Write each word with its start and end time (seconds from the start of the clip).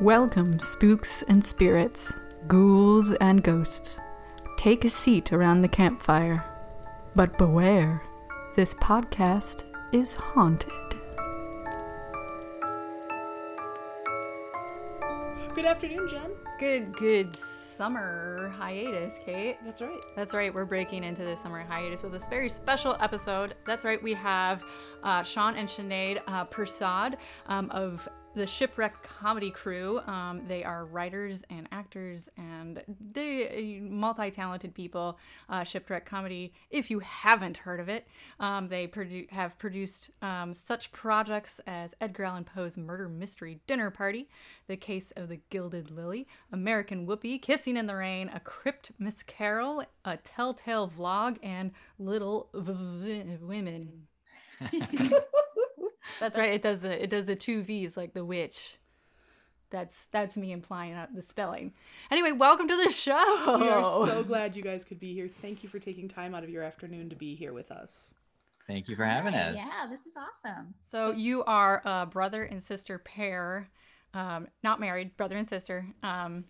Welcome, 0.00 0.58
spooks 0.60 1.22
and 1.28 1.44
spirits, 1.44 2.14
ghouls 2.48 3.12
and 3.20 3.42
ghosts. 3.42 4.00
Take 4.56 4.86
a 4.86 4.88
seat 4.88 5.30
around 5.30 5.60
the 5.60 5.68
campfire. 5.68 6.42
But 7.14 7.36
beware, 7.36 8.00
this 8.56 8.72
podcast 8.72 9.64
is 9.92 10.14
haunted. 10.14 10.72
Good 15.54 15.66
afternoon, 15.66 16.08
Jen. 16.08 16.30
Good, 16.58 16.94
good 16.94 17.36
summer 17.36 18.54
hiatus, 18.56 19.18
Kate. 19.26 19.58
That's 19.66 19.82
right. 19.82 20.00
That's 20.16 20.32
right. 20.32 20.54
We're 20.54 20.64
breaking 20.64 21.04
into 21.04 21.24
the 21.26 21.36
summer 21.36 21.62
hiatus 21.62 22.02
with 22.02 22.12
this 22.12 22.26
very 22.26 22.48
special 22.48 22.96
episode. 23.00 23.52
That's 23.66 23.84
right. 23.84 24.02
We 24.02 24.14
have 24.14 24.64
uh, 25.02 25.22
Sean 25.24 25.56
and 25.56 25.68
Sinead 25.68 26.22
uh, 26.26 26.46
Persad 26.46 27.16
um, 27.48 27.68
of 27.70 28.08
the 28.34 28.46
Shipwreck 28.46 29.02
Comedy 29.02 29.50
Crew. 29.50 30.00
Um, 30.06 30.42
they 30.46 30.62
are 30.62 30.84
writers 30.84 31.42
and 31.50 31.68
actors 31.72 32.28
and 32.36 32.82
they 33.12 33.80
multi 33.82 34.30
talented 34.30 34.72
people. 34.72 35.18
Uh, 35.48 35.64
Shipwreck 35.64 36.06
Comedy, 36.06 36.52
if 36.70 36.90
you 36.90 37.00
haven't 37.00 37.56
heard 37.56 37.80
of 37.80 37.88
it, 37.88 38.06
um, 38.38 38.68
they 38.68 38.86
produ- 38.86 39.28
have 39.30 39.58
produced 39.58 40.10
um, 40.22 40.54
such 40.54 40.92
projects 40.92 41.60
as 41.66 41.94
Edgar 42.00 42.24
Allan 42.24 42.44
Poe's 42.44 42.76
Murder 42.76 43.08
Mystery 43.08 43.60
Dinner 43.66 43.90
Party, 43.90 44.28
The 44.68 44.76
Case 44.76 45.12
of 45.16 45.28
the 45.28 45.40
Gilded 45.50 45.90
Lily, 45.90 46.28
American 46.52 47.06
Whoopee, 47.06 47.38
Kissing 47.38 47.76
in 47.76 47.86
the 47.86 47.96
Rain, 47.96 48.30
A 48.32 48.38
Crypt 48.38 48.92
Miss 48.98 49.24
Carol, 49.24 49.82
A 50.04 50.16
Telltale 50.18 50.88
Vlog, 50.88 51.38
and 51.42 51.72
Little 51.98 52.48
v- 52.54 53.24
v- 53.24 53.38
Women. 53.40 54.06
That's 56.18 56.36
right. 56.36 56.50
It 56.50 56.62
does 56.62 56.80
the 56.80 57.02
it 57.02 57.10
does 57.10 57.26
the 57.26 57.36
two 57.36 57.62
V's 57.62 57.96
like 57.96 58.14
the 58.14 58.24
witch. 58.24 58.76
That's 59.70 60.06
that's 60.06 60.36
me 60.36 60.50
implying 60.50 60.94
uh, 60.94 61.06
the 61.14 61.22
spelling. 61.22 61.72
Anyway, 62.10 62.32
welcome 62.32 62.66
to 62.66 62.76
the 62.76 62.90
show. 62.90 63.56
We 63.60 63.68
are 63.68 63.84
so 63.84 64.24
glad 64.26 64.56
you 64.56 64.62
guys 64.62 64.84
could 64.84 64.98
be 64.98 65.14
here. 65.14 65.28
Thank 65.40 65.62
you 65.62 65.68
for 65.68 65.78
taking 65.78 66.08
time 66.08 66.34
out 66.34 66.42
of 66.42 66.50
your 66.50 66.64
afternoon 66.64 67.08
to 67.10 67.16
be 67.16 67.36
here 67.36 67.52
with 67.52 67.70
us. 67.70 68.14
Thank 68.66 68.88
you 68.88 68.96
for 68.96 69.04
having 69.04 69.34
us. 69.34 69.56
Yeah, 69.56 69.86
this 69.88 70.06
is 70.06 70.14
awesome. 70.16 70.74
So 70.90 71.12
you 71.12 71.44
are 71.44 71.82
a 71.84 72.06
brother 72.06 72.42
and 72.42 72.62
sister 72.62 72.98
pair, 72.98 73.68
um, 74.14 74.48
not 74.62 74.80
married, 74.80 75.16
brother 75.16 75.36
and 75.36 75.48
sister. 75.48 75.86
Um, 76.02 76.44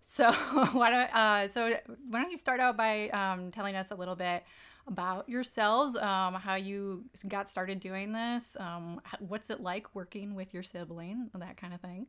so 0.00 0.32
why 0.72 0.90
don't 0.90 1.14
uh, 1.14 1.48
so 1.48 1.74
why 2.08 2.22
don't 2.22 2.30
you 2.30 2.38
start 2.38 2.60
out 2.60 2.76
by 2.76 3.08
um, 3.10 3.50
telling 3.50 3.74
us 3.74 3.90
a 3.90 3.94
little 3.94 4.16
bit 4.16 4.44
about 4.86 5.28
yourselves, 5.28 5.96
um, 5.96 6.34
how 6.34 6.54
you 6.54 7.04
got 7.28 7.48
started 7.48 7.80
doing 7.80 8.12
this, 8.12 8.56
um, 8.60 9.00
what's 9.18 9.50
it 9.50 9.60
like 9.60 9.94
working 9.94 10.34
with 10.34 10.54
your 10.54 10.62
sibling, 10.62 11.28
that 11.34 11.56
kind 11.56 11.74
of 11.74 11.80
thing. 11.80 12.06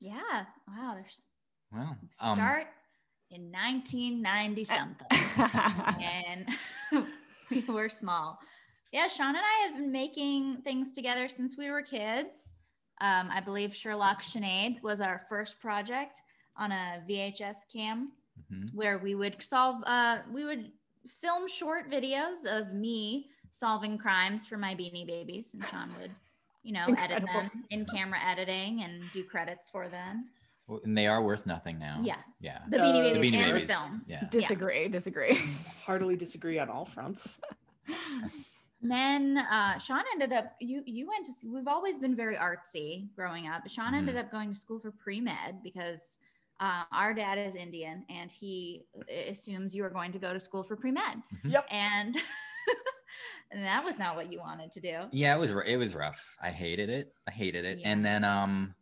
Yeah. 0.00 0.44
Wow. 0.66 0.94
There's 0.94 1.26
Well, 1.72 1.96
um, 2.20 2.36
start 2.36 2.66
in 3.30 3.50
1990 3.52 4.64
something, 4.64 5.06
and 6.26 7.06
we 7.50 7.62
were 7.72 7.88
small. 7.88 8.38
Yeah, 8.92 9.08
Sean 9.08 9.28
and 9.28 9.38
I 9.38 9.66
have 9.66 9.76
been 9.76 9.92
making 9.92 10.58
things 10.64 10.92
together 10.92 11.28
since 11.28 11.56
we 11.56 11.70
were 11.70 11.82
kids. 11.82 12.54
Um, 13.00 13.28
I 13.32 13.40
believe 13.40 13.74
Sherlock 13.74 14.22
Sinead 14.22 14.82
was 14.82 15.00
our 15.00 15.22
first 15.28 15.60
project 15.60 16.20
on 16.56 16.72
a 16.72 17.02
VHS 17.08 17.56
cam 17.72 18.12
mhm. 18.52 18.74
where 18.74 18.98
we 18.98 19.14
would 19.14 19.42
solve, 19.42 19.82
uh, 19.86 20.18
we 20.32 20.44
would 20.44 20.70
film 21.06 21.48
short 21.48 21.90
videos 21.90 22.46
of 22.46 22.72
me 22.72 23.28
solving 23.50 23.98
crimes 23.98 24.46
for 24.46 24.56
my 24.56 24.74
beanie 24.74 25.06
babies, 25.06 25.54
and 25.54 25.64
Sean 25.66 25.90
would, 26.00 26.10
you 26.62 26.72
know, 26.72 26.86
edit 26.98 27.24
them 27.32 27.50
in 27.70 27.84
camera 27.86 28.18
editing 28.26 28.82
and 28.82 29.02
do 29.12 29.22
credits 29.24 29.68
for 29.70 29.88
them. 29.88 30.28
Well, 30.68 30.80
and 30.84 30.96
they 30.96 31.06
are 31.06 31.22
worth 31.22 31.44
nothing 31.44 31.78
now. 31.78 32.00
Yes. 32.02 32.38
Yeah. 32.40 32.58
The 32.70 32.78
Uh, 32.80 32.84
Beanie 32.86 33.02
The 33.14 33.20
Babies 33.20 33.32
Beanie 33.34 33.42
and 33.42 33.52
Babies, 33.54 33.68
the 33.68 33.74
films. 33.74 34.06
yeah. 34.08 34.24
Disagree, 34.30 34.88
disagree. 34.88 35.38
Heartily 35.84 36.16
disagree 36.16 36.58
on 36.58 36.70
all 36.70 36.84
fronts. 36.84 37.40
And 37.88 38.30
then 38.90 39.38
uh, 39.38 39.78
Sean 39.78 40.02
ended 40.12 40.32
up. 40.32 40.54
You 40.60 40.82
you 40.86 41.06
went 41.08 41.26
to. 41.26 41.32
We've 41.52 41.68
always 41.68 41.98
been 41.98 42.14
very 42.16 42.36
artsy 42.36 43.08
growing 43.16 43.48
up. 43.48 43.68
Sean 43.68 43.94
ended 43.94 44.16
up 44.16 44.30
going 44.30 44.52
to 44.52 44.58
school 44.58 44.78
for 44.78 44.92
pre 44.92 45.20
med 45.20 45.62
because 45.64 46.16
uh, 46.60 46.84
our 46.92 47.14
dad 47.14 47.38
is 47.38 47.54
Indian 47.54 48.04
and 48.08 48.30
he 48.30 48.84
assumes 49.28 49.74
you 49.74 49.84
are 49.84 49.90
going 49.90 50.12
to 50.12 50.18
go 50.18 50.32
to 50.32 50.40
school 50.40 50.62
for 50.62 50.76
pre 50.76 50.90
med. 50.92 51.22
Mhm. 51.34 51.52
Yep. 51.52 51.66
And 51.70 52.16
and 53.52 53.64
that 53.64 53.84
was 53.84 53.98
not 53.98 54.16
what 54.16 54.32
you 54.32 54.38
wanted 54.38 54.72
to 54.72 54.80
do. 54.80 55.00
Yeah, 55.12 55.34
it 55.34 55.38
was 55.38 55.50
it 55.66 55.76
was 55.76 55.94
rough. 55.94 56.24
I 56.40 56.50
hated 56.50 56.88
it. 56.88 57.12
I 57.28 57.32
hated 57.32 57.64
it. 57.64 57.80
Yeah. 57.80 57.88
And 57.90 58.04
then 58.04 58.24
um 58.24 58.74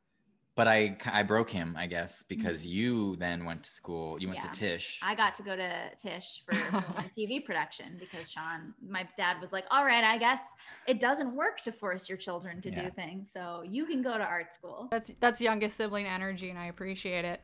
but 0.56 0.66
I 0.68 0.96
I 1.06 1.22
broke 1.22 1.48
him, 1.50 1.74
I 1.78 1.86
guess, 1.86 2.22
because 2.22 2.66
you 2.66 3.16
then 3.16 3.44
went 3.44 3.62
to 3.64 3.70
school. 3.70 4.20
You 4.20 4.28
went. 4.28 4.40
Yeah. 4.42 4.50
to 4.50 4.58
Tisch. 4.60 5.00
I 5.02 5.14
got 5.14 5.34
to 5.34 5.42
go 5.42 5.56
to 5.56 5.90
Tisch 5.96 6.42
for 6.44 6.52
TV 7.16 7.44
production 7.44 7.96
because 7.98 8.30
Sean, 8.30 8.74
my 8.86 9.06
dad 9.16 9.40
was 9.40 9.52
like, 9.52 9.64
all 9.70 9.84
right, 9.84 10.04
I 10.04 10.18
guess 10.18 10.40
it 10.86 11.00
doesn't 11.00 11.34
work 11.34 11.60
to 11.62 11.72
force 11.72 12.08
your 12.08 12.18
children 12.18 12.60
to 12.62 12.70
Yeah. 12.70 12.84
do 12.84 12.90
things. 12.90 13.30
So 13.32 13.62
you 13.68 13.86
can 13.86 14.02
go 14.02 14.18
to 14.18 14.24
art 14.24 14.52
school. 14.52 14.88
That's 14.90 15.12
that's 15.20 15.40
youngest 15.40 15.76
sibling 15.76 16.06
energy, 16.06 16.50
and 16.50 16.58
I 16.58 16.66
appreciate 16.66 17.24
it. 17.24 17.40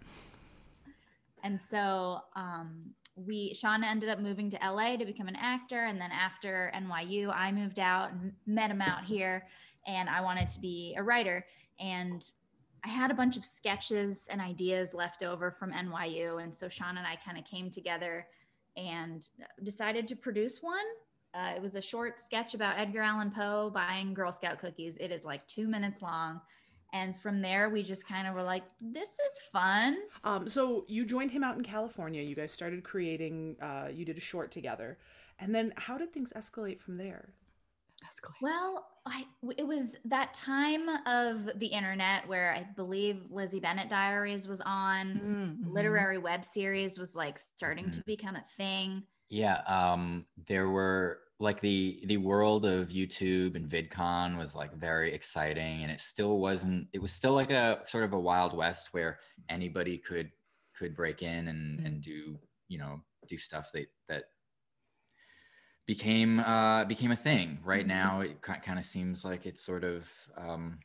And 1.45 1.61
so 1.61 2.21
um, 2.35 2.91
we, 3.15 3.55
Sean 3.55 3.85
ended 3.85 4.09
up 4.09 4.19
moving 4.19 4.51
to 4.51 4.59
LA 4.63 4.97
to 4.97 5.05
become 5.05 5.29
an 5.29 5.37
actor. 5.37 5.85
And 5.85 6.01
then 6.01 6.11
after 6.11 6.73
NYU, 6.75 7.33
I 7.33 7.53
moved 7.53 7.79
out 7.79 8.11
and 8.13 8.33
met 8.47 8.71
him 8.71 8.83
out 8.83 9.05
here. 9.05 9.47
And 9.87 10.09
I 10.09 10.21
wanted 10.23 10.49
to 10.51 10.61
be 10.61 10.97
a 10.99 11.03
writer. 11.05 11.47
And 11.79 12.29
I 12.87 12.89
had 12.89 13.11
a 13.11 13.15
bunch 13.15 13.37
of 13.37 13.45
sketches 13.45 14.29
and 14.31 14.41
ideas 14.41 14.95
left 14.95 15.25
over 15.25 15.51
from 15.51 15.73
NYU. 15.73 16.41
And 16.41 16.55
so 16.55 16.69
Sean 16.69 16.99
and 16.99 17.07
I 17.07 17.17
kind 17.17 17.37
of 17.37 17.45
came 17.45 17.69
together 17.69 18.29
and 18.77 19.27
decided 19.65 20.07
to 20.09 20.15
produce 20.17 20.63
one. 20.63 20.85
Uh, 21.35 21.53
it 21.57 21.61
was 21.61 21.75
a 21.75 21.83
short 21.83 22.21
sketch 22.21 22.55
about 22.55 22.79
Edgar 22.79 23.03
Allan 23.03 23.33
Poe 23.33 23.71
buying 23.71 24.15
Girl 24.15 24.31
Scout 24.31 24.61
cookies. 24.61 24.97
It 24.99 25.11
is 25.11 25.25
like 25.25 25.45
two 25.49 25.67
minutes 25.67 26.01
long. 26.01 26.41
And 26.93 27.17
from 27.17 27.43
there, 27.43 27.71
we 27.71 27.83
just 27.83 28.07
kind 28.07 28.29
of 28.29 28.35
were 28.35 28.45
like, 28.45 28.63
this 28.81 29.11
is 29.11 29.41
fun. 29.53 29.97
Um, 30.23 30.47
so 30.47 30.85
you 30.87 31.05
joined 31.05 31.33
him 31.33 31.43
out 31.43 31.57
in 31.57 31.65
California. 31.65 32.23
You 32.23 32.37
guys 32.37 32.53
started 32.53 32.85
creating. 32.85 33.57
Uh, 33.61 33.89
you 33.93 34.05
did 34.05 34.17
a 34.17 34.21
short 34.21 34.53
together, 34.53 34.97
and 35.41 35.53
then 35.53 35.75
how 35.77 35.99
did 35.99 36.13
things 36.13 36.33
escalate 36.37 36.81
from 36.81 36.97
there? 36.97 37.35
Well, 38.41 38.87
I, 39.07 39.27
it 39.57 39.67
was 39.67 39.97
that 40.05 40.35
time 40.35 40.89
of 41.07 41.59
the 41.59 41.69
internet 41.69 42.29
where 42.29 42.53
I 42.55 42.65
believe 42.65 43.31
Lizzie 43.31 43.61
Bennet 43.61 43.89
Diaries 43.89 44.47
was 44.47 44.61
on. 44.61 45.23
Mhm. 45.23 45.63
Literary 45.63 46.19
web 46.19 46.45
series 46.45 46.99
was 46.99 47.17
like 47.17 47.39
starting 47.39 47.91
to 47.93 48.01
Mhm. 48.01 48.05
become 48.07 48.37
a 48.37 48.45
thing. 48.57 49.07
Yeah, 49.29 49.63
um 49.67 50.27
there 50.37 50.69
were 50.69 51.23
like 51.41 51.61
the 51.61 52.03
the 52.07 52.17
world 52.19 52.65
of 52.65 52.89
YouTube 52.91 53.57
and 53.57 53.69
VidCon 53.71 54.39
was 54.39 54.55
like 54.55 54.73
very 54.75 55.13
exciting 55.13 55.83
and 55.83 55.91
it 55.91 56.01
still 56.01 56.39
wasn't 56.41 56.89
it 56.93 57.01
was 57.01 57.13
still 57.13 57.33
like 57.35 57.51
a 57.51 57.83
sort 57.87 58.05
of 58.05 58.13
a 58.13 58.19
wild 58.21 58.57
west 58.57 58.95
where 58.95 59.19
anybody 59.49 59.99
could 59.99 60.31
could 60.75 60.95
break 60.95 61.23
in 61.23 61.49
and 61.49 61.81
Mm. 61.81 61.85
and 61.85 62.03
do, 62.03 62.39
you 62.69 62.79
know, 62.79 63.03
do 63.27 63.37
stuff 63.37 63.73
that 63.73 63.89
that 64.09 64.25
became 65.87 66.41
uh 66.41 66.85
became 66.85 67.13
a 67.13 67.17
thing. 67.17 67.61
Right 67.65 67.87
Mhm. 67.87 67.87
now 67.87 68.21
it 68.21 68.43
kind 68.43 68.79
of 68.79 68.85
seems 68.85 69.25
like 69.25 69.47
it's 69.47 69.63
sort 69.63 69.85
of 69.85 70.11
um 70.37 70.81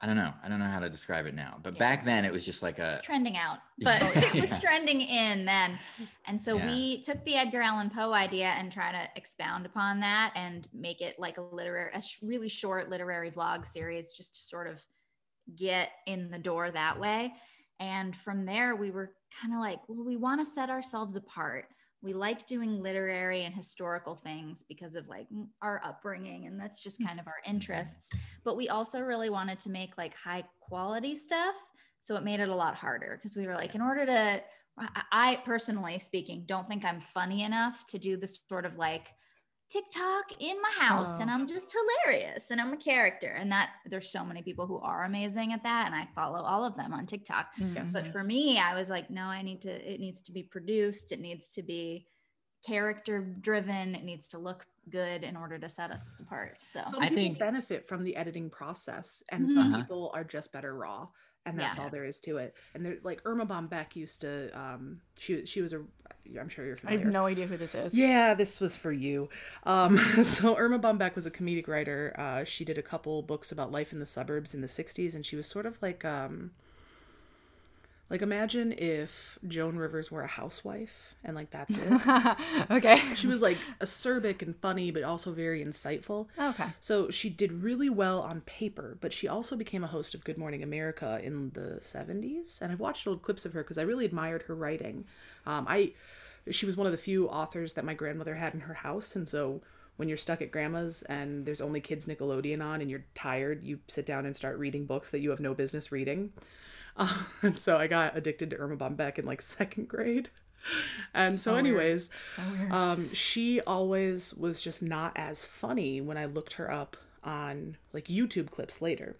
I 0.00 0.06
don't 0.06 0.16
know. 0.16 0.32
I 0.42 0.48
don't 0.48 0.58
know 0.58 0.66
how 0.68 0.80
to 0.80 0.88
describe 0.88 1.26
it 1.26 1.34
now. 1.34 1.58
But 1.62 1.76
Yeah. 1.76 1.78
back 1.78 2.04
then 2.04 2.24
it 2.24 2.32
was 2.32 2.44
just 2.44 2.62
like 2.62 2.78
a 2.78 2.88
It's 2.88 2.98
trending 3.00 3.36
out, 3.36 3.60
Yeah. 3.76 3.98
but 4.00 4.22
it 4.22 4.36
was 4.36 4.58
trending 4.58 5.00
in 5.00 5.44
then. 5.44 5.78
And 6.26 6.40
so 6.40 6.56
Yeah. 6.56 6.58
we 6.58 7.02
took 7.02 7.24
the 7.24 7.36
Edgar 7.36 7.62
Allan 7.62 7.90
Poe 7.90 8.12
idea 8.12 8.48
and 8.48 8.72
try 8.72 8.92
to 8.92 9.08
expound 9.16 9.66
upon 9.66 10.00
that 10.00 10.32
and 10.36 10.68
make 10.72 11.00
it 11.00 11.18
like 11.18 11.38
a 11.38 11.42
literary, 11.42 11.92
a 11.94 12.02
really 12.22 12.48
short 12.48 12.88
literary 12.90 13.30
vlog 13.30 13.66
series, 13.66 14.12
just 14.12 14.36
to 14.36 14.42
sort 14.42 14.66
of 14.68 14.82
get 15.56 15.90
in 16.06 16.30
the 16.30 16.38
door 16.38 16.70
that 16.70 17.00
way. 17.00 17.34
And 17.80 18.16
from 18.16 18.46
there, 18.46 18.76
we 18.76 18.90
were 18.90 19.16
kind 19.40 19.54
of 19.54 19.60
like, 19.60 19.80
well, 19.88 20.04
we 20.04 20.16
want 20.16 20.40
to 20.40 20.44
set 20.46 20.70
ourselves 20.70 21.16
apart. 21.16 21.68
We 22.02 22.14
like 22.14 22.46
doing 22.46 22.82
literary 22.82 23.44
and 23.44 23.54
historical 23.54 24.14
things 24.14 24.64
because 24.66 24.94
of 24.94 25.08
like 25.08 25.26
our 25.60 25.82
upbringing, 25.84 26.46
and 26.46 26.58
that's 26.58 26.82
just 26.82 27.04
kind 27.04 27.20
of 27.20 27.26
our 27.26 27.34
mm-hmm. 27.34 27.50
Mm-hmm. 27.50 27.56
interests. 27.56 28.10
But 28.44 28.56
we 28.56 28.68
also 28.68 29.00
really 29.00 29.30
wanted 29.30 29.58
to 29.60 29.70
make 29.70 29.98
like 29.98 30.14
high 30.14 30.44
quality 30.60 31.14
stuff. 31.14 31.56
So 32.00 32.16
it 32.16 32.24
made 32.24 32.40
it 32.40 32.48
a 32.48 32.54
lot 32.54 32.74
harder 32.74 33.18
because 33.18 33.36
we 33.36 33.46
were 33.46 33.54
like, 33.54 33.74
in 33.74 33.82
order 33.82 34.06
to, 34.06 34.42
I- 35.12 35.42
personally 35.44 35.98
speaking, 35.98 36.44
don't 36.46 36.66
think 36.66 36.84
I'm 36.84 37.00
funny 37.00 37.42
enough 37.44 37.84
to 37.88 37.98
do 37.98 38.16
this 38.16 38.40
sort 38.48 38.64
of 38.64 38.78
like 38.78 39.12
TikTok 39.70 40.32
in 40.40 40.56
my 40.60 40.70
house 40.84 41.20
and 41.20 41.30
Oh. 41.30 41.34
I'm 41.34 41.46
just 41.46 41.72
hilarious 41.72 42.50
and 42.50 42.60
I'm 42.60 42.72
a 42.72 42.76
character. 42.76 43.28
And 43.28 43.50
that 43.52 43.76
there's 43.86 44.10
so 44.10 44.24
many 44.24 44.42
people 44.42 44.66
who 44.66 44.78
are 44.80 45.04
amazing 45.04 45.52
at 45.52 45.62
that. 45.62 45.86
And 45.86 45.94
I 45.94 46.08
follow 46.14 46.40
all 46.42 46.64
of 46.64 46.76
them 46.76 46.92
on 46.92 47.06
TikTok. 47.06 47.46
Yes. 47.56 47.92
But 47.92 48.08
for 48.08 48.24
me, 48.24 48.58
I 48.58 48.74
was 48.74 48.90
like, 48.90 49.10
no, 49.10 49.22
I 49.24 49.42
need 49.42 49.62
to, 49.62 49.70
it 49.70 50.00
needs 50.00 50.20
to 50.22 50.32
be 50.32 50.42
produced. 50.42 51.12
It 51.12 51.20
needs 51.20 51.50
to 51.52 51.62
be 51.62 52.06
character 52.66 53.20
driven. 53.40 53.94
It 53.94 54.04
needs 54.04 54.26
to 54.28 54.38
look 54.38 54.66
good 54.90 55.22
in 55.22 55.36
order 55.36 55.56
to 55.58 55.68
set 55.68 55.90
us 55.92 56.04
apart. 56.18 56.58
So 56.62 56.82
Some 56.84 57.00
I 57.00 57.08
people 57.08 57.24
think- 57.24 57.38
benefit 57.38 57.88
from 57.88 58.02
the 58.02 58.16
editing 58.16 58.50
process, 58.50 59.22
and 59.30 59.46
Mhm. 59.46 59.50
some 59.52 59.72
Uh-huh. 59.74 59.82
people 59.82 60.10
are 60.14 60.24
just 60.24 60.52
better 60.52 60.74
raw, 60.74 61.06
and 61.46 61.58
that's 61.58 61.78
Yeah. 61.78 61.84
all 61.84 61.90
there 61.90 62.04
is 62.04 62.20
to 62.20 62.36
it. 62.38 62.54
And 62.74 62.84
they're 62.84 62.98
like 63.02 63.22
Erma 63.24 63.46
Bombeck 63.46 63.96
used 63.96 64.20
to. 64.22 64.50
Um, 64.58 65.00
she 65.18 65.44
she 65.46 65.62
was 65.62 65.72
a. 65.72 65.82
I'm 66.38 66.48
sure 66.48 66.64
you're 66.64 66.76
familiar. 66.76 67.00
I 67.00 67.02
have 67.04 67.12
no 67.12 67.26
idea 67.26 67.46
who 67.46 67.56
this 67.56 67.74
is. 67.74 67.92
Yeah, 67.94 68.34
this 68.34 68.60
was 68.60 68.76
for 68.76 68.92
you. 68.92 69.28
Um, 69.64 69.96
so 70.22 70.56
Erma 70.56 70.78
Bombeck 70.78 71.14
was 71.16 71.26
a 71.26 71.30
comedic 71.30 71.66
writer. 71.66 72.14
Uh, 72.16 72.44
she 72.44 72.64
did 72.64 72.78
a 72.78 72.82
couple 72.82 73.22
books 73.22 73.50
about 73.50 73.72
life 73.72 73.92
in 73.92 73.98
the 73.98 74.06
suburbs 74.06 74.54
in 74.54 74.60
the 74.60 74.68
'60s, 74.68 75.14
and 75.14 75.26
she 75.26 75.34
was 75.34 75.46
sort 75.48 75.66
of 75.66 75.76
like, 75.82 76.04
um, 76.04 76.52
like 78.10 78.22
imagine 78.22 78.72
if 78.76 79.38
Joan 79.46 79.76
Rivers 79.76 80.10
were 80.10 80.22
a 80.22 80.26
housewife, 80.26 81.14
and 81.22 81.36
like 81.36 81.50
that's 81.50 81.78
it. 81.78 82.66
okay. 82.70 82.98
she 83.14 83.28
was 83.28 83.40
like 83.40 83.56
acerbic 83.80 84.42
and 84.42 84.56
funny, 84.56 84.90
but 84.90 85.04
also 85.04 85.32
very 85.32 85.64
insightful. 85.64 86.26
Okay. 86.38 86.66
So 86.80 87.08
she 87.08 87.30
did 87.30 87.62
really 87.62 87.88
well 87.88 88.20
on 88.20 88.40
paper, 88.42 88.98
but 89.00 89.12
she 89.12 89.28
also 89.28 89.56
became 89.56 89.84
a 89.84 89.86
host 89.86 90.14
of 90.14 90.24
Good 90.24 90.36
Morning 90.36 90.62
America 90.62 91.20
in 91.22 91.50
the 91.50 91.78
70s. 91.80 92.60
And 92.60 92.72
I've 92.72 92.80
watched 92.80 93.06
old 93.06 93.22
clips 93.22 93.46
of 93.46 93.52
her 93.52 93.62
because 93.62 93.78
I 93.78 93.82
really 93.82 94.04
admired 94.04 94.42
her 94.42 94.56
writing. 94.56 95.04
Um, 95.46 95.66
I 95.68 95.92
she 96.50 96.66
was 96.66 96.76
one 96.76 96.86
of 96.86 96.92
the 96.92 96.98
few 96.98 97.28
authors 97.28 97.74
that 97.74 97.84
my 97.84 97.94
grandmother 97.94 98.34
had 98.34 98.54
in 98.54 98.60
her 98.60 98.74
house, 98.74 99.14
and 99.14 99.28
so 99.28 99.62
when 99.96 100.08
you're 100.08 100.16
stuck 100.16 100.40
at 100.40 100.50
grandma's 100.50 101.02
and 101.02 101.44
there's 101.44 101.60
only 101.60 101.78
kids 101.78 102.06
Nickelodeon 102.06 102.64
on 102.64 102.80
and 102.80 102.90
you're 102.90 103.04
tired, 103.14 103.62
you 103.62 103.80
sit 103.86 104.06
down 104.06 104.24
and 104.24 104.34
start 104.34 104.58
reading 104.58 104.86
books 104.86 105.10
that 105.10 105.20
you 105.20 105.28
have 105.28 105.40
no 105.40 105.52
business 105.52 105.92
reading. 105.92 106.32
Uh, 107.00 107.18
and 107.42 107.58
so 107.58 107.76
I 107.78 107.86
got 107.88 108.16
addicted 108.16 108.50
to 108.50 108.56
Erma 108.56 108.76
Bombeck 108.76 109.18
in 109.18 109.24
like 109.26 109.42
second 109.42 109.88
grade. 109.88 110.28
And 111.14 111.34
so, 111.36 111.52
So 111.52 111.56
anyways, 111.56 112.10
So 112.36 112.42
um, 112.70 113.12
she 113.14 113.60
always 113.62 114.34
was 114.34 114.60
just 114.60 114.82
not 114.82 115.12
as 115.16 115.46
funny 115.46 116.00
when 116.00 116.18
I 116.18 116.26
looked 116.26 116.52
her 116.54 116.70
up 116.70 116.96
on 117.24 117.76
like 117.92 118.04
YouTube 118.06 118.50
clips 118.50 118.80
later. 118.82 119.16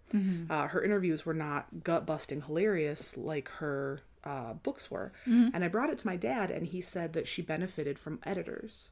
Uh, 0.51 0.69
her 0.69 0.83
interviews 0.83 1.25
were 1.27 1.35
not 1.35 1.83
gut 1.83 2.07
busting 2.07 2.43
hilarious 2.43 3.17
like 3.17 3.49
her 3.59 4.03
uh, 4.25 4.53
books 4.55 4.91
were. 4.91 5.13
And 5.55 5.65
I 5.65 5.69
brought 5.69 5.89
it 5.91 5.99
to 5.99 6.07
my 6.07 6.17
dad, 6.17 6.51
and 6.51 6.67
he 6.67 6.81
said 6.83 7.15
that 7.15 7.27
she 7.27 7.41
benefited 7.43 7.99
from 7.99 8.21
editors. 8.25 8.91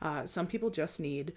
Uh, 0.00 0.24
some 0.26 0.46
people 0.46 0.70
just 0.70 0.98
need 0.98 1.34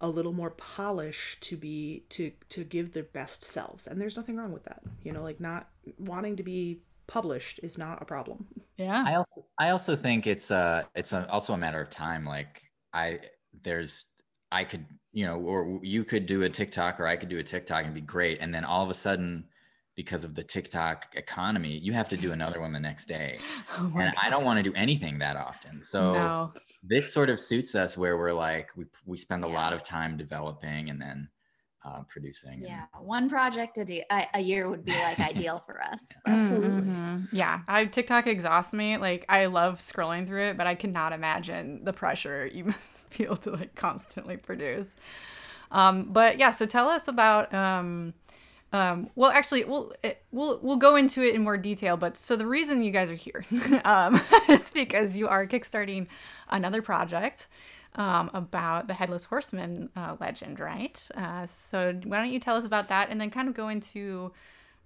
a 0.00 0.08
little 0.08 0.32
more 0.32 0.50
polish 0.50 1.38
to 1.40 1.56
be 1.56 2.04
to 2.10 2.32
to 2.48 2.64
give 2.64 2.92
their 2.92 3.02
best 3.02 3.44
selves 3.44 3.86
and 3.86 4.00
there's 4.00 4.16
nothing 4.16 4.36
wrong 4.36 4.52
with 4.52 4.64
that 4.64 4.82
you 5.02 5.12
know 5.12 5.22
like 5.22 5.40
not 5.40 5.68
wanting 5.98 6.36
to 6.36 6.42
be 6.42 6.80
published 7.06 7.60
is 7.62 7.78
not 7.78 8.02
a 8.02 8.04
problem 8.04 8.46
yeah. 8.76 9.04
I 9.06 9.14
also 9.14 9.46
I 9.58 9.70
also 9.70 9.96
think 9.96 10.26
it's 10.26 10.50
uh 10.50 10.82
it's 10.94 11.12
a, 11.12 11.28
also 11.30 11.54
a 11.54 11.58
matter 11.58 11.80
of 11.80 11.90
time. 11.90 12.24
Like 12.24 12.62
I 12.92 13.20
there's 13.62 14.06
I 14.52 14.64
could 14.64 14.84
you 15.12 15.26
know 15.26 15.38
or 15.38 15.80
you 15.82 16.04
could 16.04 16.26
do 16.26 16.42
a 16.42 16.50
TikTok 16.50 17.00
or 17.00 17.06
I 17.06 17.16
could 17.16 17.28
do 17.28 17.38
a 17.38 17.42
TikTok 17.42 17.84
and 17.84 17.94
be 17.94 18.00
great, 18.00 18.38
and 18.40 18.54
then 18.54 18.64
all 18.64 18.84
of 18.84 18.90
a 18.90 18.94
sudden 18.94 19.44
because 19.96 20.24
of 20.24 20.34
the 20.34 20.42
TikTok 20.44 21.06
economy, 21.14 21.78
you 21.78 21.92
have 21.94 22.08
to 22.10 22.16
do 22.18 22.32
another 22.32 22.60
one 22.60 22.72
the 22.72 22.78
next 22.80 23.06
day. 23.06 23.38
Oh 23.78 23.90
my 23.94 24.04
And 24.04 24.14
I 24.22 24.30
don't 24.30 24.44
want 24.44 24.58
to 24.58 24.62
do 24.62 24.72
anything 24.74 25.18
that 25.18 25.36
often. 25.36 25.82
So 25.82 26.12
no. 26.12 26.52
this 26.82 27.12
sort 27.12 27.28
of 27.30 27.40
suits 27.40 27.74
us 27.74 27.96
where 27.96 28.16
we're 28.16 28.32
like 28.32 28.70
we 28.76 28.84
we 29.04 29.16
spend 29.16 29.44
a 29.44 29.48
Yeah. 29.48 29.54
lot 29.54 29.72
of 29.72 29.82
time 29.82 30.16
developing 30.16 30.90
and 30.90 31.00
then 31.00 31.28
uh, 31.84 32.02
producing. 32.08 32.54
and- 32.54 32.62
yeah, 32.62 32.84
one 33.00 33.28
project 33.28 33.78
a, 33.78 33.84
de- 33.84 34.04
a, 34.10 34.26
a 34.34 34.40
year 34.40 34.68
would 34.68 34.84
be 34.84 34.92
like 34.92 35.18
ideal 35.32 35.62
for 35.66 35.82
us. 35.82 36.02
but- 36.24 36.32
Absolutely. 36.32 36.82
Mhm. 36.82 37.28
Yeah. 37.32 37.60
I 37.68 37.84
TikTok 37.86 38.26
exhausts 38.26 38.72
me. 38.74 38.96
Like 38.98 39.24
I 39.28 39.46
love 39.46 39.78
scrolling 39.80 40.26
through 40.26 40.44
it, 40.50 40.56
but 40.58 40.66
I 40.66 40.74
cannot 40.74 41.12
imagine 41.12 41.84
the 41.84 41.92
pressure 41.92 42.46
you 42.46 42.64
must 42.72 43.08
feel 43.10 43.36
to 43.38 43.50
like 43.52 43.74
constantly 43.74 44.36
produce. 44.36 44.94
Um, 45.70 46.04
but 46.12 46.38
yeah, 46.38 46.50
so 46.50 46.64
tell 46.66 46.88
us 46.88 47.08
about 47.08 47.52
um 47.54 48.14
um, 48.72 49.10
well, 49.14 49.30
actually, 49.30 49.64
we'll 49.64 49.92
we'll 50.32 50.58
we'll 50.62 50.76
go 50.76 50.96
into 50.96 51.22
it 51.22 51.34
in 51.34 51.42
more 51.42 51.56
detail. 51.56 51.96
But 51.96 52.16
so 52.16 52.36
the 52.36 52.46
reason 52.46 52.82
you 52.82 52.90
guys 52.90 53.10
are 53.10 53.14
here 53.14 53.44
um, 53.84 54.20
is 54.48 54.70
because 54.70 55.16
you 55.16 55.28
are 55.28 55.46
kickstarting 55.46 56.08
another 56.48 56.82
project 56.82 57.48
um, 57.94 58.30
about 58.34 58.88
the 58.88 58.94
headless 58.94 59.24
horseman 59.24 59.90
uh, 59.96 60.16
legend, 60.20 60.58
right? 60.58 61.06
Uh, 61.14 61.46
so 61.46 61.92
why 62.04 62.18
don't 62.18 62.32
you 62.32 62.40
tell 62.40 62.56
us 62.56 62.64
about 62.64 62.88
that, 62.88 63.10
and 63.10 63.20
then 63.20 63.30
kind 63.30 63.48
of 63.48 63.54
go 63.54 63.68
into 63.68 64.32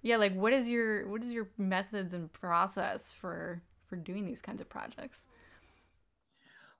yeah, 0.01 0.17
like 0.17 0.33
what 0.33 0.53
is 0.53 0.67
your 0.67 1.07
what 1.07 1.23
is 1.23 1.31
your 1.31 1.49
methods 1.57 2.13
and 2.13 2.31
process 2.31 3.11
for 3.11 3.61
for 3.87 3.95
doing 3.95 4.25
these 4.25 4.41
kinds 4.41 4.61
of 4.61 4.69
projects? 4.69 5.27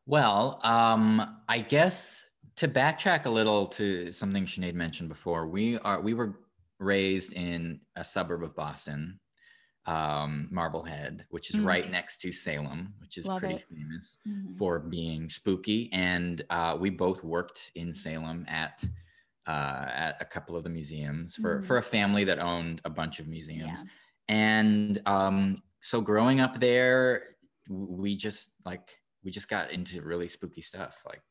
Well, 0.06 0.60
um, 0.64 1.38
I 1.48 1.60
guess 1.60 2.26
to 2.58 2.68
backtrack 2.68 3.26
a 3.26 3.30
little 3.30 3.68
to 3.68 4.12
something 4.12 4.46
Sinead 4.46 4.74
mentioned 4.74 5.10
before, 5.10 5.48
we 5.48 5.78
are 5.80 6.02
we 6.02 6.14
were 6.14 6.40
raised 6.92 7.34
in 7.34 7.80
a 7.96 8.04
suburb 8.04 8.44
of 8.44 8.56
Boston, 8.56 9.20
um, 9.86 10.48
Marblehead, 10.52 11.26
which 11.30 11.50
is 11.52 11.58
Mm. 11.58 11.66
right 11.66 11.90
next 11.90 12.18
to 12.22 12.32
Salem, 12.32 12.94
which 13.00 13.18
is 13.18 13.26
Love 13.28 13.40
pretty 13.40 13.56
it. 13.56 13.68
famous 13.70 14.20
Mhm. 14.28 14.58
for 14.58 14.80
being 14.80 15.30
spooky. 15.30 15.90
And 15.94 16.44
uh, 16.50 16.78
we 16.80 16.90
both 16.90 17.24
worked 17.24 17.72
in 17.76 17.94
Salem 17.94 18.46
at 18.48 18.84
uh, 19.48 19.88
at 19.90 20.22
a 20.22 20.26
couple 20.26 20.56
of 20.56 20.64
the 20.64 20.70
museums 20.70 21.36
for 21.36 21.60
Mhm. 21.62 21.66
for 21.66 21.78
a 21.78 21.84
family 21.84 22.24
that 22.24 22.38
owned 22.38 22.80
a 22.86 22.90
bunch 22.92 23.20
of 23.20 23.28
museums. 23.28 23.80
Yeah. 23.82 23.90
And 24.28 25.02
um, 25.08 25.64
so 25.80 26.00
growing 26.00 26.40
up 26.42 26.60
there, 26.60 27.38
we 27.68 28.16
just 28.16 28.54
like 28.66 29.02
we 29.24 29.32
just 29.32 29.50
got 29.50 29.72
into 29.72 30.02
really 30.04 30.28
spooky 30.28 30.62
stuff, 30.62 31.02
like 31.08 31.24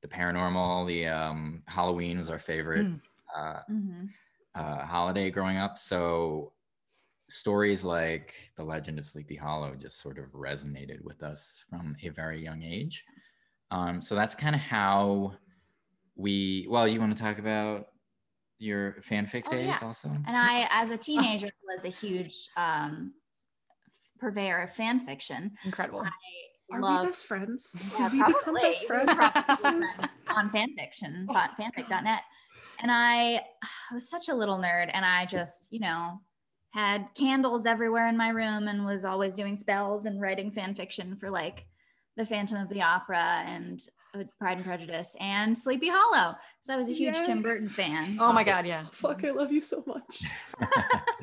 the 0.00 0.06
paranormal. 0.08 0.86
The 0.86 1.08
um, 1.08 1.64
Halloween 1.66 2.18
was 2.18 2.30
our 2.30 2.38
favorite 2.38 2.86
Mm. 2.86 3.00
uh, 3.36 3.62
Mhm. 3.68 4.10
Uh, 4.54 4.84
holiday 4.84 5.30
growing 5.30 5.56
up. 5.56 5.78
So 5.78 6.52
stories 7.28 7.84
like 7.84 8.34
the 8.56 8.64
Legend 8.64 8.98
of 8.98 9.06
Sleepy 9.06 9.36
Hollow 9.36 9.74
just 9.74 10.00
sort 10.00 10.18
of 10.18 10.30
resonated 10.32 11.00
with 11.02 11.22
us 11.22 11.64
from 11.70 11.96
a 12.02 12.08
very 12.08 12.42
young 12.42 12.62
age. 12.62 13.04
Um, 13.70 14.00
so 14.00 14.14
that's 14.14 14.34
kind 14.34 14.54
of 14.54 14.60
how 14.60 15.34
we. 16.16 16.66
Well, 16.68 16.88
you 16.88 16.98
want 17.00 17.16
to 17.16 17.22
talk 17.22 17.38
about 17.38 17.86
your 18.58 18.96
fanfic 19.08 19.44
Oh, 19.46 19.50
days 19.52 19.66
yeah. 19.68 19.78
also? 19.82 20.08
And 20.08 20.36
I, 20.36 20.66
as 20.70 20.90
a 20.90 20.96
teenager, 20.96 21.48
was 21.66 21.84
a 21.84 21.88
huge 21.88 22.34
um, 22.56 23.14
purveyor 24.18 24.62
of 24.62 24.72
fan 24.74 25.00
fiction. 25.00 25.52
Incredible. 25.64 26.02
I 26.02 26.76
are 26.76 26.80
loved 26.82 27.02
we 27.02 27.06
best 27.08 27.26
friends 27.26 27.82
Yeah, 27.98 28.08
Did 28.10 28.12
we 28.12 28.18
become 28.24 28.42
probably. 28.42 28.62
best 28.62 28.84
friends 28.86 29.10
Probably 29.14 29.42
This 29.48 29.58
is- 29.64 29.64
friends 29.64 30.00
on 30.34 30.50
fanfiction, 30.50 31.26
but 31.26 31.50
fanfic.net. 31.58 32.20
And 32.80 32.90
I, 32.90 33.34
I 33.62 33.94
was 33.94 34.08
such 34.08 34.28
a 34.28 34.34
little 34.34 34.58
nerd, 34.58 34.90
and 34.92 35.04
I 35.04 35.26
just, 35.26 35.68
you 35.70 35.80
know, 35.80 36.20
had 36.70 37.06
candles 37.14 37.66
everywhere 37.66 38.08
in 38.08 38.16
my 38.16 38.28
room 38.28 38.68
and 38.68 38.84
was 38.84 39.04
always 39.04 39.34
doing 39.34 39.56
spells 39.56 40.06
and 40.06 40.20
writing 40.20 40.50
fan 40.50 40.74
fiction 40.74 41.16
for 41.16 41.30
like 41.30 41.66
the 42.16 42.24
Phantom 42.24 42.58
of 42.58 42.68
the 42.68 42.82
Opera 42.82 43.42
and 43.46 43.80
uh, 44.14 44.24
Pride 44.38 44.58
and 44.58 44.64
Prejudice 44.66 45.16
and 45.20 45.56
Sleepy 45.56 45.88
Hollow. 45.88 46.36
So 46.62 46.74
I 46.74 46.76
was 46.76 46.88
a 46.88 46.92
huge 46.92 47.16
Tim 47.22 47.42
Burton 47.42 47.68
fan. 47.68 48.18
Oh 48.20 48.32
my 48.32 48.44
God, 48.44 48.66
yeah. 48.66 48.84
fuck 48.92 49.24
i 49.24 49.30
love 49.30 49.52
you 49.52 49.60
so 49.60 49.82
much 49.86 50.22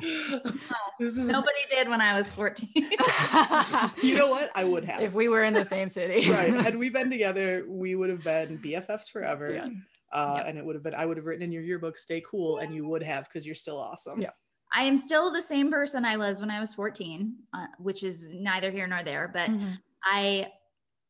this 0.98 1.16
is 1.16 1.28
Nobody 1.28 1.58
did 1.70 1.88
when 1.88 2.00
I 2.00 2.16
was 2.16 2.32
14. 2.32 2.68
you 4.02 4.16
know 4.16 4.28
what 4.28 4.50
i 4.54 4.64
would 4.64 4.84
have 4.84 5.00
if 5.00 5.14
we 5.14 5.28
were 5.28 5.44
in 5.44 5.54
the 5.54 5.64
same 5.64 5.90
city, 5.90 6.30
right 6.30 6.52
had 6.52 6.76
we 6.76 6.90
been 6.90 7.10
together 7.10 7.64
we 7.68 7.94
would 7.94 8.10
have 8.10 8.24
been 8.24 8.58
bffs 8.58 9.10
forever 9.10 9.52
Yeah. 9.52 9.68
Uh, 10.12 10.34
Yep. 10.38 10.46
and 10.48 10.58
it 10.58 10.64
would 10.64 10.74
have 10.74 10.82
been 10.82 10.94
i 10.94 11.04
would 11.06 11.16
have 11.16 11.26
written 11.26 11.42
in 11.42 11.52
your 11.52 11.62
yearbook 11.62 11.96
stay 11.98 12.22
cool 12.28 12.58
and 12.58 12.74
you 12.74 12.86
would 12.86 13.02
have 13.02 13.24
because 13.24 13.44
you're 13.46 13.54
still 13.54 13.78
awesome 13.78 14.20
Yeah. 14.20 14.30
I 14.74 14.82
am 14.84 14.98
still 14.98 15.32
the 15.32 15.40
same 15.40 15.70
person 15.70 16.04
I 16.04 16.18
was 16.18 16.42
when 16.42 16.50
I 16.50 16.60
was 16.60 16.74
14, 16.74 17.34
uh, 17.54 17.66
which 17.78 18.02
is 18.04 18.28
neither 18.34 18.70
here 18.70 18.86
nor 18.86 19.02
there, 19.02 19.26
but 19.32 19.48
Mhm. 19.48 19.78
I 20.04 20.52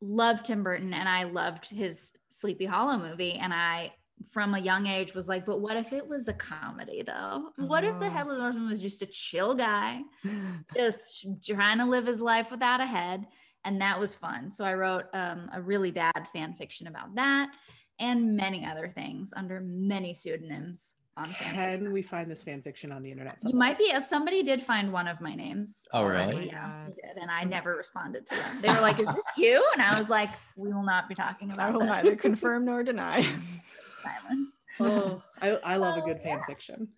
loved 0.00 0.44
Tim 0.44 0.62
Burton 0.62 0.94
and 0.94 1.08
I 1.08 1.24
loved 1.24 1.68
his 1.68 2.12
Sleepy 2.30 2.66
Hollow 2.66 2.96
movie. 2.98 3.32
And 3.32 3.52
I, 3.52 3.92
from 4.32 4.54
a 4.54 4.60
young 4.60 4.86
age, 4.86 5.12
was 5.12 5.26
like, 5.28 5.44
but 5.44 5.58
what 5.60 5.76
if 5.76 5.92
it 5.92 6.06
was 6.06 6.28
a 6.28 6.34
comedy 6.34 7.02
though? 7.04 7.50
What 7.56 7.82
if 7.82 7.98
the 7.98 8.06
Oh. 8.06 8.10
Headless 8.10 8.38
Horseman 8.38 8.68
was 8.68 8.80
just 8.80 9.02
a 9.02 9.06
chill 9.06 9.56
guy, 9.56 10.02
just 10.76 11.26
trying 11.44 11.78
to 11.78 11.84
live 11.84 12.06
his 12.06 12.20
life 12.20 12.52
without 12.52 12.80
a 12.80 12.86
head? 12.86 13.26
And 13.64 13.80
that 13.80 13.98
was 13.98 14.14
fun. 14.14 14.52
So 14.52 14.64
I 14.64 14.74
wrote 14.74 15.06
um, 15.14 15.50
a 15.52 15.60
really 15.60 15.90
bad 15.90 16.28
fan 16.32 16.54
fiction 16.54 16.86
about 16.86 17.12
that 17.16 17.50
and 17.98 18.36
many 18.36 18.64
other 18.64 18.88
things 18.88 19.32
under 19.36 19.60
many 19.60 20.14
pseudonyms 20.14 20.94
on 21.16 21.26
fan 21.26 21.54
can 21.54 21.92
we 21.92 22.00
find 22.00 22.30
this 22.30 22.42
fan 22.42 22.62
fiction 22.62 22.92
on 22.92 23.02
the 23.02 23.10
internet 23.10 23.36
you 23.44 23.54
might 23.54 23.76
be 23.76 23.84
if 23.84 24.04
somebody 24.04 24.42
did 24.42 24.62
find 24.62 24.92
one 24.92 25.08
of 25.08 25.20
my 25.20 25.34
names. 25.34 25.86
Oh, 25.92 26.00
already, 26.02 26.32
really? 26.32 26.46
Yeah, 26.46 26.70
oh 26.70 26.90
they 26.90 27.08
did, 27.08 27.20
and 27.20 27.30
I 27.30 27.44
never 27.44 27.76
responded 27.76 28.26
to 28.26 28.36
them. 28.36 28.60
They 28.62 28.68
were 28.68 28.80
like, 28.80 29.00
"Is 29.00 29.06
this 29.14 29.24
you?" 29.36 29.64
And 29.72 29.82
I 29.82 29.98
was 29.98 30.08
like, 30.08 30.30
"We 30.56 30.72
will 30.72 30.84
not 30.84 31.08
be 31.08 31.14
talking 31.14 31.50
about." 31.50 31.68
I 31.68 31.70
will 31.72 31.80
this." 31.80 31.90
neither 31.90 32.16
confirm 32.28 32.64
nor 32.64 32.84
deny. 32.84 33.22
Silence. 34.02 34.50
oh 34.80 35.22
i, 35.42 35.50
I 35.64 35.76
love 35.76 35.96
a 35.98 36.02
oh, 36.02 36.06
good 36.06 36.20
fan 36.20 36.38
yeah. 36.38 36.46
fiction 36.46 36.88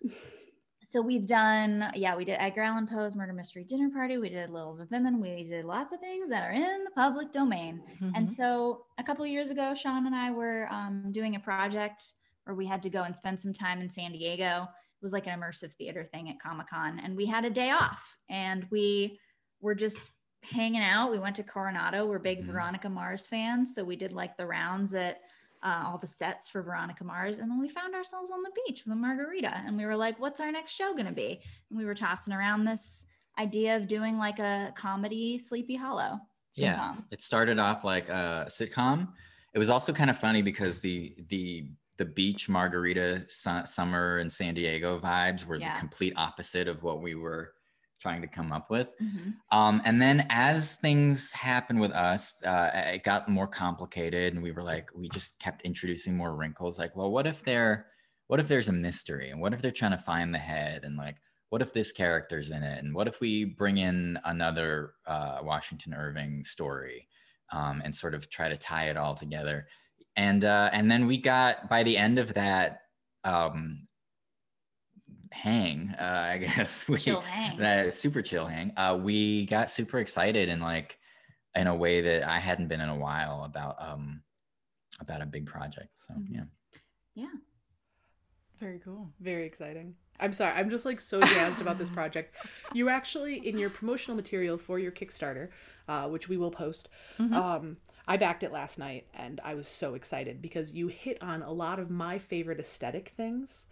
so 0.91 1.01
we've 1.01 1.25
done, 1.25 1.89
yeah, 1.95 2.17
we 2.17 2.25
did 2.25 2.35
Edgar 2.37 2.63
Allan 2.63 2.85
Poe's 2.85 3.15
Murder 3.15 3.31
Mystery 3.31 3.63
Dinner 3.63 3.89
Party. 3.89 4.17
We 4.17 4.27
did 4.27 4.49
a 4.49 4.51
Little 4.51 4.77
Women. 4.91 5.21
We 5.21 5.45
did 5.45 5.63
lots 5.63 5.93
of 5.93 6.01
things 6.01 6.27
that 6.27 6.43
are 6.43 6.51
in 6.51 6.83
the 6.83 6.91
public 6.93 7.31
domain. 7.31 7.81
Mhm. 8.01 8.11
And 8.13 8.29
so 8.29 8.83
a 8.97 9.03
couple 9.03 9.23
of 9.23 9.31
years 9.31 9.51
ago, 9.51 9.73
Sean 9.73 10.05
and 10.05 10.13
I 10.13 10.31
were 10.31 10.67
um, 10.69 11.09
doing 11.13 11.35
a 11.35 11.39
project 11.39 12.03
where 12.43 12.57
we 12.57 12.65
had 12.65 12.83
to 12.83 12.89
go 12.89 13.03
and 13.03 13.15
spend 13.15 13.39
some 13.39 13.53
time 13.53 13.79
in 13.79 13.89
San 13.89 14.11
Diego. 14.11 14.63
It 14.63 15.01
was 15.01 15.13
like 15.13 15.27
an 15.27 15.39
immersive 15.39 15.71
theater 15.77 16.03
thing 16.03 16.29
at 16.29 16.41
Comic 16.41 16.67
Con, 16.67 16.99
and 16.99 17.15
we 17.15 17.25
had 17.25 17.45
a 17.45 17.49
day 17.49 17.69
off, 17.71 18.17
and 18.29 18.67
we 18.69 19.17
were 19.61 19.75
just 19.75 20.11
hanging 20.43 20.81
out. 20.81 21.09
We 21.09 21.19
went 21.19 21.37
to 21.37 21.43
Coronado. 21.43 22.05
We're 22.05 22.19
big 22.19 22.41
Mhm. 22.43 22.47
Veronica 22.47 22.89
Mars 22.89 23.27
fans, 23.27 23.73
so 23.75 23.85
we 23.85 23.95
did 23.95 24.11
like 24.11 24.35
the 24.35 24.45
rounds 24.45 24.93
at 24.93 25.21
uh, 25.63 25.83
all 25.85 25.97
the 25.97 26.07
sets 26.07 26.49
for 26.49 26.61
Veronica 26.61 27.03
Mars, 27.03 27.39
and 27.39 27.49
then 27.49 27.59
we 27.59 27.69
found 27.69 27.93
ourselves 27.95 28.31
on 28.31 28.41
the 28.43 28.51
beach 28.65 28.83
with 28.85 28.93
a 28.93 28.95
margarita, 28.95 29.61
and 29.65 29.77
we 29.77 29.85
were 29.85 29.95
like, 29.95 30.19
"What's 30.19 30.39
our 30.39 30.51
next 30.51 30.71
show 30.71 30.93
going 30.93 31.05
to 31.05 31.11
be?" 31.11 31.41
And 31.69 31.77
we 31.77 31.85
were 31.85 31.95
tossing 31.95 32.33
around 32.33 32.65
this 32.65 33.05
idea 33.39 33.77
of 33.77 33.87
doing 33.87 34.17
like 34.17 34.39
a 34.39 34.73
comedy 34.75 35.37
Sleepy 35.37 35.75
Hollow. 35.75 36.19
Yeah. 36.55 36.95
It 37.11 37.21
started 37.21 37.59
off 37.59 37.83
like 37.83 38.09
a 38.09 38.45
sitcom. 38.49 39.07
It 39.53 39.59
was 39.59 39.69
also 39.69 39.93
kind 39.93 40.09
of 40.09 40.17
funny 40.17 40.41
because 40.41 40.81
the 40.81 41.15
the 41.29 41.69
the 41.97 42.05
beach 42.05 42.49
margarita 42.49 43.23
su- 43.27 43.65
summer 43.65 44.17
and 44.17 44.31
San 44.31 44.53
Diego 44.55 44.99
vibes 44.99 45.45
were 45.45 45.57
Yeah. 45.57 45.73
the 45.75 45.79
complete 45.79 46.13
opposite 46.17 46.67
of 46.67 46.81
what 46.83 47.01
we 47.01 47.15
were 47.15 47.53
trying 48.01 48.21
to 48.21 48.27
come 48.27 48.51
up 48.51 48.69
with. 48.69 48.89
Mhm. 48.99 49.35
Um, 49.51 49.81
and 49.85 50.01
then 50.01 50.25
as 50.29 50.77
things 50.77 51.31
happened 51.31 51.79
with 51.79 51.91
us, 51.91 52.41
uh, 52.43 52.71
it 52.73 53.03
got 53.03 53.29
more 53.29 53.47
complicated, 53.47 54.33
and 54.33 54.41
we 54.41 54.51
were 54.51 54.63
like, 54.63 54.89
we 54.95 55.07
just 55.09 55.39
kept 55.39 55.61
introducing 55.61 56.17
more 56.17 56.35
wrinkles. 56.35 56.79
Like, 56.79 56.95
well, 56.95 57.11
what 57.11 57.27
if 57.27 57.43
there, 57.43 57.87
what 58.27 58.39
if 58.39 58.47
there's 58.47 58.69
a 58.69 58.73
mystery, 58.73 59.29
and 59.29 59.39
what 59.39 59.53
if 59.53 59.61
they're 59.61 59.71
trying 59.71 59.91
to 59.91 59.97
find 59.97 60.33
the 60.33 60.39
head, 60.39 60.83
and 60.83 60.97
like, 60.97 61.17
what 61.49 61.61
if 61.61 61.73
this 61.73 61.91
character's 61.91 62.49
in 62.49 62.63
it, 62.63 62.83
and 62.83 62.95
what 62.95 63.07
if 63.07 63.19
we 63.21 63.45
bring 63.45 63.77
in 63.77 64.17
another 64.25 64.93
uh, 65.05 65.39
Washington 65.43 65.93
Irving 65.93 66.43
story, 66.43 67.07
um, 67.51 67.81
and 67.83 67.95
sort 67.95 68.15
of 68.15 68.29
try 68.29 68.49
to 68.49 68.57
tie 68.57 68.89
it 68.89 68.97
all 68.97 69.13
together, 69.13 69.67
and 70.15 70.43
uh, 70.43 70.69
and 70.73 70.89
then 70.89 71.07
we 71.07 71.17
got 71.17 71.69
by 71.69 71.83
the 71.83 71.97
end 71.97 72.19
of 72.19 72.33
that. 72.33 72.81
Um, 73.23 73.87
hang 75.31 75.93
uh, 75.99 76.27
i 76.33 76.37
guess 76.45 76.87
we 76.87 76.97
Chill 76.97 77.21
hang. 77.21 77.57
that 77.57 77.93
super 77.93 78.21
chill 78.21 78.45
hang 78.45 78.73
uh, 78.77 78.97
we 79.01 79.45
got 79.45 79.69
super 79.69 79.99
excited 79.99 80.49
and 80.49 80.61
like 80.61 80.97
in 81.55 81.67
a 81.67 81.75
way 81.75 82.01
that 82.01 82.23
i 82.27 82.39
hadn't 82.39 82.67
been 82.67 82.81
in 82.81 82.89
a 82.89 82.95
while 82.95 83.43
about 83.45 83.75
um 83.79 84.21
about 84.99 85.21
a 85.21 85.25
big 85.25 85.45
project 85.45 85.89
so 85.95 86.13
Mhm. 86.13 86.27
yeah 86.29 86.43
Yeah. 87.15 87.27
Very 88.59 88.77
cool. 88.79 89.09
Very 89.19 89.45
exciting. 89.45 89.95
I'm 90.19 90.33
sorry. 90.33 90.53
I'm 90.53 90.69
just 90.69 90.85
like 90.85 90.99
so 90.99 91.19
jazzed 91.19 91.61
about 91.61 91.79
this 91.79 91.89
project. 91.89 92.35
You 92.73 92.89
actually, 92.89 93.45
in 93.47 93.57
your 93.57 93.69
promotional 93.69 94.15
material 94.15 94.57
for 94.57 94.79
your 94.79 94.91
Kickstarter, 94.91 95.49
uh, 95.87 96.07
which 96.07 96.29
we 96.29 96.37
will 96.37 96.51
post, 96.51 96.87
Mhm. 97.19 97.33
um, 97.33 97.77
I 98.07 98.17
backed 98.17 98.43
it 98.43 98.51
last 98.51 98.77
night 98.79 99.07
and 99.13 99.41
I 99.43 99.55
was 99.55 99.67
so 99.67 99.93
excited 99.95 100.41
because 100.41 100.73
you 100.73 100.87
hit 100.89 101.21
on 101.23 101.41
a 101.41 101.51
lot 101.51 101.79
of 101.79 101.89
my 101.89 102.17
favorite 102.19 102.59
aesthetic 102.59 103.09
things. 103.09 103.67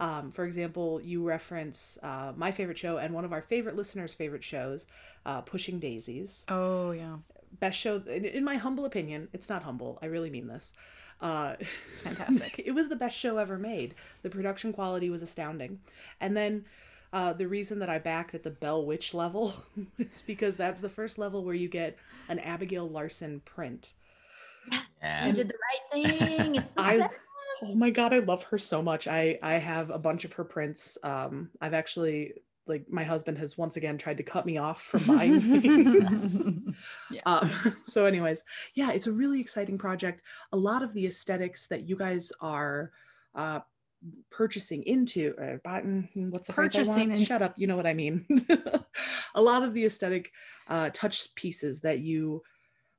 Um, 0.00 0.30
for 0.32 0.44
example, 0.44 1.00
you 1.02 1.22
reference 1.22 1.98
uh, 2.02 2.32
my 2.36 2.50
favorite 2.50 2.78
show 2.78 2.98
and 2.98 3.14
one 3.14 3.24
of 3.24 3.32
our 3.32 3.42
favorite 3.42 3.76
listeners' 3.76 4.14
favorite 4.14 4.44
shows, 4.44 4.86
uh, 5.24 5.40
Pushing 5.42 5.78
Daisies. 5.78 6.44
Oh 6.48 6.90
yeah. 6.90 7.16
Best 7.60 7.78
show, 7.78 8.02
in, 8.06 8.24
in 8.24 8.44
my 8.44 8.56
humble 8.56 8.84
opinion, 8.84 9.28
it's 9.32 9.48
not 9.48 9.62
humble, 9.62 9.98
I 10.02 10.06
really 10.06 10.30
mean 10.30 10.48
this. 10.48 10.74
Uh, 11.20 11.54
It's 11.92 12.00
fantastic. 12.00 12.58
it 12.66 12.72
was 12.72 12.88
the 12.88 12.96
best 12.96 13.16
show 13.16 13.38
ever 13.38 13.58
made. 13.58 13.94
The 14.22 14.30
production 14.30 14.72
quality 14.72 15.10
was 15.10 15.22
astounding. 15.22 15.80
And 16.20 16.36
then 16.36 16.64
uh, 17.12 17.32
the 17.32 17.46
reason 17.46 17.78
that 17.78 17.88
I 17.88 17.98
backed 17.98 18.34
at 18.34 18.42
the 18.42 18.50
Bell 18.50 18.84
Witch 18.84 19.14
level 19.14 19.54
is 19.98 20.22
because 20.22 20.56
that's 20.56 20.80
the 20.80 20.88
first 20.88 21.18
level 21.18 21.44
where 21.44 21.54
you 21.54 21.68
get 21.68 21.96
an 22.28 22.40
Abigail 22.40 22.88
Larson 22.88 23.40
print. 23.44 23.94
Yeah. 25.00 25.26
You 25.26 25.32
did 25.32 25.48
the 25.48 25.54
right 25.54 26.08
thing. 26.08 26.54
It's 26.56 26.72
the 26.72 26.80
I 26.80 26.98
best. 26.98 27.14
Oh 27.64 27.74
my 27.74 27.90
god, 27.90 28.12
I 28.12 28.18
love 28.18 28.44
her 28.44 28.58
so 28.58 28.82
much. 28.82 29.08
I 29.08 29.38
I 29.42 29.54
have 29.54 29.90
a 29.90 29.98
bunch 29.98 30.24
of 30.24 30.32
her 30.34 30.44
prints. 30.44 30.98
Um, 31.02 31.50
I've 31.60 31.74
actually 31.74 32.34
like 32.66 32.86
my 32.90 33.04
husband 33.04 33.36
has 33.38 33.58
once 33.58 33.76
again 33.76 33.98
tried 33.98 34.16
to 34.16 34.22
cut 34.22 34.46
me 34.46 34.56
off 34.58 34.82
from 34.82 35.04
buying 35.16 35.40
things. 35.40 36.48
yeah. 37.10 37.20
Um, 37.26 37.50
so, 37.86 38.06
anyways, 38.06 38.44
yeah, 38.74 38.92
it's 38.92 39.06
a 39.06 39.12
really 39.12 39.40
exciting 39.40 39.78
project. 39.78 40.22
A 40.52 40.56
lot 40.56 40.82
of 40.82 40.94
the 40.94 41.06
aesthetics 41.06 41.66
that 41.68 41.88
you 41.88 41.96
guys 41.96 42.32
are 42.40 42.92
uh, 43.34 43.60
purchasing 44.30 44.82
into, 44.84 45.34
uh, 45.40 45.56
buying, 45.62 46.08
what's 46.30 46.46
the 46.46 46.52
phrase 46.52 46.74
I 46.74 46.78
Purchasing 46.78 47.10
want? 47.10 47.26
Shut 47.26 47.42
up, 47.42 47.54
you 47.56 47.66
know 47.66 47.76
what 47.76 47.86
I 47.86 47.94
mean. 47.94 48.26
a 49.34 49.42
lot 49.42 49.62
of 49.62 49.74
the 49.74 49.84
aesthetic 49.84 50.32
uh, 50.68 50.90
touch 50.92 51.34
pieces 51.34 51.80
that 51.80 52.00
you 52.00 52.42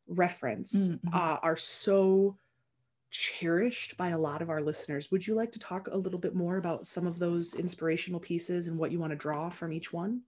reference 0.07 0.89
Mm, 0.89 1.00
mhm. 1.01 1.15
uh, 1.15 1.39
are 1.41 1.57
so 1.57 2.38
cherished 3.15 3.95
by 3.95 4.10
a 4.10 4.17
lot 4.17 4.41
of 4.41 4.50
our 4.50 4.62
listeners. 4.62 5.10
Would 5.10 5.25
you 5.25 5.36
like 5.36 5.51
to 5.53 5.60
talk 5.60 5.88
a 5.88 5.98
little 5.98 6.19
bit 6.19 6.36
more 6.36 6.57
about 6.57 6.86
some 6.86 7.07
of 7.07 7.17
those 7.17 7.55
inspirational 7.55 8.19
pieces 8.19 8.67
and 8.67 8.77
what 8.77 8.91
you 8.91 9.00
want 9.00 9.12
to 9.12 9.15
draw 9.15 9.50
from 9.50 9.72
each 9.72 9.93
one? 9.93 10.22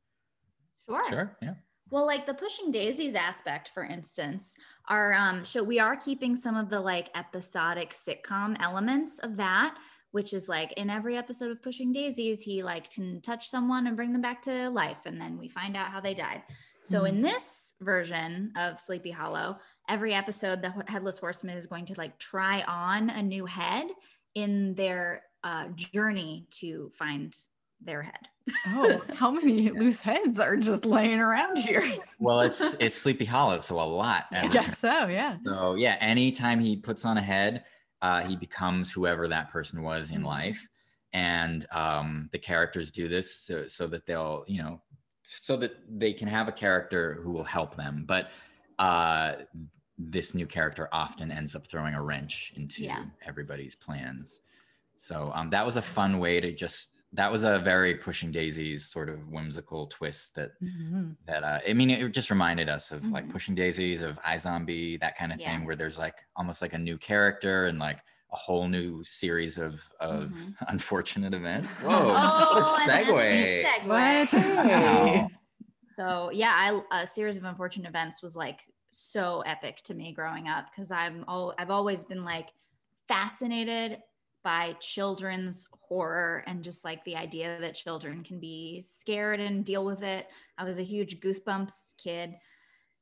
Sure. 0.88 1.10
sure 1.10 1.38
yeah 1.42 1.56
Well, 1.90 2.06
like 2.06 2.26
the 2.26 2.34
pushing 2.34 2.72
daisies 2.72 3.16
aspect, 3.16 3.72
for 3.74 3.84
instance, 3.84 4.56
our 4.88 5.14
um 5.14 5.44
so 5.44 5.62
we 5.64 5.80
are 5.80 5.98
keeping 5.98 6.36
some 6.36 6.56
of 6.56 6.70
the 6.70 6.80
like 6.80 7.10
episodic 7.14 7.92
sitcom 7.92 8.56
elements 8.62 9.20
of 9.20 9.36
that, 9.36 9.78
which 10.12 10.34
is 10.34 10.48
like 10.48 10.72
in 10.74 10.90
every 10.90 11.18
episode 11.18 11.52
of 11.52 11.62
Pushing 11.62 11.92
Daisies, 11.92 12.42
he 12.42 12.64
like 12.64 12.90
can 12.90 13.22
touch 13.22 13.50
someone 13.50 13.88
and 13.88 13.98
bring 13.98 14.14
them 14.14 14.22
back 14.22 14.42
to 14.44 14.70
life, 14.70 15.06
and 15.06 15.20
then 15.20 15.38
we 15.38 15.50
find 15.50 15.76
out 15.76 15.92
how 15.92 16.00
they 16.00 16.14
died. 16.14 16.42
So 16.88 17.04
in 17.04 17.22
this 17.22 17.74
version 17.82 18.54
of 18.56 18.80
Sleepy 18.80 19.12
Hollow, 19.12 19.58
every 19.90 20.14
episode 20.14 20.62
the 20.62 20.74
headless 20.88 21.18
horseman 21.18 21.58
is 21.58 21.68
going 21.68 21.86
to 21.88 21.94
like 21.98 22.18
try 22.18 22.62
on 22.62 23.10
a 23.10 23.22
new 23.22 23.46
head 23.46 23.88
in 24.36 24.74
their 24.76 25.24
uh, 25.44 25.68
journey 25.76 26.48
to 26.52 26.90
find 26.98 27.38
their 27.82 28.04
head. 28.04 28.30
Oh, 28.68 29.04
how 29.14 29.32
many 29.32 29.70
loose 29.70 30.00
heads 30.00 30.40
are 30.40 30.56
just 30.56 30.86
laying 30.86 31.20
around 31.20 31.58
here? 31.58 31.84
well 32.20 32.40
it's 32.40 32.74
it's 32.80 32.96
sleepy 32.96 33.26
hollow 33.26 33.60
so 33.60 33.76
a 33.76 33.84
lot 33.84 34.28
I 34.32 34.38
every 34.38 34.54
guess 34.54 34.80
so. 34.80 35.08
Yeah. 35.08 35.36
So 35.44 35.76
yeah, 35.76 35.98
anytime 36.00 36.62
he 36.62 36.78
puts 36.78 37.04
on 37.04 37.18
a 37.18 37.22
head, 37.22 37.66
uh, 38.02 38.22
he 38.22 38.38
becomes 38.38 38.94
whoever 38.94 39.28
that 39.28 39.52
person 39.52 39.84
was 39.84 40.12
in 40.12 40.22
Mhm. 40.22 40.26
life, 40.26 40.70
and 41.12 41.66
um, 41.72 42.30
the 42.32 42.40
characters 42.40 42.92
do 42.92 43.10
this 43.10 43.42
so, 43.42 43.68
so 43.68 43.88
that 43.88 44.06
they'll 44.06 44.46
you 44.48 44.64
know 44.64 44.82
so 45.28 45.58
that 45.58 45.76
they 45.90 46.14
can 46.14 46.28
have 46.28 46.48
a 46.48 46.52
character 46.52 47.20
who 47.22 47.32
will 47.32 47.44
help 47.44 47.76
them. 47.76 48.06
But 48.08 48.32
uh, 48.80 49.34
this 49.98 50.34
new 50.34 50.46
character 50.48 50.88
often 50.92 51.32
ends 51.32 51.56
up 51.56 51.68
throwing 51.68 51.96
a 51.96 52.02
wrench 52.02 52.54
into 52.56 52.84
Yeah. 52.84 53.04
everybody's 53.26 53.76
plans. 53.76 54.42
So 54.96 55.32
um, 55.36 55.50
that 55.50 55.66
was 55.66 55.76
a 55.78 55.82
fun 55.82 56.20
way 56.20 56.40
to 56.40 56.54
just. 56.54 56.94
That 57.14 57.32
was 57.32 57.44
a 57.46 57.58
very 57.60 57.96
pushing 57.96 58.32
daisies 58.32 58.86
sort 58.86 59.08
of 59.10 59.30
whimsical 59.30 59.88
twist 59.88 60.36
that 60.36 60.52
Mhm. 60.62 61.16
that 61.26 61.44
uh, 61.44 61.60
I 61.68 61.74
mean, 61.74 61.90
it 61.90 62.10
just 62.12 62.30
reminded 62.30 62.70
us 62.70 62.92
of 62.92 63.10
like 63.12 63.26
Mhm. 63.26 63.32
Pushing 63.32 63.56
Daisies, 63.56 64.02
of 64.02 64.20
iZombie, 64.24 65.00
that 65.02 65.18
kind 65.18 65.32
of 65.34 65.40
Yeah. 65.40 65.58
thing, 65.58 65.66
where 65.66 65.76
there's 65.76 65.98
like 65.98 66.18
almost 66.36 66.62
like 66.62 66.74
a 66.74 66.78
new 66.78 66.98
character 66.98 67.68
and 67.68 67.80
like 67.80 68.00
whole 68.38 68.68
new 68.68 69.04
series 69.04 69.58
of 69.58 69.74
of 70.00 70.32
Mhm. 70.32 70.56
unfortunate 70.70 71.34
events. 71.34 71.78
Whoa, 71.78 72.14
Oh, 72.16 72.54
a 72.54 72.92
and 72.92 73.06
segue! 73.06 73.88
What? 73.88 74.34
Wow. 74.34 75.30
So 75.86 76.30
yeah, 76.32 76.54
I, 76.92 77.02
a 77.02 77.08
series 77.08 77.38
of 77.38 77.44
unfortunate 77.44 77.88
events 77.90 78.22
was 78.22 78.36
like 78.36 78.62
so 78.92 79.42
epic 79.42 79.82
to 79.84 79.94
me 79.94 80.14
growing 80.14 80.48
up 80.48 80.66
because 80.72 80.92
I'm 80.92 81.26
all 81.28 81.54
I've 81.58 81.72
always 81.72 82.06
been 82.06 82.24
like 82.24 82.54
fascinated 83.08 84.02
by 84.44 84.74
children's 84.80 85.66
horror 85.82 86.44
and 86.48 86.64
just 86.64 86.86
like 86.86 87.04
the 87.04 87.16
idea 87.16 87.60
that 87.60 87.74
children 87.76 88.24
can 88.24 88.40
be 88.40 88.82
scared 88.82 89.40
and 89.40 89.66
deal 89.66 89.84
with 89.84 90.04
it. 90.04 90.28
I 90.58 90.64
was 90.64 90.80
a 90.80 90.84
huge 90.84 91.20
Goosebumps 91.20 91.98
kid, 91.98 92.36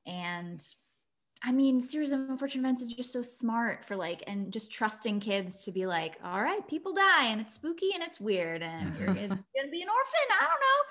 and 0.07 0.65
I 1.47 1.51
mean, 1.51 1.79
series 1.79 2.11
of 2.11 2.21
unfortunate 2.21 2.61
events 2.63 2.81
is 2.81 2.91
just 2.91 3.13
so 3.13 3.21
smart 3.21 3.85
for 3.85 3.95
like 3.95 4.23
and 4.25 4.51
just 4.51 4.71
trusting 4.71 5.19
kids 5.19 5.63
to 5.65 5.71
be 5.71 5.85
like, 5.85 6.17
all 6.23 6.41
right, 6.41 6.67
people 6.67 6.91
die 6.91 7.27
and 7.27 7.39
it's 7.39 7.53
spooky 7.53 7.91
and 7.93 8.01
it's 8.01 8.19
weird 8.19 8.63
and 8.63 8.97
you're 8.97 9.07
gonna 9.13 9.27
be 9.71 9.81
an 9.83 9.89
orphan. 9.89 10.27
I 10.41 10.47
don't 10.47 10.59
know. 10.59 10.81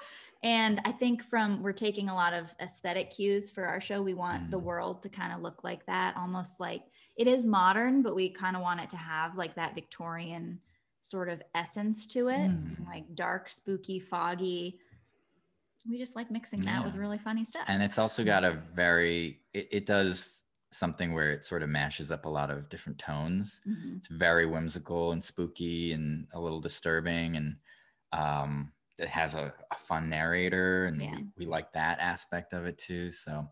And 0.45 0.81
I 0.85 0.93
think 0.93 1.25
from 1.25 1.61
we're 1.61 1.73
taking 1.73 2.09
a 2.09 2.15
lot 2.15 2.35
of 2.35 2.55
aesthetic 2.61 3.11
cues 3.11 3.51
for 3.51 3.65
our 3.65 3.81
show. 3.81 4.01
We 4.01 4.15
want 4.15 4.49
the 4.53 4.61
Mm. 4.61 4.63
world 4.63 5.03
to 5.03 5.09
kind 5.09 5.33
of 5.33 5.41
look 5.41 5.65
like 5.65 5.85
that, 5.87 6.17
almost 6.17 6.61
like 6.61 6.83
it 7.17 7.27
is 7.27 7.45
modern, 7.45 8.03
but 8.03 8.15
we 8.15 8.29
kind 8.31 8.55
of 8.55 8.63
want 8.63 8.81
it 8.81 8.91
to 8.91 8.97
have 8.97 9.37
like 9.37 9.57
that 9.57 9.75
Victorian 9.75 10.61
sort 11.01 11.29
of 11.29 11.43
essence 11.57 12.07
to 12.07 12.29
it, 12.29 12.49
Mm. 12.51 12.87
like 12.87 13.13
dark, 13.17 13.49
spooky, 13.49 13.99
foggy. 13.99 14.79
We 15.91 15.99
just 15.99 16.15
like 16.15 16.31
mixing 16.31 16.61
that 16.61 16.85
with 16.85 16.95
really 16.95 17.19
funny 17.19 17.45
stuff. 17.45 17.65
And 17.67 17.83
it's 17.83 17.99
also 17.99 18.25
got 18.25 18.45
a 18.45 18.53
very 18.53 19.41
it, 19.53 19.69
it 19.73 19.87
does 19.87 20.44
something 20.75 21.15
where 21.15 21.31
it 21.33 21.45
sort 21.45 21.63
of 21.63 21.69
mashes 21.69 22.11
up 22.13 22.25
a 22.27 22.29
lot 22.29 22.51
of 22.51 22.69
different 22.69 22.99
tones. 22.99 23.61
Mhm. 23.67 23.99
It's 23.99 24.09
very 24.09 24.47
whimsical 24.47 25.13
and 25.13 25.23
spooky 25.23 25.93
and 25.93 26.27
a 26.33 26.41
little 26.41 26.61
disturbing 26.61 27.37
and 27.37 27.57
um 28.13 28.73
it 28.99 29.09
has 29.09 29.35
a, 29.35 29.53
a 29.73 29.77
fun 29.77 30.09
narrator 30.09 30.87
and 30.87 31.01
Yeah. 31.01 31.11
we, 31.11 31.27
we 31.39 31.47
like 31.47 31.73
that 31.73 31.99
aspect 31.99 32.53
of 32.53 32.65
it 32.67 32.79
too 32.79 33.11
so 33.11 33.49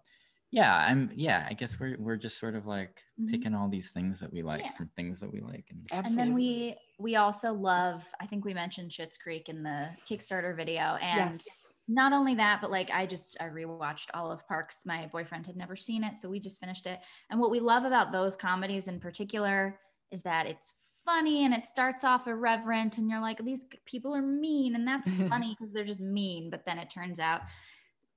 yeah 0.53 0.77
i'm 0.87 1.11
yeah 1.15 1.47
i 1.51 1.55
guess 1.55 1.81
we're 1.81 1.97
we're 1.99 2.17
just 2.17 2.39
sort 2.39 2.55
of 2.55 2.67
like 2.67 3.03
Mhm. 3.19 3.29
picking 3.29 3.55
all 3.55 3.69
these 3.69 3.93
things 3.93 4.21
that 4.21 4.33
we 4.33 4.43
like 4.43 4.63
Yeah. 4.63 4.71
from 4.73 4.89
things 4.91 5.19
that 5.21 5.33
we 5.33 5.41
like 5.41 5.67
and 5.71 5.87
And 5.91 6.17
then 6.19 6.35
we 6.35 6.77
we 6.99 7.17
also 7.17 7.53
love. 7.53 8.09
I 8.21 8.27
think 8.27 8.45
we 8.45 8.55
mentioned 8.55 8.91
Schitt's 8.93 9.19
Creek 9.19 9.49
in 9.49 9.63
the 9.65 9.91
Kickstarter 10.09 10.57
video, 10.57 10.97
and 10.97 11.43
yes. 11.43 11.62
Not 11.89 12.13
only 12.13 12.35
that, 12.37 12.61
but 12.61 12.71
like 12.71 12.91
I 12.91 13.07
just 13.07 13.37
I 13.41 13.45
rewatched 13.45 14.09
all 14.15 14.31
of 14.31 14.47
Parks. 14.47 14.87
My 14.87 15.07
boyfriend 15.07 15.47
had 15.47 15.57
never 15.57 15.77
seen 15.77 16.05
it, 16.05 16.17
so 16.17 16.29
we 16.29 16.41
just 16.41 16.61
finished 16.61 16.87
it. 16.87 17.01
And 17.31 17.41
what 17.41 17.51
we 17.51 17.61
love 17.61 17.85
about 17.85 18.13
those 18.13 18.37
comedies 18.37 18.89
in 18.89 19.01
particular 19.01 19.79
is 20.11 20.23
that 20.23 20.47
it's 20.47 20.75
funny 21.05 21.45
and 21.45 21.53
it 21.53 21.67
starts 21.67 22.05
off 22.05 22.27
irreverent, 22.27 22.99
and 22.99 23.11
you're 23.11 23.21
like, 23.21 23.45
these 23.45 23.67
people 23.85 24.15
are 24.15 24.23
mean, 24.23 24.75
and 24.75 24.87
that's 24.87 25.09
funny 25.29 25.57
because 25.59 25.73
they're 25.73 25.85
just 25.85 26.01
mean. 26.01 26.51
But 26.51 26.65
then 26.65 26.79
it 26.79 26.91
turns 26.91 27.19
out 27.19 27.43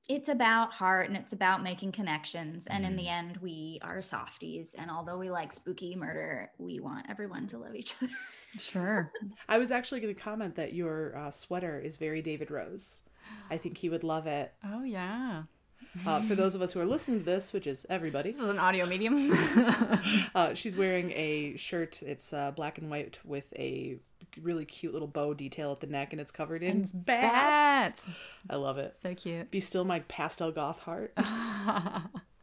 it's 0.07 0.29
about 0.29 0.71
heart 0.71 1.07
and 1.07 1.17
it's 1.17 1.33
about 1.33 1.63
making 1.63 1.91
connections. 1.91 2.67
And 2.67 2.85
in 2.85 2.95
the 2.95 3.07
end, 3.07 3.37
we 3.37 3.79
are 3.81 4.01
softies. 4.03 4.75
And 4.77 4.91
although 4.91 5.17
we 5.17 5.31
like 5.31 5.51
spooky 5.51 5.95
murder, 5.95 6.51
we 6.59 6.79
want 6.79 7.07
everyone 7.09 7.47
to 7.47 7.57
love 7.57 7.75
each 7.75 7.95
other. 8.01 8.11
Sure. 8.59 9.11
I 9.49 9.57
was 9.57 9.71
actually 9.71 10.01
going 10.01 10.13
to 10.13 10.21
comment 10.21 10.55
that 10.55 10.73
your 10.73 11.17
uh, 11.17 11.31
sweater 11.31 11.79
is 11.79 11.97
very 11.97 12.21
David 12.21 12.51
Rose. 12.51 13.01
I 13.49 13.57
think 13.57 13.77
he 13.77 13.89
would 13.89 14.03
love 14.03 14.27
it. 14.27 14.53
Oh 14.63 14.83
yeah. 14.83 15.43
Uh, 16.05 16.21
for 16.21 16.35
those 16.35 16.55
of 16.55 16.61
us 16.61 16.73
who 16.73 16.79
are 16.79 16.85
listening 16.85 17.19
to 17.19 17.25
this, 17.25 17.53
which 17.53 17.67
is 17.67 17.85
everybody, 17.89 18.31
This 18.31 18.41
is 18.41 18.49
an 18.49 18.59
audio 18.59 18.85
medium. 18.85 19.31
uh, 20.35 20.53
she's 20.53 20.75
wearing 20.75 21.11
a 21.11 21.55
shirt. 21.57 22.01
It's 22.01 22.33
uh, 22.33 22.51
black 22.51 22.77
and 22.77 22.89
white 22.89 23.19
with 23.23 23.45
a 23.55 23.97
really 24.41 24.65
cute 24.65 24.93
little 24.93 25.07
bow 25.07 25.33
detail 25.33 25.71
at 25.71 25.79
the 25.79 25.87
neck, 25.87 26.11
and 26.11 26.19
it's 26.19 26.31
covered 26.31 26.63
in 26.63 26.81
bats. 26.81 26.91
Bats. 26.93 28.09
I 28.49 28.55
love 28.57 28.77
it. 28.77 28.97
So 29.01 29.13
cute. 29.13 29.51
Be 29.51 29.59
still 29.59 29.85
my 29.85 29.99
pastel 30.01 30.51
goth 30.51 30.79
heart. 30.79 31.13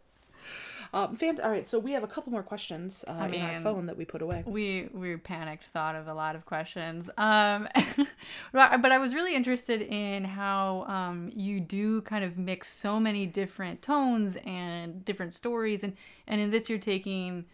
um, 0.94 1.16
fan- 1.16 1.40
all 1.42 1.50
right, 1.50 1.66
so 1.66 1.78
we 1.78 1.92
have 1.92 2.02
a 2.04 2.06
couple 2.06 2.30
more 2.32 2.42
questions 2.42 3.04
uh, 3.08 3.12
in 3.32 3.40
our 3.40 3.61
phone 3.62 3.87
that 3.87 3.96
we 3.96 4.04
put 4.04 4.20
away. 4.22 4.42
we 4.46 4.88
we 4.92 5.16
panicked 5.16 5.64
thought 5.72 5.94
of 5.94 6.06
a 6.08 6.14
lot 6.14 6.37
of 6.37 6.44
questions 6.44 7.08
um 7.16 7.66
but 8.52 8.82
but 8.82 8.92
i 8.92 8.99
was 8.99 9.14
really 9.14 9.34
interested 9.34 9.80
in 9.82 10.25
how 10.25 10.84
um 10.88 11.30
you 11.34 11.61
do 11.61 12.02
kind 12.02 12.25
of 12.25 12.38
mix 12.38 12.68
so 12.72 13.00
many 13.00 13.26
different 13.26 13.80
tones 13.82 14.37
and 14.44 15.04
different 15.04 15.32
stories 15.32 15.82
and 15.82 15.96
and 16.26 16.40
in 16.40 16.50
this 16.50 16.68
you're 16.68 16.78
taking 16.78 17.44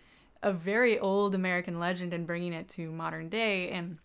a 0.42 0.52
very 0.52 0.99
old 0.99 1.35
american 1.35 1.78
legend 1.78 2.12
and 2.12 2.26
bringing 2.26 2.52
it 2.52 2.68
to 2.68 2.90
modern 2.90 3.28
day 3.28 3.71
and 3.71 3.99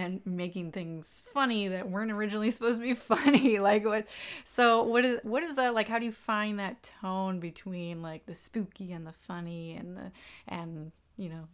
and 0.00 0.20
making 0.24 0.72
things 0.72 1.26
funny 1.32 1.68
that 1.68 1.88
weren't 1.90 2.10
originally 2.10 2.50
supposed 2.50 2.78
to 2.80 2.82
be 2.82 2.94
funny 2.94 3.58
like 3.70 3.84
what 3.84 4.06
so 4.44 4.82
what 4.82 5.04
is 5.04 5.20
what 5.22 5.42
is 5.42 5.56
that 5.56 5.74
like 5.74 5.88
how 5.88 5.98
do 5.98 6.04
you 6.04 6.12
find 6.12 6.58
that 6.58 6.90
tone 7.00 7.40
between 7.40 8.02
like 8.02 8.26
the 8.26 8.34
spooky 8.34 8.92
and 8.92 9.06
the 9.06 9.12
funny 9.12 9.74
and 9.74 9.96
the 9.96 10.12
and 10.48 10.92
you 11.16 11.28
know 11.28 11.48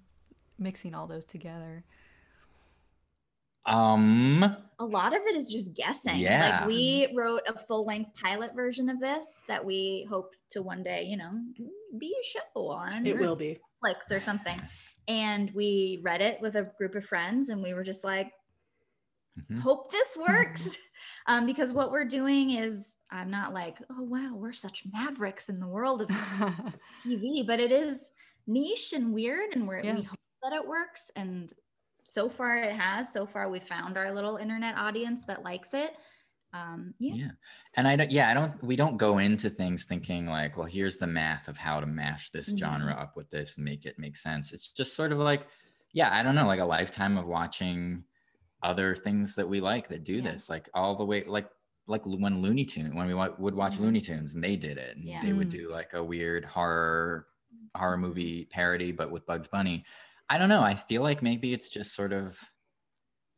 mixing 0.59 0.95
all 0.95 1.07
those 1.07 1.25
together 1.25 1.85
um 3.67 4.45
A 4.79 4.85
lot 4.85 5.13
of 5.13 5.23
it 5.27 5.35
is 5.35 5.51
just 5.51 5.75
guessing. 5.75 6.21
Yeah. 6.21 6.61
Like 6.61 6.69
we 6.69 7.13
wrote 7.17 7.41
a 7.49 7.59
full 7.59 7.85
length 7.85 8.11
pilot 8.15 8.55
version 8.55 8.89
of 8.89 9.01
this 9.01 9.43
that 9.49 9.65
we 9.65 10.07
hope 10.09 10.35
to 10.51 10.63
one 10.63 10.85
day, 10.85 11.03
you 11.03 11.17
know, 11.17 11.33
be 11.99 12.15
a 12.15 12.25
show 12.25 12.69
on. 12.69 13.05
It 13.05 13.19
will 13.19 13.35
be. 13.35 13.59
Netflix 13.85 14.17
or 14.17 14.21
something. 14.21 14.57
And 15.09 15.51
we 15.55 16.01
read 16.03 16.21
it 16.21 16.41
with 16.41 16.57
a 16.57 16.71
group 16.79 16.95
of 16.95 17.05
friends 17.05 17.49
and 17.49 17.63
we 17.63 17.75
were 17.75 17.85
just 17.85 18.05
like, 18.05 18.33
mhm. 19.51 19.61
hope 19.61 19.91
this 19.91 20.17
works. 20.29 20.77
um, 21.27 21.47
because 21.47 21.73
what 21.73 21.91
we're 21.91 22.05
doing 22.05 22.51
is, 22.53 22.97
I'm 23.11 23.31
not 23.31 23.55
like, 23.55 23.79
oh, 23.91 24.03
wow, 24.03 24.33
we're 24.35 24.53
such 24.53 24.83
mavericks 24.93 25.49
in 25.49 25.61
the 25.61 25.69
world 25.69 26.03
of 26.03 26.09
TV, 27.07 27.47
but 27.47 27.61
it 27.61 27.71
is 27.71 28.11
niche 28.47 28.93
and 28.93 29.13
weird. 29.15 29.55
And 29.55 29.69
we're, 29.69 29.81
Yeah. 29.81 29.95
we 29.95 30.03
hope 30.03 30.19
that 30.43 30.53
it 30.53 30.67
works. 30.67 31.11
And 31.15 31.53
so 32.05 32.29
far 32.29 32.59
it 32.59 32.73
has. 32.73 33.13
So 33.13 33.27
far 33.27 33.49
we 33.49 33.61
found 33.61 33.97
our 33.97 34.13
little 34.13 34.37
internet 34.37 34.77
audience 34.77 35.25
that 35.25 35.43
likes 35.45 35.73
it. 35.75 35.93
Um, 36.53 36.95
yeah. 36.99 37.15
yeah 37.15 37.31
and 37.75 37.87
i 37.87 37.97
don't 37.97 38.11
yeah 38.11 38.31
i 38.31 38.35
don't 38.35 38.63
we 38.63 38.77
don't 38.77 38.97
go 38.97 39.19
into 39.19 39.51
things 39.51 39.85
thinking 39.85 40.27
like 40.27 40.57
well 40.57 40.67
here's 40.67 40.97
the 40.97 41.07
math 41.07 41.49
of 41.49 41.59
how 41.59 41.81
to 41.81 41.87
mash 41.87 42.31
this 42.31 42.51
Mhm. 42.53 42.59
genre 42.59 42.95
up 42.95 43.15
with 43.17 43.29
this 43.31 43.57
and 43.57 43.65
make 43.65 43.85
it 43.85 43.99
make 43.99 44.17
sense 44.17 44.53
it's 44.55 44.69
just 44.69 44.95
sort 44.97 45.13
of 45.13 45.19
like 45.19 45.47
yeah 45.93 46.15
i 46.17 46.23
don't 46.23 46.35
know 46.35 46.47
like 46.47 46.61
a 46.61 46.65
lifetime 46.65 47.19
of 47.19 47.27
watching 47.27 48.05
other 48.63 48.95
things 48.95 49.35
that 49.35 49.47
we 49.49 49.61
like 49.61 49.89
that 49.89 50.05
do 50.05 50.15
Yeah. 50.15 50.23
this 50.31 50.49
like 50.49 50.69
all 50.73 50.95
the 50.97 51.05
way 51.05 51.25
like 51.25 51.49
like 51.89 52.07
when 52.07 52.41
looney 52.41 52.65
tune 52.65 52.95
when 52.97 53.07
we 53.07 53.15
wa- 53.15 53.35
would 53.39 53.55
watch 53.55 53.75
Mhm. 53.75 53.81
looney 53.81 54.01
tunes 54.01 54.35
and 54.35 54.43
they 54.43 54.57
did 54.57 54.79
it 54.79 54.97
and 54.97 55.05
Yeah. 55.05 55.21
they 55.21 55.35
would 55.35 55.49
Mm. 55.49 55.59
do 55.59 55.71
like 55.71 55.93
a 55.93 56.03
weird 56.03 56.45
horror 56.47 57.27
horror 57.77 57.99
movie 57.99 58.47
parody 58.47 58.93
but 58.93 59.11
with 59.11 59.27
bugs 59.27 59.49
bunny 59.49 59.85
i 60.31 60.39
don't 60.39 60.49
know 60.49 60.63
i 60.63 60.75
feel 60.75 61.03
like 61.03 61.23
maybe 61.23 61.53
it's 61.53 61.69
just 61.69 61.95
sort 61.95 62.13
of 62.15 62.39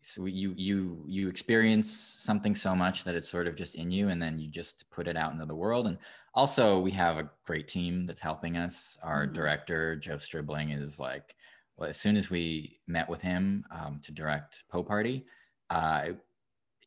so 0.09 0.25
you 0.25 0.55
you 0.57 1.05
you 1.07 1.29
experience 1.29 1.91
something 1.91 2.55
so 2.55 2.75
much 2.75 3.05
that 3.05 3.15
it's 3.15 3.29
sort 3.29 3.47
of 3.47 3.55
just 3.55 3.75
in 3.75 3.91
you 3.91 4.09
and 4.09 4.23
then 4.23 4.39
you 4.39 4.49
just 4.49 4.89
put 4.91 5.07
it 5.07 5.19
out 5.19 5.33
into 5.33 5.45
the 5.45 5.55
world 5.55 5.87
and 5.87 5.99
also 6.35 6.79
we 6.79 6.91
have 6.91 7.19
a 7.19 7.31
great 7.45 7.69
team 7.69 8.07
that's 8.07 8.21
helping 8.21 8.57
us 8.57 8.97
our 9.03 9.27
Mhm. 9.27 9.35
director 9.35 9.97
joe 9.97 10.17
stribling 10.17 10.71
is 10.71 10.99
like 10.99 11.37
well 11.77 11.91
as 11.91 12.01
soon 12.01 12.17
as 12.17 12.31
we 12.31 12.81
met 12.87 13.09
with 13.09 13.21
him 13.21 13.67
um, 13.71 14.01
to 14.01 14.11
direct 14.11 14.65
Poe 14.71 14.83
party 14.83 15.27
uh, 15.69 16.13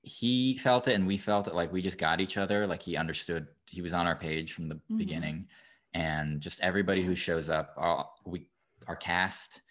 he 0.01 0.57
felt 0.57 0.87
it 0.87 0.95
and 0.95 1.05
we 1.05 1.15
felt 1.17 1.47
it 1.47 1.53
like 1.53 1.71
we 1.71 1.81
just 1.81 1.99
got 1.99 2.19
each 2.19 2.37
other 2.37 2.65
like 2.65 2.81
he 2.81 2.97
understood 2.97 3.47
he 3.67 3.83
was 3.83 3.93
on 3.93 4.07
our 4.07 4.15
page 4.15 4.53
from 4.53 4.67
the 4.67 4.81
Mhm. 4.89 4.97
beginning 4.97 5.47
and 5.93 6.41
just 6.41 6.59
everybody 6.61 7.03
who 7.03 7.13
shows 7.13 7.51
up 7.51 7.75
all, 7.77 8.15
we 8.25 8.49
our 8.87 8.95
cast 8.95 9.61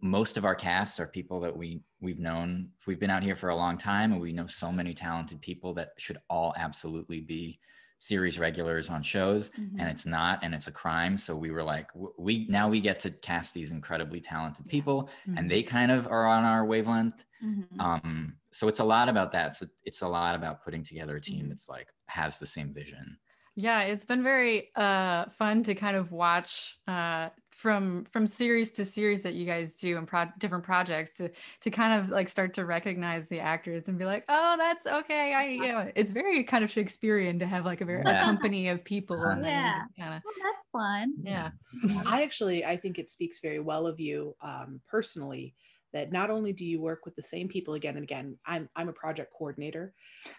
most 0.00 0.38
of 0.38 0.44
our 0.44 0.54
cast 0.54 0.98
are 0.98 1.06
people 1.06 1.40
that 1.40 1.56
we 1.56 1.82
we've 2.00 2.18
known 2.18 2.72
we've 2.86 3.00
been 3.00 3.10
out 3.10 3.22
here 3.22 3.36
for 3.36 3.48
a 3.48 3.56
long 3.56 3.76
time 3.78 4.12
and 4.12 4.20
we 4.20 4.32
know 4.32 4.46
so 4.46 4.70
many 4.72 4.94
talented 4.94 5.40
people 5.40 5.74
that 5.74 5.90
should 5.98 6.18
all 6.28 6.54
absolutely 6.56 7.20
be 7.20 7.58
series 7.98 8.38
regulars 8.38 8.90
on 8.90 9.02
shows 9.02 9.50
Mhm. 9.56 9.78
and 9.78 9.88
it's 9.88 10.04
not 10.04 10.44
and 10.44 10.54
it's 10.54 10.66
a 10.66 10.72
crime 10.72 11.16
so 11.16 11.34
we 11.36 11.50
were 11.50 11.62
like 11.62 11.90
we 12.18 12.46
now 12.48 12.68
we 12.68 12.80
get 12.80 12.98
to 13.00 13.10
cast 13.10 13.54
these 13.54 13.72
incredibly 13.72 14.20
talented 14.20 14.66
Yeah. 14.66 14.68
people 14.68 15.08
Mhm. 15.26 15.36
and 15.36 15.50
they 15.50 15.62
kind 15.62 15.90
of 15.90 16.06
are 16.06 16.26
on 16.26 16.44
our 16.44 16.64
wavelength 16.66 17.24
Mhm. 17.40 17.80
um 17.80 18.38
so 18.52 18.68
it's 18.68 18.80
a 18.80 18.84
lot 18.84 19.08
about 19.08 19.32
that 19.32 19.54
so 19.54 19.66
it's 19.84 20.02
a 20.02 20.08
lot 20.08 20.34
about 20.34 20.62
putting 20.62 20.82
together 20.82 21.16
a 21.16 21.20
team 21.20 21.48
Mhm. 21.48 21.50
that's 21.50 21.68
like 21.68 21.88
has 22.08 22.38
the 22.38 22.46
same 22.46 22.72
vision 22.72 23.18
Yeah, 23.54 23.82
it's 23.82 24.04
been 24.04 24.22
very 24.22 24.70
uh 24.74 25.30
fun 25.30 25.62
to 25.64 25.74
kind 25.74 25.96
of 25.96 26.12
watch 26.12 26.78
uh 26.86 27.30
from 27.56 28.04
from 28.04 28.26
series 28.26 28.70
to 28.70 28.84
series 28.84 29.22
that 29.22 29.32
you 29.34 29.46
guys 29.46 29.76
do 29.76 29.96
and 29.96 30.06
pro- 30.06 30.28
different 30.38 30.62
projects 30.62 31.16
to 31.16 31.30
to 31.62 31.70
kind 31.70 31.98
of 31.98 32.10
like 32.10 32.28
start 32.28 32.52
to 32.54 32.66
recognize 32.66 33.28
the 33.28 33.40
actors 33.40 33.88
and 33.88 33.98
be 33.98 34.04
like, 34.04 34.24
"Oh, 34.28 34.56
that's 34.58 34.86
okay." 34.86 35.32
I 35.32 35.44
you 35.48 35.72
know, 35.72 35.90
it's 35.96 36.10
very 36.10 36.44
kind 36.44 36.62
of 36.62 36.70
Shakespearean 36.70 37.38
to 37.38 37.46
have 37.46 37.64
like 37.64 37.80
a 37.80 37.86
very 37.86 38.02
a 38.02 38.22
company 38.22 38.68
of 38.68 38.84
people 38.84 39.22
and 39.22 39.42
Yeah. 39.44 39.84
kind 39.98 40.14
of 40.14 40.22
Well, 40.22 40.34
that's 40.42 40.64
fun. 40.70 41.14
yeah. 41.22 41.50
I 42.06 42.22
actually 42.22 42.64
I 42.64 42.76
think 42.76 42.98
it 42.98 43.10
speaks 43.10 43.38
very 43.40 43.60
well 43.60 43.86
of 43.86 43.98
you 43.98 44.36
um, 44.42 44.82
personally 44.86 45.54
that 45.94 46.12
not 46.12 46.30
only 46.30 46.52
do 46.52 46.64
you 46.64 46.80
work 46.80 47.06
with 47.06 47.16
the 47.16 47.22
same 47.22 47.48
people 47.48 47.72
again 47.72 47.94
and 47.96 48.04
again. 48.04 48.38
I'm 48.44 48.68
I'm 48.76 48.90
a 48.90 48.92
project 48.92 49.32
coordinator, 49.32 49.94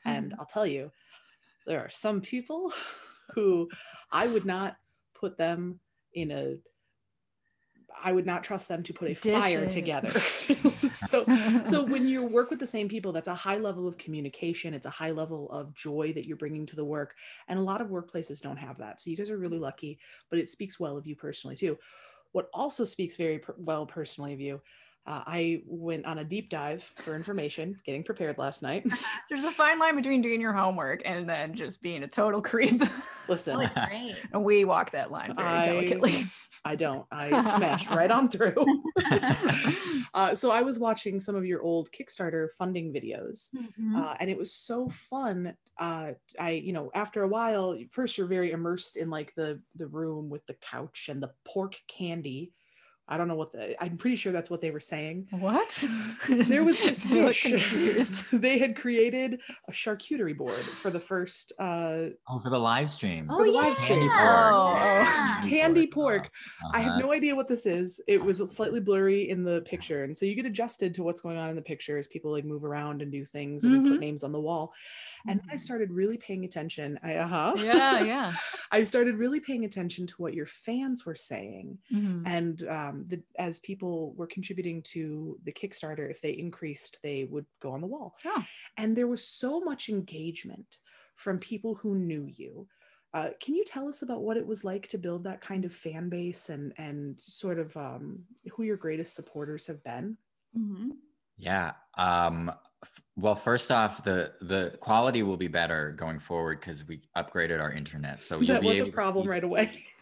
and 0.06 0.36
I'll 0.40 0.46
tell 0.46 0.68
you, 0.68 0.92
there 1.66 1.80
are 1.80 1.90
some 1.90 2.22
people 2.22 2.72
who 3.34 3.70
I 4.12 4.28
would 4.28 4.46
not 4.46 4.78
put 5.16 5.36
them 5.38 5.80
in 6.14 6.30
a. 6.32 6.58
I 8.04 8.12
would 8.12 8.26
not 8.26 8.44
trust 8.44 8.68
them 8.68 8.84
to 8.84 8.94
put 8.94 9.12
a 9.12 9.16
flyer 9.16 9.66
Dish 9.66 9.68
it. 9.68 9.72
together. 9.72 10.10
so 10.88 11.24
so 11.66 11.84
when 11.84 12.08
you 12.08 12.24
work 12.24 12.50
with 12.50 12.60
the 12.60 12.66
same 12.66 12.88
people 12.88 13.12
that's 13.12 13.28
a 13.28 13.36
high 13.36 13.58
level 13.58 13.88
of 13.88 13.98
communication 13.98 14.74
it's 14.74 14.86
a 14.86 14.90
high 14.90 15.12
level 15.12 15.50
of 15.52 15.74
joy 15.74 16.12
that 16.14 16.26
you're 16.26 16.38
bringing 16.38 16.66
to 16.66 16.76
the 16.76 16.86
work 16.86 17.16
and 17.48 17.58
a 17.60 17.62
lot 17.62 17.82
of 17.82 17.88
workplaces 17.88 18.42
don't 18.42 18.58
have 18.58 18.78
that 18.78 19.00
so 19.02 19.10
you 19.10 19.18
guys 19.18 19.30
are 19.30 19.38
really 19.38 19.60
lucky 19.60 20.00
but 20.30 20.40
it 20.40 20.50
speaks 20.50 20.80
well 20.80 20.98
of 20.98 21.06
you 21.08 21.16
personally 21.16 21.56
too 21.56 21.78
what 22.32 22.50
also 22.54 22.84
speaks 22.84 23.16
very 23.16 23.40
per- 23.40 23.56
well 23.58 23.86
personally 23.86 24.34
of 24.34 24.40
you 24.42 24.62
uh, 25.06 25.24
i 25.26 25.62
went 25.66 26.06
on 26.06 26.20
a 26.20 26.24
deep 26.24 26.50
dive 26.50 26.84
for 26.96 27.16
information 27.16 27.80
getting 27.86 28.04
prepared 28.04 28.38
last 28.38 28.62
night 28.64 28.86
There's 29.30 29.44
a 29.46 29.52
fine 29.52 29.80
line 29.80 29.96
between 29.96 30.22
doing 30.22 30.42
your 30.42 30.54
homework 30.54 31.02
and 31.06 31.28
then 31.30 31.54
just 31.56 31.82
being 31.82 32.04
a 32.04 32.08
total 32.08 32.42
creep. 32.42 32.82
listen 33.28 33.56
Oh, 33.62 33.86
great. 33.88 34.16
and 34.34 34.44
we 34.44 34.66
walk 34.66 34.92
that 34.92 35.12
line 35.12 35.36
very 35.36 35.48
I- 35.48 35.66
delicately. 35.66 36.24
I 36.68 36.76
don't. 36.76 37.06
I 37.12 37.42
smash 37.58 37.90
right 37.90 38.12
on 38.12 38.28
through. 38.30 38.54
uh, 40.14 40.36
so 40.36 40.52
I 40.52 40.62
was 40.62 40.80
watching 40.80 41.20
some 41.20 41.36
of 41.36 41.46
your 41.46 41.62
old 41.62 41.90
Kickstarter 41.92 42.48
funding 42.58 42.94
videos, 42.94 43.50
Mhm. 43.56 43.96
uh, 43.96 44.16
and 44.20 44.30
it 44.30 44.38
was 44.38 44.54
so 44.54 44.90
fun. 44.90 45.56
Uh, 45.80 46.14
I, 46.40 46.52
you 46.52 46.74
know, 46.74 46.92
after 46.94 47.24
a 47.24 47.28
while, 47.28 47.78
first 47.92 48.18
you're 48.18 48.28
very 48.28 48.52
immersed 48.52 48.98
in 48.98 49.10
like 49.10 49.34
the 49.36 49.62
the 49.76 49.88
room 49.88 50.30
with 50.30 50.46
the 50.46 50.56
couch 50.56 51.08
and 51.10 51.24
the 51.24 51.32
pork 51.46 51.76
candy, 51.88 52.52
I 53.10 53.16
don't 53.18 53.28
know 53.30 53.36
what 53.36 53.54
the. 53.54 53.82
I'm 53.82 53.96
pretty 53.96 54.18
sure 54.18 54.34
that's 54.34 54.50
what 54.50 54.60
they 54.60 54.72
were 54.72 54.82
saying. 54.82 55.28
What? 55.32 55.82
There 56.30 56.64
was 56.66 56.78
this 56.80 57.02
dish. 57.18 57.44
they 58.34 58.60
had 58.60 58.76
created 58.76 59.40
a 59.68 59.72
charcuterie 59.72 60.36
board 60.38 60.60
for 60.82 60.90
the 60.92 61.00
first 61.00 61.54
uh, 61.58 62.08
Oh, 62.28 62.40
for 62.44 62.50
the 62.50 62.60
live 62.60 62.90
stream. 62.90 63.28
Oh 63.32 63.44
the 63.44 63.50
yeah. 63.52 63.62
live 63.62 63.78
stream. 63.78 64.04
Oh, 64.04 64.74
yeah. 64.76 65.42
candy 65.48 65.88
pork. 65.88 66.30
I 66.74 66.82
have 66.82 66.92
Uh-huh. 66.94 67.00
no 67.00 67.14
idea 67.14 67.36
what 67.36 67.48
this 67.48 67.66
is. 67.66 68.02
It 68.08 68.22
was 68.24 68.40
slightly 68.54 68.80
blurry 68.82 69.30
in 69.30 69.44
the 69.44 69.62
picture, 69.62 70.04
and 70.04 70.18
so 70.18 70.26
you 70.26 70.36
get 70.36 70.46
adjusted 70.46 70.94
to 70.96 71.04
what's 71.04 71.22
going 71.22 71.38
on 71.38 71.50
in 71.50 71.56
the 71.56 71.62
picture 71.62 71.98
as 71.98 72.08
people 72.08 72.32
like 72.32 72.46
move 72.46 72.66
around 72.66 73.02
and 73.02 73.12
do 73.12 73.24
things 73.24 73.64
and 73.64 73.74
Mhm. 73.86 73.92
put 73.92 74.00
names 74.02 74.24
on 74.24 74.32
the 74.34 74.40
wall. 74.42 74.74
And 75.30 75.40
then 75.42 75.50
I 75.52 75.58
started 75.58 75.92
really 75.92 76.18
paying 76.18 76.46
attention. 76.46 76.98
I, 77.04 77.16
uh-huh. 77.16 77.54
yeah, 77.58 78.04
yeah. 78.04 78.34
I 78.72 78.84
started 78.84 79.16
really 79.16 79.40
paying 79.42 79.66
attention 79.66 80.08
to 80.08 80.14
what 80.18 80.34
your 80.34 80.46
fans 80.46 81.06
were 81.06 81.16
saying, 81.16 81.78
Mhm. 81.94 82.24
and 82.26 82.68
um, 82.68 82.97
the, 83.08 83.22
as 83.38 83.60
people 83.60 84.14
were 84.16 84.28
contributing 84.28 84.82
to 84.84 85.38
the 85.44 85.52
Kickstarter, 85.52 86.10
if 86.10 86.22
they 86.22 86.32
increased, 86.32 87.00
they 87.04 87.26
would 87.26 87.46
go 87.62 87.72
on 87.72 87.82
the 87.82 87.88
wall. 87.88 88.16
Oh. 88.26 88.44
And 88.78 88.96
there 88.96 89.08
was 89.08 89.28
so 89.28 89.60
much 89.60 89.90
engagement 89.90 90.78
from 91.16 91.40
people 91.40 91.76
who 91.76 91.96
knew 91.96 92.26
you. 92.26 92.68
Uh, 93.14 93.30
can 93.42 93.56
you 93.56 93.64
tell 93.66 93.88
us 93.88 94.02
about 94.02 94.22
what 94.22 94.38
it 94.38 94.46
was 94.46 94.64
like 94.64 94.88
to 94.90 94.98
build 94.98 95.24
that 95.24 95.42
kind 95.42 95.66
of 95.66 95.74
fan 95.74 96.10
base 96.10 96.50
and 96.50 96.74
and 96.78 97.20
sort 97.20 97.58
of 97.58 97.76
um, 97.78 98.20
who 98.52 98.64
your 98.64 98.78
greatest 98.78 99.16
supporters 99.16 99.66
have 99.66 99.84
been? 99.84 100.18
Mhm. 100.56 100.90
Yeah. 101.38 101.74
Um, 101.98 102.52
f- 102.84 103.02
well, 103.16 103.36
first 103.36 103.72
off, 103.72 104.04
the 104.04 104.34
the 104.42 104.78
quality 104.82 105.24
will 105.24 105.38
be 105.38 105.48
better 105.48 105.94
going 105.94 106.20
forward 106.20 106.60
because 106.60 106.86
we 106.86 107.02
upgraded 107.16 107.62
our 107.62 107.72
internet. 107.72 108.22
So 108.22 108.40
you'll 108.40 108.56
that 108.56 108.62
be 108.62 108.68
was 108.68 108.78
able 108.80 108.90
a 108.90 108.92
problem 108.92 109.26
see 109.26 109.30
right 109.30 109.44
away. 109.44 109.86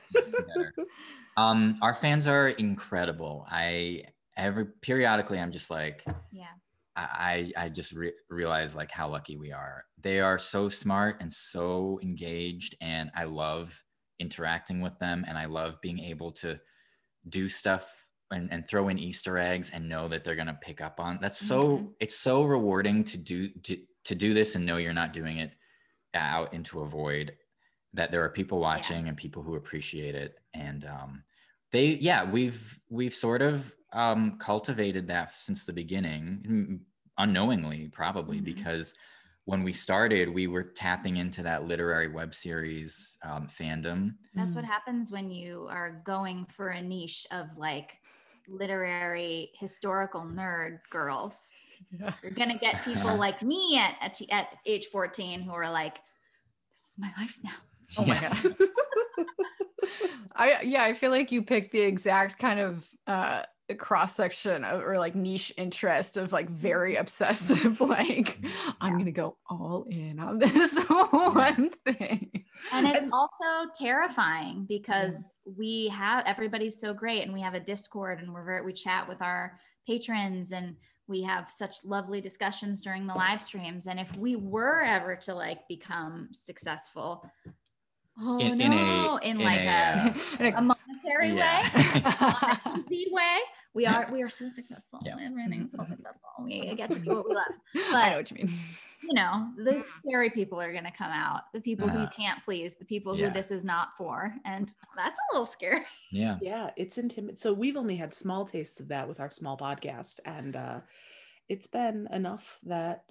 um, 1.38 1.78
our 1.82 1.94
fans 1.94 2.28
are 2.28 2.50
incredible. 2.50 3.46
I 3.50 4.04
every 4.38 4.66
periodically 4.82 5.40
I'm 5.40 5.52
just 5.52 5.70
like 5.70 6.04
Yeah. 6.32 6.52
I 6.98 7.52
I 7.58 7.70
just 7.70 7.92
re- 7.92 8.14
realize 8.30 8.76
like 8.76 8.92
how 8.92 9.10
lucky 9.10 9.38
we 9.38 9.52
are. 9.52 9.84
They 10.02 10.22
are 10.22 10.40
so 10.40 10.70
smart 10.70 11.18
and 11.20 11.32
so 11.32 12.00
engaged, 12.02 12.76
and 12.80 13.12
I 13.16 13.26
love 13.26 13.84
interacting 14.20 14.80
with 14.82 14.98
them, 15.00 15.26
and 15.28 15.38
I 15.38 15.46
love 15.46 15.82
being 15.82 16.00
able 16.00 16.32
to 16.34 16.58
do 17.30 17.48
stuff 17.50 18.06
and, 18.32 18.52
and 18.52 18.68
throw 18.68 18.88
in 18.90 18.98
Easter 19.00 19.38
eggs 19.38 19.72
and 19.72 19.90
know 19.90 20.08
that 20.08 20.24
they're 20.24 20.36
gonna 20.38 20.58
pick 20.62 20.80
up 20.82 21.00
on. 21.02 21.20
That's 21.22 21.38
so 21.38 21.80
Mhm. 21.80 21.94
it's 22.00 22.16
so 22.16 22.44
rewarding 22.44 23.04
to 23.06 23.18
do 23.18 23.50
to, 23.50 23.78
to 24.06 24.16
do 24.16 24.34
this 24.34 24.56
and 24.56 24.66
know 24.66 24.78
you're 24.78 24.94
not 24.94 25.12
doing 25.14 25.40
it 25.40 25.52
out 26.14 26.54
into 26.54 26.80
a 26.82 26.88
void. 26.88 27.38
That 27.96 28.12
there 28.12 28.24
are 28.24 28.30
people 28.30 28.60
watching 28.60 29.08
and 29.08 29.18
people 29.18 29.42
who 29.44 29.56
appreciate 29.56 30.16
it, 30.16 30.40
and 30.54 30.86
um, 30.86 31.24
they 31.72 31.88
yeah 31.96 32.30
we've 32.30 32.80
we've 32.90 33.14
sort 33.16 33.42
of 33.42 33.76
um, 33.94 34.38
cultivated 34.40 35.08
that 35.08 35.34
since 35.36 35.66
the 35.66 35.74
beginning 35.74 36.44
mm, 36.48 36.80
unknowingly 37.18 37.88
probably 37.88 38.40
Mhm. 38.40 38.46
because 38.46 38.94
when 39.46 39.64
we 39.64 39.72
started 39.72 40.30
we 40.30 40.48
were 40.48 40.64
tapping 40.64 41.18
into 41.18 41.42
that 41.44 41.66
literary 41.66 42.10
web 42.10 42.34
series 42.34 43.18
um, 43.24 43.48
fandom 43.48 44.16
That's 44.36 44.54
Mm. 44.54 44.58
what 44.58 44.66
happens 44.66 45.12
when 45.12 45.32
you 45.32 45.68
are 45.70 46.02
going 46.06 46.46
for 46.48 46.70
a 46.70 46.82
niche 46.82 47.26
of 47.32 47.48
like 47.58 48.00
literary 48.48 49.52
historical 49.56 50.22
nerd 50.22 50.80
girls. 50.90 51.52
Yeah. 51.92 52.14
You're 52.22 52.34
gonna 52.34 52.58
get 52.60 52.84
people 52.84 53.16
like 53.26 53.42
me 53.42 53.78
at, 53.78 53.96
at 54.02 54.22
at 54.30 54.48
age 54.66 54.88
14 54.88 55.42
who 55.42 55.52
are 55.52 55.70
like, 55.72 55.96
"This 56.76 56.92
is 56.92 56.98
my 57.00 57.12
life 57.18 57.38
now." 57.44 57.58
Oh 57.98 58.06
my 58.06 58.20
god. 58.20 58.56
I 60.36 60.62
yeah, 60.64 60.84
I 60.84 60.94
feel 60.94 61.12
like 61.12 61.32
you 61.32 61.44
picked 61.44 61.72
the 61.72 61.82
exact 61.82 62.40
kind 62.40 62.60
of 62.60 62.88
uh 63.08 63.44
cross 63.74 64.16
section 64.16 64.64
of, 64.64 64.82
or 64.82 65.00
like 65.00 65.16
niche 65.16 65.52
interest 65.58 66.18
of 66.18 66.32
like 66.32 66.50
very 66.50 66.94
mm-hmm. 66.94 67.02
obsessive 67.02 67.82
like 67.82 68.40
mm-hmm. 68.40 68.70
I'm 68.80 68.94
going 68.94 69.06
to 69.06 69.12
go 69.12 69.38
all 69.50 69.88
in 69.90 70.20
on 70.20 70.38
this 70.38 70.78
one 70.88 71.72
thing. 71.86 72.46
And 72.72 72.88
it's 72.88 73.00
And- 73.00 73.12
also 73.12 73.72
terrifying 73.74 74.66
because 74.70 75.40
mm-hmm. 75.48 75.58
we 75.58 75.88
have 75.88 76.26
everybody's 76.28 76.80
so 76.80 76.94
great 76.94 77.24
and 77.24 77.34
we 77.34 77.42
have 77.42 77.56
a 77.56 77.60
Discord 77.60 78.20
and 78.22 78.32
we're 78.32 78.46
very, 78.46 78.62
we 78.64 78.74
chat 78.74 79.10
with 79.10 79.22
our 79.22 79.60
patrons 79.88 80.52
and 80.52 80.76
we 81.08 81.24
have 81.24 81.50
such 81.50 81.84
lovely 81.84 82.22
discussions 82.22 82.82
during 82.82 83.08
the 83.08 83.14
live 83.14 83.42
streams. 83.42 83.88
And 83.88 84.00
if 84.00 84.16
we 84.16 84.36
were 84.36 84.82
ever 84.82 85.16
to 85.18 85.36
like 85.36 85.68
become 85.68 86.30
successful, 86.32 87.30
oh 88.20 88.38
In- 88.40 88.60
in 88.62 88.74
a- 88.74 88.76
no, 88.76 89.18
in, 89.18 89.40
in 89.40 89.46
like 89.46 89.60
a, 89.62 90.14
a, 90.40 90.48
uh, 90.50 90.58
a 90.58 90.62
monetary 90.62 91.34
way, 91.34 91.38
yeah. 91.40 92.58
on 92.66 92.76
an 92.80 92.86
easy 92.90 93.12
way. 93.12 93.38
We 93.74 93.86
are 93.86 94.08
we 94.12 94.22
are 94.24 94.30
so 94.30 94.48
successful 94.48 95.00
Yeah. 95.04 95.18
and 95.20 95.36
running 95.36 95.68
so 95.68 95.84
successful. 95.84 96.30
We 96.44 96.74
get 96.76 96.92
to 96.92 97.00
do 97.00 97.10
what 97.18 97.28
we 97.30 97.36
love. 97.36 97.46
I 97.94 98.12
know 98.12 98.18
what 98.18 98.32
you 98.32 98.38
mean. 98.38 98.50
You 99.04 99.14
know, 99.14 99.50
the 99.58 99.84
scary 99.84 100.30
people 100.30 100.62
are 100.62 100.72
gonna 100.74 100.94
come 100.98 101.12
out. 101.12 101.52
The 101.54 101.60
people 101.60 101.88
who 101.90 102.00
Uh-huh. 102.00 102.10
can't 102.16 102.42
please, 102.44 102.76
the 102.76 102.86
people 102.86 103.18
Yeah. 103.18 103.28
who 103.28 103.34
this 103.34 103.52
is 103.52 103.66
not 103.66 103.90
for, 103.98 104.34
and 104.46 104.74
that's 104.96 105.20
a 105.20 105.34
little 105.34 105.46
scary. 105.46 105.82
yeah 106.10 106.38
yeah, 106.42 106.70
it's 106.78 106.98
intimate. 106.98 107.38
So 107.38 107.52
we've 107.54 107.76
only 107.76 107.98
had 107.98 108.14
small 108.14 108.46
tastes 108.46 108.80
of 108.80 108.88
that 108.88 109.10
with 109.10 109.20
our 109.20 109.30
small 109.30 109.58
podcast, 109.58 110.22
and 110.26 110.56
uh, 110.56 110.80
it's 111.50 111.68
been 111.68 112.08
enough 112.14 112.60
that 112.64 113.04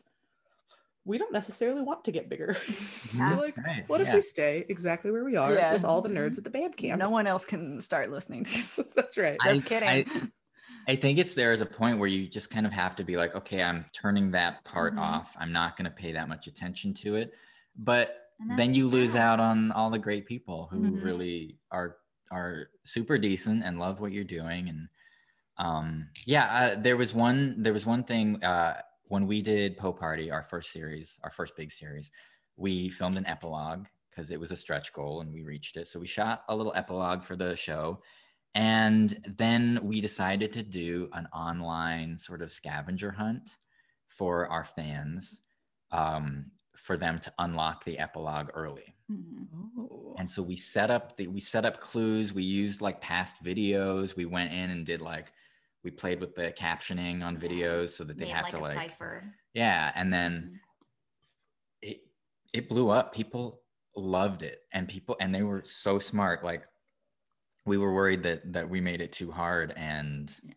we 1.05 1.19
don't 1.19 1.33
necessarily 1.33 1.83
want 1.83 2.05
to 2.05 2.13
get 2.13 2.29
bigger. 2.29 2.57
Yeah. 3.15 3.37
Like, 3.37 3.57
Right, 3.59 3.85
what 3.89 4.01
if 4.01 4.09
yeah. 4.09 4.15
we 4.17 4.21
stay 4.23 4.65
exactly 4.69 5.11
where 5.11 5.25
we 5.25 5.37
are 5.37 5.53
Yeah. 5.55 5.73
with 5.75 5.85
all 5.85 6.01
the 6.01 6.09
nerds 6.09 6.39
at 6.39 6.45
the 6.45 6.51
band 6.51 6.77
camp? 6.77 6.99
No 7.01 7.11
one 7.11 7.27
else 7.27 7.45
can 7.45 7.81
start 7.81 8.11
listening 8.11 8.45
to 8.45 8.53
this. 8.57 8.81
That's 8.97 9.17
right. 9.19 9.37
I- 9.41 9.53
Just 9.55 9.67
kidding. 9.67 9.89
I, 9.89 10.05
I 10.89 10.97
think 10.97 11.19
it's 11.19 11.35
there 11.35 11.53
as 11.53 11.61
a 11.61 11.67
point 11.67 11.99
where 11.99 12.09
you 12.09 12.27
just 12.27 12.51
kind 12.51 12.67
of 12.67 12.73
have 12.73 12.97
to 12.97 13.05
be 13.05 13.17
like, 13.17 13.35
okay, 13.37 13.63
I'm 13.63 13.85
turning 13.93 14.31
that 14.33 14.65
part 14.65 14.95
Mhm. 14.97 15.01
off. 15.01 15.35
I'm 15.39 15.53
not 15.53 15.77
going 15.77 15.85
to 15.87 15.91
pay 15.91 16.13
that 16.13 16.29
much 16.29 16.47
attention 16.47 16.93
to 16.95 17.17
it. 17.17 17.33
But 17.77 18.17
then 18.41 18.57
that's 18.57 18.77
you 18.77 18.89
lose 18.89 19.15
out 19.15 19.39
on 19.41 19.71
all 19.73 19.91
the 19.91 19.99
great 19.99 20.27
people 20.27 20.69
who 20.71 20.81
Mhm. 20.81 21.05
really 21.05 21.59
are 21.71 21.99
are 22.31 22.69
super 22.85 23.17
decent 23.17 23.63
and 23.65 23.79
love 23.79 24.01
what 24.01 24.11
you're 24.13 24.25
doing. 24.25 24.69
And 24.69 24.89
um, 25.59 26.09
yeah, 26.27 26.73
uh, 26.77 26.81
there 26.81 26.97
was 26.97 27.15
one 27.15 27.63
there 27.63 27.73
was 27.73 27.87
one 27.87 28.03
thing 28.05 28.43
uh, 28.43 28.81
when 29.15 29.29
we 29.29 29.41
did 29.41 29.77
Poe 29.77 29.93
Party, 29.93 30.33
our 30.33 30.43
first 30.43 30.73
series, 30.73 31.21
our 31.23 31.31
first 31.31 31.57
big 31.57 31.71
series. 31.71 32.11
We 32.57 32.89
filmed 32.89 33.17
an 33.17 33.27
epilogue 33.27 33.87
because 34.11 34.33
it 34.33 34.41
was 34.41 34.51
a 34.51 34.57
stretch 34.57 34.93
goal 34.93 35.21
and 35.21 35.33
we 35.33 35.43
reached 35.43 35.77
it. 35.77 35.87
So 35.87 36.01
we 36.01 36.07
shot 36.09 36.43
a 36.49 36.57
little 36.57 36.73
epilogue 36.75 37.23
for 37.23 37.37
the 37.37 37.55
show. 37.55 38.03
And 38.57 39.17
then 39.39 39.79
we 39.85 40.01
decided 40.01 40.53
to 40.55 40.65
do 40.65 41.11
an 41.13 41.29
online 41.33 42.19
sort 42.19 42.43
of 42.43 42.51
scavenger 42.51 43.13
hunt 43.13 43.57
for 44.09 44.49
our 44.49 44.65
fans 44.65 45.43
um, 45.93 46.47
for 46.75 46.97
them 46.97 47.21
to 47.21 47.33
unlock 47.39 47.85
the 47.85 48.01
epilogue 48.01 48.51
early. 48.53 48.97
Mhm. 49.09 49.47
Oh. 49.79 50.17
And 50.19 50.29
so 50.29 50.43
we 50.43 50.57
set 50.57 50.91
up 50.91 51.17
the 51.17 51.29
we 51.29 51.39
set 51.39 51.65
up 51.65 51.79
clues. 51.79 52.33
We 52.33 52.43
used 52.43 52.81
like 52.81 53.01
past 53.01 53.45
videos. 53.45 54.17
We 54.17 54.25
went 54.25 54.53
in 54.53 54.71
and 54.71 54.85
did 54.85 55.01
like 55.01 55.33
we 55.85 55.91
played 55.91 56.21
with 56.21 56.35
the 56.35 56.53
captioning 56.53 57.23
on 57.23 57.37
videos 57.37 57.91
so 57.91 58.05
that 58.05 58.19
they 58.19 58.25
Made 58.25 58.35
have 58.35 58.45
like 58.45 58.53
to 58.55 58.59
like 58.61 58.75
cipher. 58.75 59.25
yeah. 59.53 59.93
And 59.95 60.13
then 60.13 60.33
mm-hmm. 60.33 60.55
it 61.83 62.01
it 62.53 62.69
blew 62.69 62.91
up. 62.91 63.15
People 63.15 63.61
loved 63.95 64.43
it, 64.43 64.61
and 64.73 64.89
people 64.89 65.17
and 65.21 65.35
they 65.35 65.43
were 65.43 65.63
so 65.65 65.99
smart. 65.99 66.43
Like 66.43 66.65
we 67.67 67.77
were 67.77 67.93
worried 67.93 68.23
that 68.23 68.53
that 68.53 68.69
we 68.69 68.81
made 68.81 69.01
it 69.01 69.13
too 69.13 69.31
hard, 69.31 69.73
and 69.77 70.35
Yeah. 70.43 70.55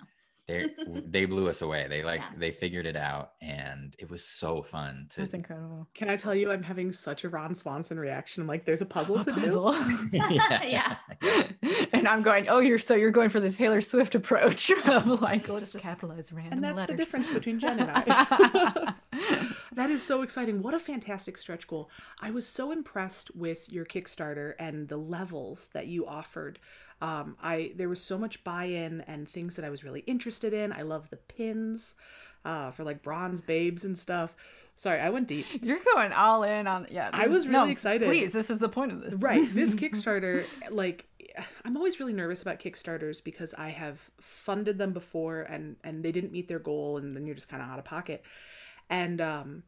They 0.48 0.68
they 1.06 1.26
blew 1.26 1.48
us 1.50 1.62
away. 1.62 1.88
They 1.90 2.04
like 2.04 2.22
Yeah. 2.22 2.30
they 2.38 2.52
figured 2.52 2.86
it 2.86 2.96
out, 2.96 3.32
and 3.42 3.96
it 4.00 4.10
was 4.10 4.24
so 4.24 4.62
fun 4.64 5.08
to. 5.12 5.22
That's 5.22 5.34
incredible. 5.34 5.88
Can 5.94 6.10
I 6.10 6.16
tell 6.16 6.34
you, 6.36 6.52
I'm 6.52 6.64
having 6.64 6.92
such 6.92 7.24
a 7.24 7.30
Ron 7.30 7.54
Swanson 7.56 8.00
reaction. 8.00 8.42
I'm 8.42 8.48
like, 8.48 8.66
there's 8.66 8.82
a 8.82 8.86
puzzle 8.86 9.20
A 9.20 9.24
to 9.26 9.32
do. 9.34 9.42
puzzle. 9.42 9.76
Yeah. 10.64 10.96
and 11.94 12.08
I'm 12.08 12.22
going, 12.24 12.48
oh, 12.50 12.60
you're 12.60 12.80
so 12.80 12.96
you're 12.96 13.12
going 13.12 13.30
for 13.30 13.40
the 13.40 13.52
Taylor 13.52 13.82
Swift 13.82 14.16
approach 14.16 14.70
of 14.88 15.22
like, 15.22 15.48
let's 15.50 15.72
just 15.72 15.84
capitalize 15.84 16.32
random 16.32 16.54
And 16.54 16.64
that's 16.64 16.88
the 16.90 16.96
difference 16.96 17.30
between 17.30 17.60
Jen 17.60 17.80
and 17.80 17.92
I. 17.94 18.94
that 19.74 19.90
is 19.90 20.04
so 20.04 20.22
exciting. 20.22 20.62
What 20.62 20.74
a 20.74 20.80
fantastic 20.80 21.38
stretch 21.38 21.68
goal. 21.68 21.90
I 22.22 22.32
was 22.32 22.48
so 22.48 22.72
impressed 22.72 23.36
with 23.36 23.72
your 23.72 23.86
Kickstarter 23.86 24.54
and 24.60 24.88
the 24.90 24.98
levels 24.98 25.68
that 25.74 25.88
you 25.88 26.06
offered. 26.08 26.60
Um, 27.02 27.38
I 27.42 27.74
there 27.76 27.90
was 27.90 28.02
so 28.04 28.18
much 28.18 28.44
buy-in 28.44 29.02
and 29.02 29.28
things 29.30 29.56
that 29.56 29.66
I 29.66 29.70
was 29.70 29.84
really 29.84 30.02
interested 30.02 30.54
in. 30.54 30.72
I 30.72 30.82
love 30.82 31.10
the 31.10 31.18
pins 31.18 31.96
uh, 32.44 32.72
for 32.72 32.84
like 32.84 33.04
bronze 33.04 33.42
babes 33.42 33.84
and 33.84 33.98
stuff. 33.98 34.36
Sorry, 34.78 35.00
I 35.00 35.10
went 35.10 35.28
deep. 35.28 35.46
You're 35.62 35.80
going 35.94 36.14
all 36.14 36.44
in 36.44 36.68
on 36.68 36.88
yeah. 36.92 37.10
I 37.12 37.28
was 37.28 37.48
really 37.48 37.66
no, 37.66 37.72
excited. 37.72 38.08
Please, 38.08 38.32
this 38.32 38.50
is 38.50 38.60
the 38.60 38.70
point 38.70 38.92
of 38.92 39.02
this. 39.02 39.16
Right. 39.16 39.48
This 39.54 39.74
Kickstarter, 39.74 40.46
like, 40.70 41.08
I'm 41.66 41.76
always 41.76 42.00
really 42.00 42.14
nervous 42.14 42.44
about 42.44 42.60
Kickstarters 42.60 43.24
because 43.24 43.56
I 43.56 43.70
have 43.70 44.12
funded 44.22 44.78
them 44.78 44.94
before 44.94 45.42
and 45.42 45.78
and 45.84 46.04
they 46.04 46.12
didn't 46.12 46.32
meet 46.32 46.48
their 46.48 46.60
goal, 46.60 46.98
and 46.98 47.16
then 47.16 47.26
you're 47.26 47.36
just 47.36 47.50
kind 47.50 47.62
of 47.62 47.70
out 47.70 47.80
of 47.80 47.86
pocket. 47.86 48.24
And 48.90 49.20
um, 49.20 49.64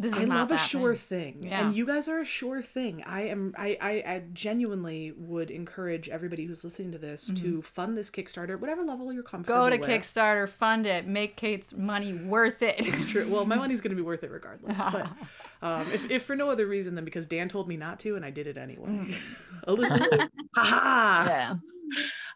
This 0.00 0.14
is 0.14 0.20
I 0.20 0.24
not 0.24 0.48
love 0.48 0.50
a 0.52 0.56
sure 0.56 0.94
thing. 0.94 1.34
thing, 1.34 1.42
Yeah. 1.50 1.60
and 1.66 1.76
you 1.76 1.84
guys 1.84 2.08
are 2.08 2.20
a 2.20 2.24
sure 2.24 2.62
thing. 2.62 3.02
I 3.06 3.28
am. 3.28 3.54
I, 3.58 3.76
I, 3.82 3.90
I 4.14 4.22
genuinely 4.32 5.12
would 5.14 5.50
encourage 5.50 6.08
everybody 6.08 6.46
who's 6.46 6.64
listening 6.64 6.92
to 6.92 6.98
this 6.98 7.30
to 7.34 7.60
fund 7.60 7.98
this 7.98 8.10
Kickstarter, 8.10 8.54
at 8.54 8.60
whatever 8.62 8.82
level 8.82 9.12
you're 9.12 9.22
comfortable. 9.22 9.60
Mm-hmm. 9.60 9.70
Go 9.72 9.76
to 9.76 9.80
with. 9.92 10.02
Kickstarter, 10.02 10.48
fund 10.48 10.86
it, 10.86 11.06
make 11.06 11.36
Kate's 11.36 11.74
money 11.74 12.14
worth 12.14 12.62
it. 12.62 12.76
It's 12.78 13.04
true. 13.04 13.28
Well, 13.28 13.44
my 13.44 13.56
money's 13.64 13.82
going 13.82 13.90
to 13.90 13.96
be 13.96 14.00
worth 14.00 14.24
it 14.24 14.30
regardless. 14.30 14.80
But 14.82 15.06
um, 15.62 15.82
if, 15.92 16.10
if 16.10 16.22
for 16.22 16.34
no 16.34 16.48
other 16.48 16.66
reason 16.66 16.94
than 16.94 17.04
because 17.04 17.26
Dan 17.26 17.50
told 17.50 17.68
me 17.68 17.76
not 17.76 18.00
to, 18.00 18.16
and 18.16 18.24
I 18.24 18.30
did 18.30 18.46
it 18.46 18.56
anyway. 18.56 19.14
a 19.64 19.72
little, 19.74 19.98
ha 20.56 21.24
yeah. 21.28 21.54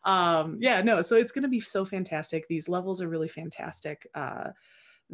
um 0.05 0.59
yeah 0.61 0.83
no 0.83 1.01
so 1.01 1.17
it's 1.17 1.33
going 1.33 1.43
to 1.43 1.49
be 1.49 1.61
so 1.61 1.85
fantastic 1.85 2.47
these 2.49 2.69
levels 2.69 3.01
are 3.01 3.09
really 3.09 3.29
fantastic 3.29 4.07
uh 4.15 4.51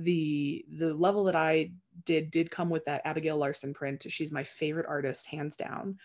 the 0.02 0.64
the 0.78 0.92
level 0.94 1.24
that 1.24 1.36
i 1.36 1.70
did 2.04 2.30
did 2.30 2.50
come 2.50 2.70
with 2.70 2.84
that 2.86 3.02
abigail 3.04 3.36
larson 3.36 3.72
print 3.74 4.04
she's 4.08 4.32
my 4.32 4.44
favorite 4.44 4.86
artist 4.88 5.26
hands 5.26 5.56
down 5.56 5.96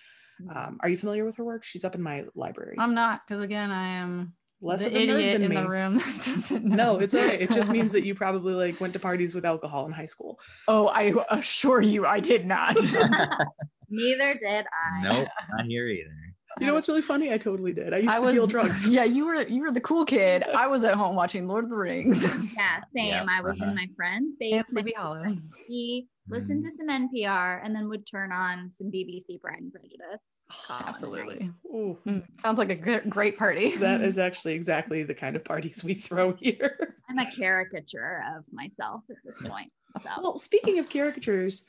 um 0.53 0.77
are 0.81 0.89
you 0.89 0.97
familiar 0.97 1.23
with 1.23 1.37
her 1.37 1.43
work 1.45 1.63
she's 1.63 1.85
up 1.85 1.95
in 1.95 2.01
my 2.01 2.25
library 2.35 2.75
I'm 2.77 2.93
not, 2.93 3.21
because 3.25 3.41
again, 3.41 3.71
I 3.71 3.87
am 3.99 4.33
less 4.61 4.81
the 4.83 4.87
of 4.87 4.93
a 4.95 4.97
nerd 4.97 5.01
idiot 5.19 5.33
than 5.33 5.43
in 5.43 5.49
me 5.49 5.61
the 5.63 5.69
room 5.69 5.97
that 5.97 6.21
doesn't 6.25 6.65
know. 6.65 6.75
no 6.75 6.99
it's 6.99 7.13
okay 7.13 7.39
it 7.39 7.51
just 7.51 7.69
means 7.69 7.91
that 7.93 8.03
you 8.07 8.15
probably 8.15 8.53
like 8.53 8.81
went 8.81 8.93
to 8.93 8.99
parties 8.99 9.33
with 9.35 9.45
alcohol 9.45 9.85
in 9.85 9.91
high 9.93 10.05
school 10.05 10.37
Oh, 10.67 10.87
I 10.87 11.13
assure 11.29 11.81
you, 11.81 12.05
I 12.05 12.19
did 12.19 12.45
not. 12.45 12.75
Neither 13.89 14.33
did 14.33 14.65
I. 14.65 15.03
nope, 15.03 15.27
not 15.55 15.65
here 15.67 15.87
either. 15.87 16.09
You 16.59 16.65
know 16.67 16.73
what's 16.73 16.87
really 16.87 17.01
funny 17.01 17.33
i 17.33 17.37
totally 17.37 17.73
did 17.73 17.93
i 17.93 17.97
used 17.97 18.09
I 18.09 18.19
to 18.19 18.25
was 18.25 18.33
deal 18.33 18.47
drugs 18.47 18.87
Yeah, 18.95 19.03
you 19.03 19.25
were 19.25 19.41
you 19.47 19.61
were 19.61 19.71
the 19.71 19.81
cool 19.81 20.05
kid. 20.05 20.43
I 20.43 20.67
was 20.67 20.83
at 20.83 20.93
home 20.95 21.15
watching 21.15 21.47
Lord 21.47 21.65
of 21.65 21.69
the 21.69 21.77
Rings 21.77 22.23
Yeah, 22.55 22.79
same. 22.95 23.07
Yeah, 23.07 23.25
I 23.29 23.41
was 23.41 23.59
uh-huh. 23.59 23.69
in 23.71 23.75
my 23.75 23.87
friend's 23.95 24.35
and 24.39 24.39
basement. 24.39 24.67
Sleepy 24.67 24.93
Hollow. 24.95 25.35
He 25.67 26.07
listened 26.29 26.63
Mm-hmm. 26.63 26.69
to 26.69 26.75
some 26.75 27.09
NPR 27.09 27.61
and 27.63 27.75
then 27.75 27.87
would 27.89 28.07
turn 28.07 28.31
on 28.31 28.71
some 28.71 28.87
BBC 28.87 29.39
Pride 29.41 29.59
and 29.59 29.71
Prejudice. 29.71 30.23
call 30.49 30.77
it 30.77 30.79
a 30.79 30.83
night. 30.83 30.89
Absolutely. 30.89 31.51
Ooh, 31.67 31.97
Mm, 32.07 32.23
sounds 32.41 32.57
like 32.57 32.69
a 32.71 32.75
good, 32.75 33.09
great 33.09 33.37
party. 33.37 33.75
that 33.77 34.01
is 34.01 34.17
actually 34.27 34.53
exactly 34.53 35.03
the 35.03 35.13
kind 35.13 35.35
of 35.35 35.43
parties 35.43 35.83
we 35.83 35.93
throw 35.95 36.33
here 36.33 36.95
I'm 37.09 37.19
a 37.19 37.29
caricature 37.29 38.23
of 38.37 38.45
myself 38.53 39.01
at 39.09 39.17
this 39.25 39.35
point. 39.47 39.71
So. 40.03 40.09
Well, 40.21 40.37
speaking 40.37 40.79
of 40.79 40.89
caricatures, 40.89 41.65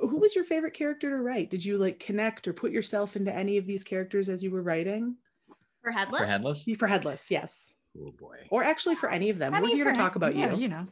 who 0.00 0.16
was 0.18 0.34
your 0.34 0.44
favorite 0.44 0.74
character 0.74 1.10
to 1.10 1.16
write? 1.16 1.50
Did 1.50 1.64
you 1.64 1.78
like 1.78 1.98
connect 1.98 2.46
or 2.48 2.52
put 2.52 2.72
yourself 2.72 3.16
into 3.16 3.34
any 3.34 3.56
of 3.58 3.66
these 3.66 3.82
characters 3.84 4.28
as 4.28 4.42
you 4.42 4.50
were 4.50 4.62
writing? 4.62 5.16
for 5.82 5.90
headless, 5.90 6.20
For 6.20 6.26
headless, 6.26 6.68
For 6.78 6.86
Headless, 6.86 7.30
yes. 7.30 7.74
oh 7.98 8.12
boy. 8.18 8.36
Or 8.50 8.62
actually 8.62 8.96
for 8.96 9.08
any 9.08 9.30
of 9.30 9.38
them. 9.38 9.54
I 9.54 9.60
We're 9.60 9.68
mean, 9.68 9.76
here 9.76 9.86
to 9.86 9.94
talk 9.94 10.16
about 10.16 10.36
yeah, 10.36 10.52
you. 10.54 10.62
You 10.62 10.68
know. 10.68 10.84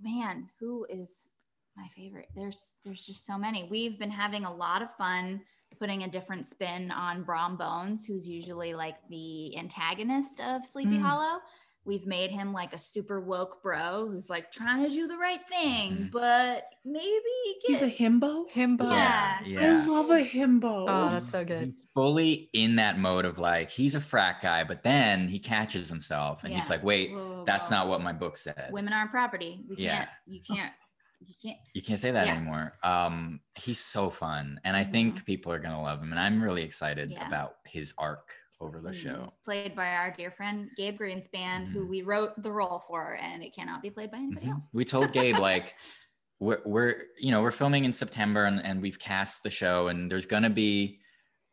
man, 0.00 0.48
who 0.60 0.86
is 0.88 1.28
my 1.76 1.88
favorite? 1.96 2.28
There's 2.36 2.74
there's 2.84 3.04
just 3.04 3.26
so 3.26 3.36
many. 3.36 3.66
We've 3.70 3.98
been 3.98 4.10
having 4.10 4.44
a 4.44 4.54
lot 4.54 4.82
of 4.82 4.92
fun 4.94 5.40
putting 5.78 6.04
a 6.04 6.08
different 6.08 6.46
spin 6.46 6.90
on 6.90 7.22
Brom 7.22 7.56
Bones, 7.56 8.06
who's 8.06 8.28
usually 8.28 8.74
like 8.74 8.96
the 9.10 9.56
antagonist 9.58 10.40
of 10.40 10.64
Sleepy 10.66 10.96
Mm. 10.98 11.02
Hollow. 11.02 11.40
We've 11.88 12.06
made 12.06 12.30
him 12.30 12.52
like 12.52 12.74
a 12.74 12.78
super 12.78 13.18
woke 13.18 13.62
bro 13.62 14.06
who's 14.08 14.28
like 14.28 14.52
trying 14.52 14.84
to 14.86 14.90
do 14.94 15.08
the 15.08 15.16
right 15.16 15.40
thing, 15.48 15.92
Mhm. 15.96 16.10
but 16.12 16.64
maybe 16.84 17.08
he 17.66 17.72
He's 17.72 17.80
a 17.80 17.88
himbo. 17.90 18.44
Himbo. 18.50 18.90
Yeah. 18.90 19.38
I 19.82 19.86
love 19.86 20.10
a 20.10 20.22
himbo. 20.22 20.84
Oh, 20.86 21.08
that's 21.10 21.30
so 21.30 21.46
good. 21.46 21.64
He's 21.64 21.88
fully 21.94 22.50
in 22.52 22.76
that 22.76 22.98
mode 22.98 23.24
of 23.24 23.38
like 23.38 23.70
he's 23.70 23.94
a 23.94 24.00
frat 24.02 24.42
guy, 24.42 24.64
but 24.64 24.82
then 24.82 25.28
he 25.28 25.38
catches 25.38 25.88
himself 25.88 26.44
and 26.44 26.52
he's 26.52 26.68
like, 26.68 26.82
"Wait, 26.84 27.10
Whoa, 27.10 27.16
whoa, 27.38 27.44
that's 27.44 27.70
whoa. 27.70 27.76
not 27.76 27.88
what 27.88 28.02
my 28.02 28.12
book 28.12 28.36
said." 28.36 28.68
women 28.70 28.92
aren't 28.92 29.10
property. 29.10 29.64
We 29.66 29.76
Yeah. 29.76 29.96
can't. 29.96 30.10
You 30.26 30.40
can't. 30.46 30.72
You 31.20 31.34
can't. 31.42 31.58
You 31.72 31.82
can't 31.82 31.98
say 31.98 32.10
that 32.10 32.26
Yeah. 32.26 32.34
anymore. 32.36 32.74
Um, 32.84 33.40
he's 33.54 33.80
so 33.80 34.10
fun, 34.10 34.60
and 34.62 34.76
I 34.76 34.84
think 34.84 35.24
people 35.24 35.50
are 35.52 35.58
gonna 35.58 35.82
love 35.82 36.02
him, 36.02 36.12
and 36.12 36.20
I'm 36.20 36.42
really 36.42 36.62
excited 36.64 37.12
Yeah. 37.12 37.26
about 37.26 37.56
his 37.64 37.94
arc 37.96 38.34
over 38.60 38.80
the 38.80 38.92
show. 38.92 39.22
It's 39.24 39.36
played 39.36 39.74
by 39.76 39.94
our 39.94 40.10
dear 40.10 40.30
friend 40.30 40.70
Gabe 40.76 40.98
Greenspan, 40.98 41.66
who 41.68 41.84
Mhm. 41.84 41.88
we 41.88 42.02
wrote 42.02 42.42
the 42.42 42.50
role 42.50 42.80
for, 42.80 43.14
and 43.16 43.42
it 43.42 43.54
cannot 43.54 43.82
be 43.82 43.90
played 43.90 44.10
by 44.10 44.18
anybody 44.18 44.46
Mhm. 44.46 44.52
else. 44.52 44.70
We 44.72 44.84
told 44.84 45.12
Gabe 45.12 45.36
like 45.38 45.76
we're 46.40 46.60
we're 46.64 47.02
you 47.18 47.30
know 47.32 47.42
we're 47.42 47.50
filming 47.50 47.84
in 47.84 47.92
September 47.92 48.44
and, 48.44 48.64
and 48.64 48.80
we've 48.80 48.98
cast 48.98 49.42
the 49.42 49.50
show 49.50 49.88
and 49.88 50.10
there's 50.10 50.26
gonna 50.26 50.50
be 50.50 51.00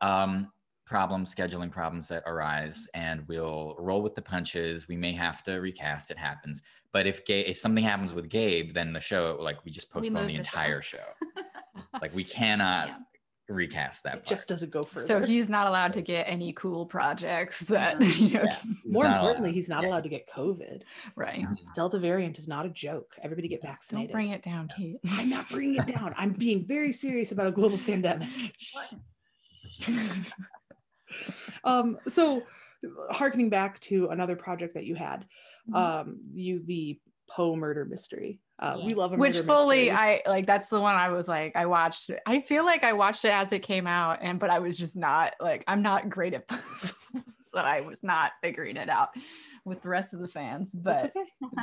um 0.00 0.52
problems 0.84 1.34
scheduling 1.34 1.70
problems 1.70 2.06
that 2.06 2.22
arise 2.26 2.88
and 2.94 3.26
we'll 3.26 3.74
roll 3.78 4.00
with 4.02 4.14
the 4.14 4.22
punches. 4.22 4.86
We 4.86 4.96
may 4.96 5.12
have 5.14 5.42
to 5.44 5.54
recast. 5.56 6.12
It 6.12 6.18
happens. 6.18 6.62
But 6.92 7.08
if 7.08 7.24
Gabe, 7.26 7.46
if 7.48 7.56
something 7.58 7.82
happens 7.82 8.14
with 8.14 8.28
Gabe, 8.28 8.72
then 8.72 8.92
the 8.92 9.00
show 9.00 9.36
like 9.40 9.64
we 9.64 9.70
just 9.72 9.90
postpone 9.90 10.12
move 10.14 10.22
the 10.28 10.36
the 10.38 10.44
show. 10.44 10.58
entire 10.58 10.82
show. 10.82 11.04
like 12.00 12.14
we 12.14 12.22
cannot 12.24 12.88
Yeah. 12.88 12.98
Recast 13.48 14.02
that. 14.02 14.08
It 14.08 14.16
part. 14.18 14.26
just 14.26 14.48
doesn't 14.48 14.70
go 14.72 14.82
further. 14.82 15.06
So 15.06 15.22
he's 15.22 15.48
not 15.48 15.66
allowed 15.68 15.92
to 15.94 16.02
get 16.02 16.24
any 16.28 16.52
cool 16.52 16.84
projects 16.86 17.60
that 17.66 18.00
No. 18.00 18.06
you 18.06 18.30
know. 18.38 18.42
Yeah. 18.44 18.56
More 18.84 19.04
Not 19.04 19.16
importantly, 19.16 19.50
allowed. 19.50 19.54
he's 19.54 19.68
not 19.68 19.82
Yeah. 19.82 19.88
allowed 19.90 20.02
to 20.02 20.08
get 20.08 20.28
COVID. 20.28 20.82
Right. 21.14 21.40
Mhm. 21.44 21.56
Delta 21.74 21.98
variant 21.98 22.38
is 22.38 22.48
not 22.48 22.66
a 22.66 22.70
joke. 22.70 23.14
Everybody 23.22 23.48
get 23.48 23.62
vaccinated. 23.62 24.10
Don't 24.12 24.12
vaccinated. 24.12 24.12
bring 24.12 24.30
it 24.30 24.42
down, 24.42 24.68
Kate. 24.68 24.98
I'm 25.20 25.30
not 25.30 25.48
bringing 25.48 25.76
it 25.80 25.86
down. 25.86 26.14
I'm 26.16 26.32
being 26.32 26.66
very 26.66 26.92
serious 26.92 27.32
about 27.32 27.46
a 27.46 27.52
global 27.52 27.78
pandemic. 27.78 28.28
um, 31.64 31.98
so, 32.08 32.42
harkening 33.10 33.48
back 33.50 33.78
to 33.80 34.08
another 34.08 34.36
project 34.36 34.74
that 34.74 34.84
you 34.84 34.94
had, 34.94 35.26
um, 35.74 36.18
you 36.32 36.62
the 36.64 36.98
Poe 37.28 37.56
murder 37.56 37.84
mystery. 37.84 38.40
Uh, 38.58 38.80
We 38.84 38.94
love 38.94 39.12
a 39.12 39.16
Which 39.16 39.38
fully, 39.40 39.86
mystery. 39.86 39.90
I 39.90 40.22
like. 40.26 40.46
That's 40.46 40.68
the 40.68 40.80
one 40.80 40.94
I 40.94 41.10
was 41.10 41.28
like. 41.28 41.54
I 41.56 41.66
watched. 41.66 42.08
it. 42.10 42.20
I 42.26 42.40
feel 42.40 42.64
like 42.64 42.84
I 42.84 42.94
watched 42.94 43.24
it 43.24 43.32
as 43.32 43.52
it 43.52 43.60
came 43.60 43.86
out, 43.86 44.18
and 44.22 44.38
but 44.38 44.48
I 44.50 44.60
was 44.60 44.78
just 44.78 44.96
not 44.96 45.34
like. 45.40 45.62
I'm 45.68 45.82
not 45.82 46.08
great 46.08 46.32
at 46.34 46.48
puzzles, 46.48 46.94
so 47.42 47.58
I 47.58 47.82
was 47.82 48.02
not 48.02 48.32
figuring 48.42 48.76
it 48.76 48.88
out 48.88 49.10
with 49.66 49.82
the 49.82 49.88
rest 49.88 50.14
of 50.14 50.20
the 50.20 50.28
fans. 50.28 50.72
But 50.74 51.04
okay. 51.06 51.24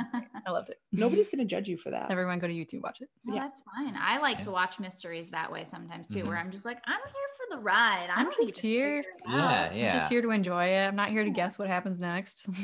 I 0.46 0.50
loved 0.50 0.68
it. 0.68 0.78
Nobody's 0.92 1.28
gonna 1.30 1.44
judge 1.46 1.68
you 1.68 1.78
for 1.78 1.90
that. 1.90 2.10
Everyone 2.10 2.38
go 2.38 2.46
to 2.46 2.52
YouTube, 2.52 2.82
watch 2.82 3.00
it. 3.00 3.08
No, 3.24 3.34
Yeah. 3.34 3.40
that's 3.42 3.62
fine. 3.74 3.96
I 3.98 4.18
like 4.18 4.38
Yeah. 4.38 4.44
to 4.44 4.50
watch 4.52 4.78
mysteries 4.78 5.30
that 5.30 5.50
way 5.50 5.64
sometimes 5.64 6.08
too, 6.08 6.22
Mhm. 6.22 6.28
where 6.28 6.36
I'm 6.36 6.50
just 6.52 6.66
like, 6.66 6.78
I'm 6.84 7.00
here 7.00 7.28
for 7.38 7.56
the 7.56 7.62
ride. 7.62 8.10
I 8.14 8.20
I'm 8.20 8.30
just 8.32 8.58
here. 8.60 9.02
Yeah, 9.26 9.72
yeah. 9.72 9.92
I'm 9.92 9.98
just 10.00 10.10
here 10.10 10.20
to 10.22 10.30
enjoy 10.30 10.66
it. 10.66 10.86
I'm 10.86 10.96
not 10.96 11.08
here 11.08 11.24
to 11.24 11.30
guess 11.30 11.58
what 11.58 11.68
happens 11.68 11.98
next. 12.00 12.46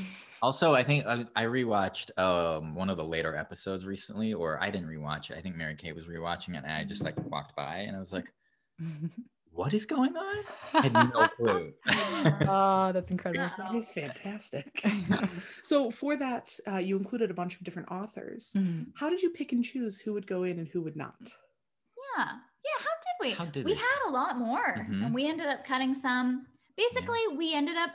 Also, 0.43 0.75
I 0.75 0.83
think 0.83 1.05
uh, 1.07 1.25
I 1.37 1.45
rewatched 1.45 2.19
um, 2.19 2.75
one 2.75 2.89
of 2.89 2.97
the 2.97 3.05
later 3.05 3.37
episodes 3.37 3.85
recently, 3.85 4.33
or 4.33 4.59
I 4.63 4.71
didn't 4.71 4.89
rewatch 4.89 5.31
it. 5.31 5.37
I 5.37 5.43
think 5.43 5.55
Mary 5.55 5.75
Kay 5.75 5.93
was 5.93 6.07
rewatching 6.07 6.55
it, 6.57 6.65
and 6.65 6.73
I 6.73 6.83
just 6.83 7.05
like 7.05 7.15
walked 7.31 7.55
by 7.55 7.81
and 7.81 7.95
I 7.95 7.99
was 7.99 8.11
like, 8.11 8.33
"What 9.53 9.75
is 9.75 9.87
going 9.87 10.17
on?" 10.17 10.45
I 10.75 10.81
had 10.83 10.93
no 10.93 11.29
clue. 11.37 11.73
oh, 12.49 12.93
that's 12.93 13.11
incredible. 13.11 13.51
That 13.59 13.75
is 13.75 13.91
fantastic. 13.91 14.83
so 15.63 15.91
for 15.91 16.17
that, 16.17 16.57
uh, 16.67 16.77
you 16.79 16.97
included 16.97 17.31
a 17.31 17.35
bunch 17.35 17.57
of 17.57 17.65
different 17.65 17.91
authors. 17.91 18.53
Mhm. 18.57 18.87
How 18.97 19.09
did 19.11 19.23
you 19.23 19.31
pick 19.31 19.53
and 19.53 19.65
choose 19.65 20.01
who 20.01 20.13
would 20.15 20.27
go 20.27 20.45
in 20.45 20.59
and 20.59 20.69
who 20.69 20.83
would 20.83 20.97
not? 20.97 21.17
Yeah. 22.17 22.25
Yeah. 22.65 22.79
How 22.79 22.95
did 23.07 23.29
we? 23.29 23.31
How 23.35 23.45
did 23.47 23.65
we 23.65 23.73
we? 23.73 23.79
had 23.79 24.09
a 24.09 24.11
lot 24.11 24.37
more 24.39 24.87
Mhm. 24.89 25.05
and 25.07 25.15
we 25.15 25.27
ended 25.29 25.47
up 25.47 25.65
cutting 25.65 25.95
some. 25.95 26.47
Basically, 26.77 27.21
we 27.37 27.53
ended 27.55 27.77
up 27.77 27.91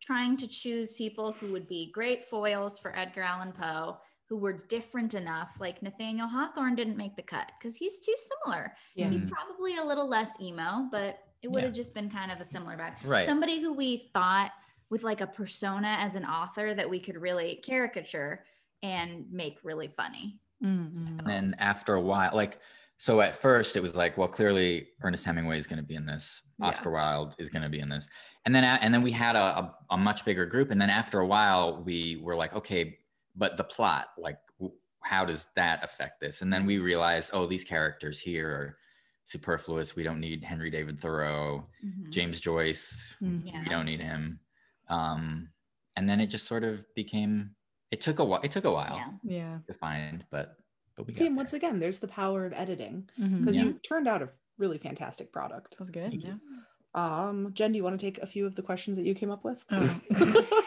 trying 0.00 0.36
to 0.38 0.46
choose 0.48 0.92
people 0.92 1.32
who 1.32 1.52
would 1.52 1.66
be 1.68 1.90
great 1.92 2.24
foils 2.24 2.78
for 2.78 2.96
Edgar 2.96 3.22
Allan 3.22 3.52
Poe, 3.52 3.98
who 4.28 4.36
were 4.36 4.64
different 4.68 5.14
enough. 5.14 5.56
Like 5.60 5.82
Nathaniel 5.82 6.26
Hawthorne 6.28 6.74
didn't 6.74 6.96
make 6.96 7.14
the 7.16 7.22
cut 7.22 7.52
because 7.58 7.76
he's 7.76 8.00
too 8.00 8.14
similar. 8.18 8.76
Yeah. 8.94 9.08
He's 9.08 9.24
Mhm. 9.24 9.30
probably 9.30 9.76
a 9.76 9.84
little 9.84 10.08
less 10.08 10.30
emo, 10.40 10.88
but 10.90 11.20
it 11.42 11.48
would 11.48 11.60
Yeah. 11.60 11.66
have 11.66 11.74
just 11.76 11.94
been 11.94 12.10
kind 12.10 12.32
of 12.32 12.40
a 12.40 12.44
similar 12.44 12.76
vibe. 12.76 12.96
Right. 13.04 13.26
Somebody 13.26 13.60
who 13.60 13.72
we 13.72 14.10
thought 14.12 14.52
with 14.90 15.04
like 15.04 15.20
a 15.20 15.26
persona 15.26 15.96
as 16.00 16.16
an 16.16 16.24
author 16.24 16.74
that 16.74 16.88
we 16.90 16.98
could 16.98 17.16
really 17.16 17.56
caricature 17.56 18.44
and 18.82 19.30
make 19.32 19.60
really 19.64 19.88
funny. 19.88 20.40
Mhm. 20.62 21.18
and 21.18 21.26
then 21.26 21.54
after 21.58 21.96
a 21.96 22.00
while, 22.00 22.30
like, 22.34 22.58
so 22.96 23.20
at 23.20 23.36
first 23.36 23.76
it 23.76 23.80
was 23.80 23.94
like, 23.94 24.16
well, 24.16 24.26
clearly 24.26 24.88
Ernest 25.02 25.26
Hemingway 25.26 25.58
is 25.58 25.66
going 25.66 25.76
to 25.76 25.82
be 25.82 25.94
in 25.96 26.06
this. 26.06 26.40
Yeah. 26.58 26.68
Oscar 26.68 26.90
Wilde 26.90 27.36
is 27.38 27.50
going 27.50 27.62
to 27.62 27.68
be 27.68 27.78
in 27.80 27.90
this, 27.90 28.08
and 28.46 28.54
then 28.54 28.64
and 28.64 28.94
then 28.94 29.02
we 29.02 29.12
had 29.12 29.36
a, 29.36 29.58
a 29.58 29.76
a 29.90 29.98
much 29.98 30.24
bigger 30.24 30.46
group, 30.46 30.70
and 30.70 30.80
then 30.80 30.88
after 30.88 31.20
a 31.20 31.26
while 31.26 31.82
we 31.84 32.16
were 32.22 32.34
like, 32.34 32.54
okay, 32.54 32.98
but 33.36 33.56
the 33.56 33.64
plot, 33.64 34.08
like, 34.18 34.38
w- 34.58 34.76
how 35.02 35.24
does 35.24 35.46
that 35.54 35.84
affect 35.84 36.20
this? 36.20 36.42
And 36.42 36.52
then 36.52 36.66
we 36.66 36.78
realized, 36.78 37.30
oh, 37.32 37.46
these 37.46 37.64
characters 37.64 38.18
here 38.18 38.48
are 38.48 38.76
superfluous. 39.24 39.94
We 39.96 40.02
don't 40.02 40.20
need 40.20 40.42
Henry 40.44 40.70
David 40.70 40.98
Thoreau, 41.00 41.66
Mhm. 41.84 42.10
James 42.10 42.40
Joyce. 42.40 43.14
Mhm. 43.22 43.42
Yeah. 43.44 43.62
We 43.62 43.68
don't 43.68 43.86
need 43.86 44.00
him. 44.00 44.40
Um, 44.88 45.50
and 45.96 46.08
then 46.08 46.20
it 46.20 46.26
just 46.28 46.46
sort 46.46 46.64
of 46.64 46.84
became. 46.94 47.54
It 47.90 48.00
took 48.00 48.18
a 48.18 48.24
while. 48.24 48.40
It 48.42 48.50
took 48.50 48.64
a 48.64 48.70
while 48.72 48.96
Yeah. 48.96 49.12
Yeah. 49.38 49.58
to 49.66 49.74
find, 49.74 50.24
but 50.30 50.56
but 50.96 51.06
we 51.06 51.12
got 51.12 51.18
See, 51.18 51.28
once 51.28 51.52
again, 51.52 51.78
there's 51.78 51.98
the 51.98 52.08
power 52.08 52.46
of 52.46 52.54
editing 52.54 53.08
because 53.18 53.54
Yeah. 53.56 53.64
you 53.64 53.72
turned 53.80 54.08
out 54.08 54.22
a 54.22 54.30
really 54.58 54.78
fantastic 54.78 55.30
product. 55.30 55.72
That 55.72 55.80
was 55.80 55.90
good. 55.90 56.14
Yeah. 56.14 56.36
Um, 56.94 57.52
Jen, 57.52 57.72
do 57.72 57.76
you 57.76 57.84
want 57.84 58.00
to 58.00 58.06
take 58.06 58.16
a 58.22 58.26
few 58.26 58.46
of 58.46 58.54
the 58.54 58.62
questions 58.62 58.96
that 58.96 59.04
you 59.04 59.14
came 59.14 59.30
up 59.30 59.44
with? 59.44 59.62
Oh. 59.70 60.00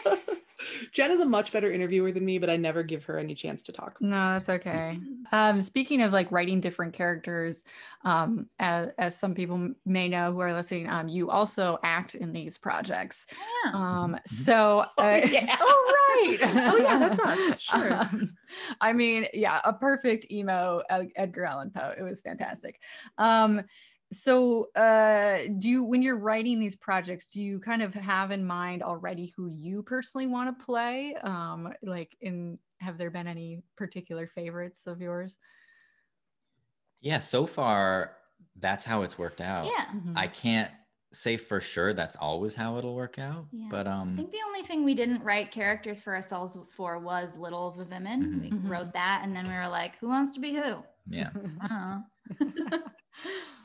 Jen 0.92 1.10
is 1.10 1.20
a 1.20 1.24
much 1.26 1.52
better 1.52 1.70
interviewer 1.72 2.12
than 2.12 2.24
me, 2.24 2.38
but 2.38 2.50
I 2.50 2.56
never 2.56 2.82
give 2.82 3.04
her 3.04 3.18
any 3.18 3.34
chance 3.34 3.62
to 3.64 3.72
talk. 3.72 3.98
No, 4.00 4.32
that's 4.32 4.48
okay. 4.48 4.98
Um, 5.32 5.60
speaking 5.60 6.02
of 6.02 6.12
like 6.12 6.30
writing 6.32 6.60
different 6.60 6.92
characters, 6.92 7.64
um, 8.04 8.46
as, 8.58 8.90
as 8.98 9.18
some 9.18 9.34
people 9.34 9.70
may 9.84 10.08
know 10.08 10.32
who 10.32 10.40
are 10.40 10.52
listening, 10.54 10.88
um, 10.88 11.08
you 11.08 11.30
also 11.30 11.78
act 11.82 12.14
in 12.14 12.32
these 12.32 12.58
projects. 12.58 13.26
Yeah. 13.64 13.72
Um, 13.72 14.16
Mhm. 14.16 14.28
so, 14.28 14.84
Oh, 14.98 15.02
uh, 15.04 15.20
yeah. 15.30 15.56
oh, 15.60 15.94
right. 16.18 16.38
Oh, 16.42 16.76
yeah, 16.76 16.98
that's 16.98 17.18
us. 17.20 17.60
Sure. 17.70 17.92
Um, 17.92 18.36
I 18.80 18.92
mean, 18.92 19.26
yeah, 19.32 19.60
a 19.64 19.72
perfect 19.72 20.30
emo 20.32 20.82
Edgar 21.14 21.44
Allan 21.44 21.70
Poe. 21.70 21.94
It 21.96 22.02
was 22.02 22.20
fantastic. 22.20 22.80
So, 24.12 24.72
uh, 24.74 25.44
do 25.58 25.70
you, 25.70 25.84
when 25.84 26.02
you're 26.02 26.18
writing 26.18 26.58
these 26.58 26.74
projects, 26.74 27.26
do 27.28 27.40
you 27.40 27.60
kind 27.60 27.80
of 27.80 27.94
have 27.94 28.32
in 28.32 28.44
mind 28.44 28.82
already 28.82 29.26
who 29.36 29.46
you 29.46 29.84
personally 29.84 30.26
want 30.26 30.58
to 30.58 30.64
play? 30.64 31.14
Um, 31.14 31.72
like, 31.82 32.16
in 32.20 32.58
have 32.80 32.98
there 32.98 33.10
been 33.10 33.28
any 33.28 33.62
particular 33.76 34.26
favorites 34.26 34.86
of 34.88 35.00
yours? 35.00 35.36
Yeah, 37.00 37.20
so 37.20 37.46
far 37.46 38.16
that's 38.56 38.84
how 38.84 39.02
it's 39.02 39.18
worked 39.18 39.40
out. 39.40 39.76
Yeah. 39.76 39.86
Mhm. 39.92 40.16
I 40.16 40.28
can't 40.28 40.72
say 41.12 41.36
for 41.36 41.60
sure 41.60 41.92
that's 41.94 42.16
always 42.16 42.54
how 42.54 42.76
it'll 42.76 42.94
work 42.94 43.18
out, 43.18 43.48
Yeah. 43.52 43.68
but 43.68 43.86
um, 43.86 44.10
I 44.16 44.22
think 44.22 44.32
the 44.32 44.42
only 44.46 44.62
thing 44.62 44.84
we 44.84 44.94
didn't 44.94 45.22
write 45.24 45.50
characters 45.50 46.02
for 46.02 46.14
ourselves 46.14 46.56
for 46.72 46.98
was 46.98 47.36
Little 47.36 47.66
of 47.68 47.78
a 47.78 47.84
Women. 47.84 48.30
Mhm. 48.30 48.40
We 48.40 48.56
Mhm. 48.58 48.60
wrote 48.64 48.92
that, 48.92 49.22
and 49.24 49.34
then 49.34 49.46
we 49.48 49.54
were 49.54 49.68
like, 49.68 49.96
"Who 49.98 50.08
wants 50.08 50.30
to 50.32 50.40
be 50.40 50.54
who?" 50.54 50.84
yeah. 51.06 51.32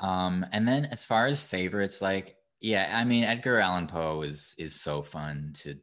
I 0.00 0.06
don't 0.06 0.18
know. 0.18 0.38
Um, 0.40 0.46
and 0.52 0.66
then 0.68 0.86
as 0.86 1.04
far 1.04 1.26
as 1.26 1.40
favorites, 1.40 2.00
like, 2.02 2.36
yeah, 2.60 2.90
I 2.98 3.04
mean, 3.04 3.24
Edgar 3.24 3.58
Allan 3.58 3.86
Poe 3.86 4.22
is 4.22 4.54
is 4.58 4.80
so 4.80 5.02
fun 5.02 5.52
to 5.58 5.80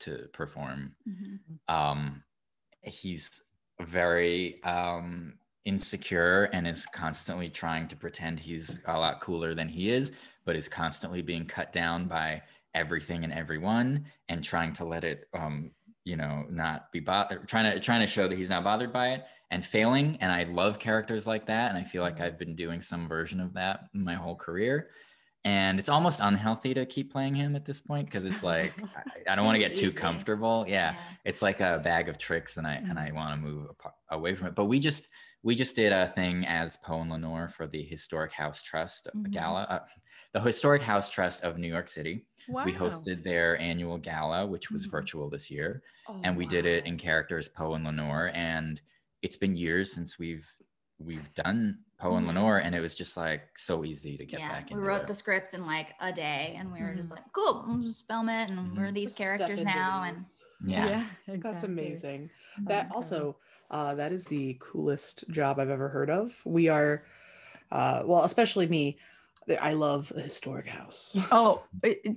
to 0.00 0.28
perform. 0.32 0.96
Mhm. 1.06 1.58
Um, 1.68 2.24
he's 2.82 3.42
very 3.82 4.62
um 4.64 5.38
insecure 5.64 6.44
and 6.52 6.66
is 6.66 6.86
constantly 6.86 7.50
trying 7.50 7.88
to 7.88 7.96
pretend 7.96 8.40
he's 8.40 8.82
a 8.86 8.98
lot 8.98 9.20
cooler 9.20 9.54
than 9.54 9.68
he 9.68 9.90
is, 9.90 10.12
but 10.44 10.56
is 10.56 10.68
constantly 10.68 11.22
being 11.22 11.46
cut 11.46 11.72
down 11.72 12.08
by 12.08 12.42
everything 12.74 13.24
and 13.24 13.32
everyone 13.32 14.06
and 14.28 14.44
trying 14.44 14.72
to 14.74 14.84
let 14.84 15.04
it 15.04 15.28
um 15.34 15.74
you 16.08 16.16
know 16.16 16.34
not 16.50 16.90
be 16.92 17.00
bothered 17.00 17.46
trying 17.52 17.66
to 17.70 17.78
trying 17.80 18.00
to 18.00 18.06
show 18.06 18.26
that 18.28 18.36
he's 18.40 18.50
not 18.54 18.64
bothered 18.64 18.92
by 18.92 19.06
it 19.14 19.24
and 19.50 19.64
failing. 19.64 20.06
And 20.20 20.30
i 20.32 20.42
love 20.60 20.78
characters 20.78 21.26
like 21.32 21.44
that. 21.46 21.66
And 21.70 21.78
i 21.78 21.84
feel 21.84 22.02
like 22.02 22.18
i've 22.20 22.38
been 22.38 22.54
doing 22.64 22.80
some 22.80 23.02
version 23.08 23.40
of 23.40 23.50
that 23.54 23.76
my 23.92 24.14
whole 24.14 24.36
career. 24.46 24.76
And 25.44 25.78
it's 25.80 25.88
almost 25.88 26.20
unhealthy 26.20 26.74
to 26.74 26.84
keep 26.84 27.12
playing 27.12 27.34
him 27.34 27.54
at 27.56 27.64
this 27.64 27.80
point 27.80 28.06
because 28.06 28.26
it's 28.30 28.42
like 28.42 28.72
I, 28.96 29.32
I 29.32 29.34
don't 29.34 29.46
want 29.46 29.54
to 29.56 29.64
get 29.66 29.74
too 29.74 29.92
comfortable. 29.92 30.64
Yeah. 30.68 30.94
It's 31.24 31.42
like 31.42 31.60
a 31.60 31.80
bag 31.90 32.08
of 32.08 32.16
tricks 32.18 32.56
and 32.58 32.66
i 32.66 32.74
and 32.74 32.98
i 32.98 33.08
want 33.12 33.30
to 33.34 33.40
move 33.48 33.66
away 34.10 34.34
from 34.34 34.46
it. 34.48 34.54
But 34.54 34.66
we 34.72 34.78
just 34.88 35.08
we 35.42 35.54
just 35.54 35.76
did 35.76 35.92
a 35.92 36.08
thing 36.18 36.44
as 36.46 36.76
poe 36.78 37.00
and 37.00 37.10
lenore 37.10 37.48
for 37.48 37.66
the 37.74 37.82
historic 37.82 38.32
house 38.32 38.60
trust 38.70 39.02
Mhm. 39.14 39.30
gala 39.30 39.62
uh, 39.74 39.84
the 40.34 40.40
historic 40.40 40.82
house 40.82 41.08
trust 41.08 41.38
of 41.46 41.58
new 41.58 41.68
york 41.76 41.88
city 41.88 42.14
Wow. 42.48 42.64
we 42.64 42.72
hosted 42.72 43.22
their 43.22 43.58
annual 43.58 43.98
gala 43.98 44.46
which 44.46 44.70
was 44.70 44.86
Mhm. 44.86 44.90
virtual 44.90 45.28
this 45.30 45.50
year 45.50 45.82
Oh, 46.08 46.20
and 46.24 46.36
we 46.36 46.46
did 46.46 46.64
it 46.66 46.84
wow. 46.84 46.88
in 46.90 46.98
characters 46.98 47.48
poe 47.48 47.74
and 47.74 47.84
lenore 47.84 48.30
and 48.34 48.80
it's 49.22 49.36
been 49.36 49.54
years 49.56 49.92
since 49.92 50.18
we've 50.18 50.50
we've 50.98 51.32
done 51.34 51.78
poe 51.98 52.16
and 52.16 52.24
Mhm. 52.24 52.28
lenore 52.28 52.58
and 52.58 52.74
it 52.74 52.80
was 52.80 52.96
just 52.96 53.16
like 53.16 53.56
so 53.58 53.84
easy 53.84 54.16
to 54.16 54.24
get 54.26 54.40
yeah, 54.40 54.48
back 54.50 54.70
we 54.70 54.76
wrote 54.76 55.02
it. 55.02 55.06
the 55.06 55.14
script 55.14 55.54
in 55.54 55.64
like 55.66 55.94
a 56.00 56.12
day, 56.12 56.54
and 56.58 56.72
we 56.72 56.80
were 56.80 56.94
just 56.94 57.10
Mhm. 57.10 57.16
like, 57.16 57.32
"Cool, 57.32 57.64
we'll 57.68 57.78
just 57.82 58.06
film 58.08 58.28
it, 58.28 58.50
and 58.50 58.76
we're 58.76 58.88
Mhm. 58.88 58.94
these 58.94 59.08
Let's 59.10 59.18
characters 59.18 59.50
into 59.50 59.64
now." 59.64 60.02
And 60.02 60.18
these. 60.18 60.42
yeah, 60.60 61.06
That's 61.28 61.62
amazing. 61.64 62.30
Oh 62.58 62.62
That 62.66 62.90
also, 62.92 63.36
uh, 63.70 63.94
that 63.94 64.10
is 64.12 64.24
the 64.26 64.56
coolest 64.60 65.28
job 65.30 65.60
I've 65.60 65.70
ever 65.70 65.88
heard 65.88 66.10
of. 66.10 66.40
We 66.44 66.68
are, 66.68 67.04
uh, 67.70 68.02
well, 68.04 68.24
especially 68.24 68.66
me. 68.66 68.98
I 69.60 69.72
love 69.74 70.12
a 70.16 70.20
historic 70.20 70.66
house. 70.66 71.16
Oh, 71.30 71.64
it- 71.84 72.00
it- 72.04 72.16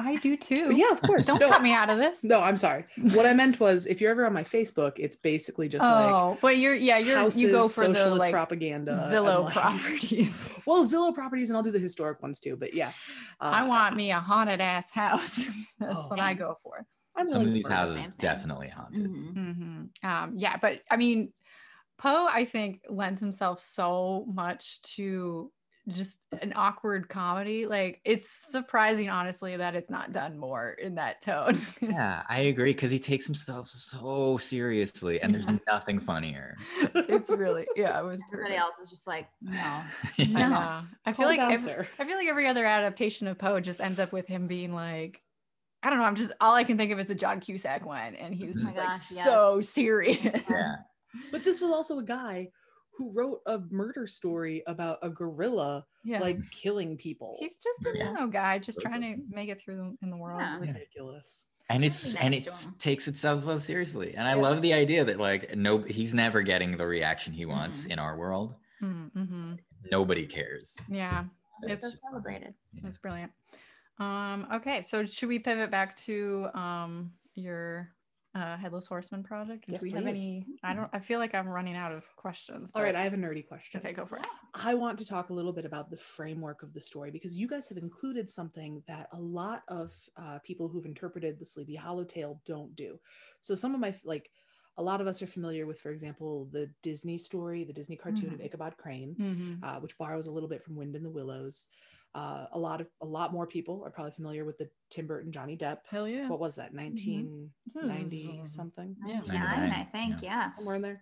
I 0.00 0.14
do 0.16 0.36
too. 0.36 0.72
yeah, 0.74 0.90
of 0.92 1.02
course. 1.02 1.26
Don't 1.26 1.40
no, 1.40 1.48
cut 1.50 1.60
me 1.60 1.72
out 1.72 1.90
of 1.90 1.98
this. 1.98 2.22
no, 2.22 2.40
I'm 2.40 2.56
sorry. 2.56 2.84
What 3.14 3.26
I 3.26 3.34
meant 3.34 3.58
was, 3.58 3.86
if 3.86 4.00
you're 4.00 4.12
ever 4.12 4.24
on 4.26 4.32
my 4.32 4.44
Facebook, 4.44 4.92
it's 4.96 5.16
basically 5.16 5.68
just 5.68 5.82
like 5.82 6.06
oh, 6.12 6.38
but 6.40 6.56
you're 6.56 6.74
yeah, 6.74 6.98
you're 6.98 7.16
houses, 7.18 7.42
you 7.42 7.50
go 7.50 7.66
for 7.68 7.88
the 7.88 8.14
like 8.14 8.32
propaganda, 8.32 8.92
Zillow 9.12 9.44
like- 9.44 9.52
properties. 9.54 10.52
Well, 10.66 10.84
Zillow 10.84 11.12
properties, 11.12 11.50
and 11.50 11.56
I'll 11.56 11.62
do 11.64 11.72
the 11.72 11.78
historic 11.80 12.22
ones 12.22 12.38
too. 12.38 12.56
But 12.56 12.74
yeah, 12.74 12.92
uh, 13.40 13.50
I 13.52 13.64
want 13.66 13.96
me 13.96 14.12
a 14.12 14.20
haunted 14.20 14.60
ass 14.60 14.90
house. 14.92 15.36
That's 15.78 15.94
Oh. 15.96 16.08
what 16.08 16.20
I 16.20 16.34
go 16.34 16.56
for. 16.62 16.86
I'm 17.16 17.26
some 17.26 17.42
of 17.48 17.52
these 17.52 17.66
houses 17.66 17.96
same, 17.96 18.12
same. 18.12 18.18
definitely 18.20 18.68
haunted 18.68 19.02
Mhm. 19.04 19.54
hmm 19.56 20.06
Um, 20.08 20.34
yeah, 20.36 20.56
but 20.62 20.80
I 20.88 20.96
mean, 20.96 21.32
Poe, 21.98 22.28
I 22.32 22.44
think 22.44 22.82
lends 22.88 23.18
himself 23.18 23.58
so 23.58 24.24
much 24.32 24.80
to 24.94 25.50
just 25.88 26.18
an 26.40 26.52
awkward 26.56 27.08
comedy. 27.08 27.66
Like 27.66 28.00
it's 28.04 28.28
surprising, 28.50 29.08
honestly, 29.08 29.56
that 29.56 29.74
it's 29.74 29.90
not 29.90 30.12
done 30.12 30.38
more 30.38 30.70
in 30.72 30.94
that 30.96 31.22
tone. 31.22 31.58
yeah 31.80 32.22
i 32.28 32.40
agree 32.40 32.72
because 32.72 32.90
he 32.90 32.98
takes 32.98 33.24
himself 33.24 33.66
so 33.66 34.36
seriously 34.38 35.20
and 35.20 35.32
there's 35.32 35.48
nothing 35.66 35.98
funnier 35.98 36.56
it's 37.08 37.30
really 37.30 37.66
yeah, 37.76 37.98
it 37.98 38.04
was. 38.04 38.22
everybody 38.32 38.54
perfect. 38.54 38.60
else 38.60 38.78
is 38.82 38.90
just 38.90 39.06
like, 39.06 39.28
"No." 39.40 39.60
I 39.60 39.84
No. 40.28 40.82
I 41.04 41.12
feel 41.12 41.26
Calm 41.26 41.26
like 41.26 41.38
down, 41.38 41.52
every. 41.52 41.88
I 41.98 42.04
feel 42.04 42.16
like 42.16 42.28
every 42.28 42.46
other 42.46 42.64
adaptation 42.64 43.26
of 43.26 43.38
Poe 43.38 43.60
just 43.60 43.80
ends 43.80 44.00
up 44.00 44.12
with 44.12 44.26
him 44.26 44.46
being 44.46 44.72
like, 44.72 45.20
I 45.82 45.90
don't 45.90 45.98
know. 45.98 46.04
I'm 46.04 46.16
just 46.16 46.32
all 46.40 46.54
I 46.54 46.64
can 46.64 46.76
think 46.76 46.92
of 46.92 46.98
is 46.98 47.10
a 47.10 47.14
John 47.14 47.40
Cusack 47.40 47.84
one, 47.84 48.14
and 48.14 48.34
he 48.34 48.46
was 48.46 48.56
mm-hmm. 48.56 48.66
Oh 48.66 48.68
just 48.68 48.76
my 48.76 48.82
like 48.82 48.92
gosh, 48.92 49.12
yeah. 49.12 49.24
so 49.24 49.60
serious. 49.60 50.42
yeah 50.50 50.74
But 51.32 51.44
this 51.44 51.60
was 51.60 51.70
also 51.70 51.98
a 51.98 52.04
guy 52.04 52.48
who 52.98 53.10
wrote 53.12 53.40
a 53.46 53.60
murder 53.70 54.06
story 54.08 54.62
about 54.66 54.98
a 55.02 55.08
gorilla 55.08 55.86
yeah, 56.04 56.18
like 56.18 56.38
killing 56.50 56.96
people. 56.96 57.36
he's 57.38 57.56
just 57.58 57.94
a 57.94 57.96
Yeah. 57.96 58.26
guy, 58.30 58.58
just 58.58 58.80
trying 58.80 59.00
to 59.02 59.22
make 59.30 59.48
it 59.48 59.60
through 59.60 59.76
the, 59.76 59.96
in 60.02 60.10
the 60.10 60.16
world. 60.16 60.40
Yeah. 60.40 60.58
ridiculous. 60.58 61.46
and 61.70 61.84
it's 61.84 62.14
nice 62.14 62.22
and 62.24 62.34
it 62.34 62.48
takes 62.78 63.06
itself 63.08 63.40
so 63.40 63.56
seriously 63.58 64.14
and 64.16 64.26
i 64.26 64.34
Yeah. 64.34 64.42
love 64.42 64.62
the 64.62 64.72
idea 64.72 65.04
that 65.04 65.18
like 65.18 65.54
no 65.56 65.78
he's 65.82 66.12
never 66.14 66.42
getting 66.42 66.76
the 66.76 66.86
reaction 66.86 67.32
he 67.32 67.44
wants 67.46 67.86
Mhm. 67.86 67.90
in 67.92 67.98
our 68.00 68.16
world 68.16 68.54
Mm-hmm. 68.82 69.54
nobody 69.92 70.26
cares 70.26 70.76
Yeah, 70.88 71.24
It's 71.62 71.74
It's 71.74 71.82
so 71.82 72.08
celebrated. 72.08 72.54
Yeah. 72.72 72.80
that's 72.84 72.98
brilliant. 72.98 73.32
Um, 73.98 74.46
okay, 74.54 74.82
so 74.82 75.04
should 75.06 75.28
we 75.28 75.38
pivot 75.40 75.70
back 75.72 75.96
to 76.06 76.48
um 76.54 77.12
your 77.34 77.90
uh, 78.38 78.56
headless 78.56 78.86
horseman 78.86 79.22
project? 79.22 79.66
Do 79.66 79.72
Yes, 79.72 79.82
we 79.82 79.90
have 79.90 80.06
any? 80.06 80.46
I 80.62 80.74
don't. 80.74 80.88
I 80.92 81.00
feel 81.00 81.18
like 81.18 81.34
I'm 81.34 81.48
running 81.48 81.76
out 81.76 81.92
of 81.92 82.04
questions. 82.16 82.70
All 82.74 82.82
right, 82.82 82.94
I 82.94 83.02
have 83.02 83.12
a 83.14 83.16
nerdy 83.16 83.46
question. 83.46 83.80
okay, 83.84 83.92
go 83.92 84.06
for 84.06 84.16
it. 84.18 84.26
I 84.54 84.74
want 84.74 84.98
to 84.98 85.04
talk 85.06 85.30
a 85.30 85.32
little 85.32 85.52
bit 85.52 85.64
about 85.64 85.90
the 85.90 85.96
framework 85.96 86.62
of 86.62 86.72
the 86.72 86.80
story 86.80 87.10
because 87.10 87.36
you 87.36 87.48
guys 87.48 87.68
have 87.68 87.78
included 87.78 88.30
something 88.30 88.82
that 88.86 89.08
a 89.12 89.18
lot 89.18 89.62
of 89.68 89.92
uh, 90.16 90.38
people 90.44 90.68
who've 90.68 90.86
interpreted 90.86 91.38
the 91.38 91.44
Sleepy 91.44 91.74
Hollow 91.74 92.04
tale 92.04 92.40
don't 92.46 92.74
do. 92.76 92.98
So 93.40 93.54
some 93.54 93.74
of 93.74 93.80
my 93.80 93.94
like, 94.04 94.30
a 94.76 94.82
lot 94.82 95.00
of 95.00 95.06
us 95.08 95.20
are 95.22 95.26
familiar 95.26 95.66
with, 95.66 95.80
for 95.80 95.90
example, 95.90 96.48
the 96.52 96.70
Disney 96.82 97.18
story, 97.18 97.64
the 97.64 97.72
Disney 97.72 97.96
cartoon 97.96 98.32
of 98.32 98.40
Ichabod 98.40 98.76
Crane, 98.76 99.16
Mhm. 99.18 99.58
uh, 99.62 99.80
which 99.80 99.98
borrows 99.98 100.28
a 100.28 100.30
little 100.30 100.48
bit 100.48 100.62
from 100.62 100.76
Wind 100.76 100.94
in 100.94 101.02
the 101.02 101.10
Willows. 101.10 101.66
Uh, 102.14 102.46
a 102.52 102.58
lot 102.58 102.80
of 102.80 102.88
a 103.02 103.06
lot 103.06 103.32
more 103.32 103.46
people 103.46 103.82
are 103.84 103.90
probably 103.90 104.12
familiar 104.12 104.44
with 104.44 104.56
the 104.58 104.68
Tim 104.90 105.06
Burton 105.06 105.30
Johnny 105.30 105.56
Depp. 105.56 105.78
Hell 105.88 106.08
yeah. 106.08 106.28
What 106.28 106.40
was 106.40 106.54
that? 106.56 106.72
1990 106.72 108.40
something? 108.46 108.96
Yeah. 109.06 109.20
99, 109.26 109.70
I 109.70 109.88
think. 109.92 110.22
yeah. 110.22 110.28
Yeah. 110.30 110.54
somewhere 110.56 110.76
in 110.76 110.82
there. 110.82 110.96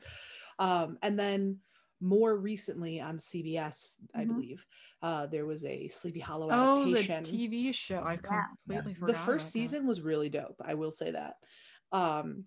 Um, 0.58 0.98
and 1.02 1.18
then 1.18 1.58
more 2.00 2.36
recently 2.36 3.00
on 3.00 3.18
CBS, 3.18 3.96
I 4.14 4.24
Mhm. 4.24 4.28
believe, 4.28 4.66
uh, 5.00 5.26
there 5.26 5.46
was 5.46 5.64
a 5.64 5.88
Sleepy 5.88 6.20
Hollow 6.20 6.48
Oh, 6.50 6.84
the 6.84 6.98
adaptation. 6.98 7.24
TV 7.24 7.72
show. 7.72 8.00
I 8.00 8.12
Yeah. 8.22 8.42
completely 8.66 8.92
the 8.94 8.98
first 9.14 9.24
about 9.24 9.38
that. 9.38 9.40
season 9.40 9.86
was 9.86 10.02
really 10.02 10.28
dope. 10.28 10.60
I 10.62 10.74
will 10.74 10.90
say 10.90 11.12
that. 11.12 11.36
Um, 11.92 12.46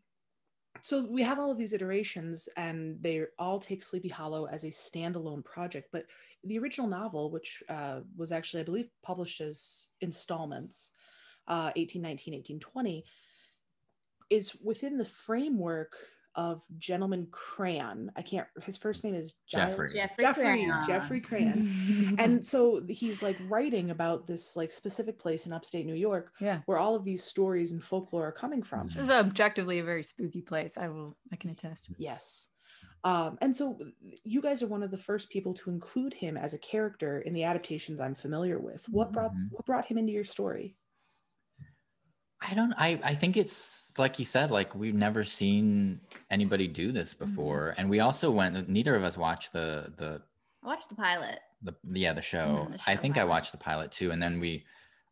so 0.81 1.05
we 1.05 1.21
have 1.23 1.39
all 1.39 1.51
of 1.51 1.57
these 1.57 1.73
iterations, 1.73 2.49
and 2.57 3.01
they 3.01 3.23
all 3.37 3.59
take 3.59 3.83
Sleepy 3.83 4.09
Hollow 4.09 4.45
as 4.45 4.63
a 4.63 4.69
standalone 4.69 5.43
project. 5.43 5.89
But 5.91 6.05
the 6.43 6.57
original 6.59 6.87
novel, 6.87 7.31
which 7.31 7.61
uh, 7.69 7.99
was 8.15 8.31
actually, 8.31 8.61
I 8.61 8.65
believe, 8.65 8.89
published 9.03 9.41
as 9.41 9.87
installments, 10.01 10.91
uh, 11.47 11.71
1819, 11.75 12.33
1820, 12.33 13.03
is 14.29 14.55
within 14.63 14.97
the 14.97 15.05
framework 15.05 15.95
of 16.35 16.61
Gentleman 16.77 17.27
Crayon. 17.31 18.11
I 18.15 18.21
can't. 18.21 18.47
His 18.63 18.77
first 18.77 19.03
name 19.03 19.15
is 19.15 19.35
Giles. 19.47 19.71
Geoffrey. 19.71 19.87
Geoffrey 19.93 20.23
Geoffrey. 20.23 20.43
Crayon. 20.43 20.87
Geoffrey 20.87 21.21
Crayon 21.21 22.15
and 22.19 22.45
so 22.45 22.81
he's 22.87 23.21
like 23.23 23.37
writing 23.49 23.89
about 23.91 24.27
this 24.27 24.55
like 24.55 24.71
specific 24.71 25.19
place 25.19 25.45
in 25.47 25.53
upstate 25.53 25.85
New 25.85 25.95
York 25.95 26.31
yeah, 26.39 26.61
where 26.65 26.77
all 26.77 26.95
of 26.95 27.03
these 27.03 27.23
stories 27.23 27.71
and 27.71 27.83
folklore 27.83 28.27
are 28.27 28.31
coming 28.31 28.61
from. 28.63 28.87
Mhm. 28.89 28.93
this 28.95 29.03
is 29.03 29.09
objectively 29.09 29.79
a 29.79 29.83
very 29.83 30.03
spooky 30.03 30.41
place. 30.41 30.77
I 30.77 30.87
will. 30.89 31.17
I 31.31 31.35
can 31.35 31.49
attest. 31.49 31.89
Yes. 31.97 32.47
Um, 33.03 33.37
and 33.41 33.55
so 33.55 33.79
you 34.25 34.41
guys 34.41 34.61
are 34.61 34.67
one 34.67 34.83
of 34.83 34.91
the 34.91 34.97
first 34.97 35.29
people 35.29 35.53
to 35.55 35.69
include 35.69 36.13
him 36.13 36.35
as 36.35 36.53
a 36.53 36.59
character 36.59 37.21
in 37.21 37.33
the 37.33 37.45
adaptations 37.45 38.01
I'm 38.01 38.13
familiar 38.15 38.59
with. 38.59 38.83
What 38.89 39.13
brought 39.13 39.31
Mhm. 39.31 39.47
what 39.51 39.65
brought 39.65 39.85
him 39.85 39.97
into 39.97 40.11
your 40.11 40.25
story? 40.25 40.75
I 42.41 42.51
I 42.51 42.53
don't 42.53 42.73
I 42.77 42.99
I 43.03 43.15
think 43.15 43.37
it's 43.37 43.93
like 43.97 44.17
you 44.19 44.25
said 44.25 44.49
like 44.51 44.73
we've 44.75 44.93
never 44.95 45.23
seen 45.23 45.99
anybody 46.31 46.67
do 46.67 46.91
this 46.91 47.13
Mm-hmm. 47.13 47.25
before 47.25 47.75
and 47.77 47.89
we 47.89 47.99
also 47.99 48.31
went 48.31 48.69
neither 48.69 48.95
of 48.95 49.03
us 49.03 49.17
watched 49.17 49.53
the 49.53 49.91
the 49.97 50.21
I 50.63 50.67
watched 50.67 50.89
the 50.89 50.95
pilot. 50.95 51.39
the 51.61 51.73
yeah 51.91 52.13
the 52.13 52.21
show. 52.21 52.67
the 52.71 52.79
I 52.87 52.95
show 52.95 53.01
think 53.01 53.17
I 53.17 53.23
watched 53.23 53.51
the 53.51 53.57
pilot 53.57 53.91
too 53.91 54.11
and 54.11 54.21
then 54.21 54.39
we 54.39 54.65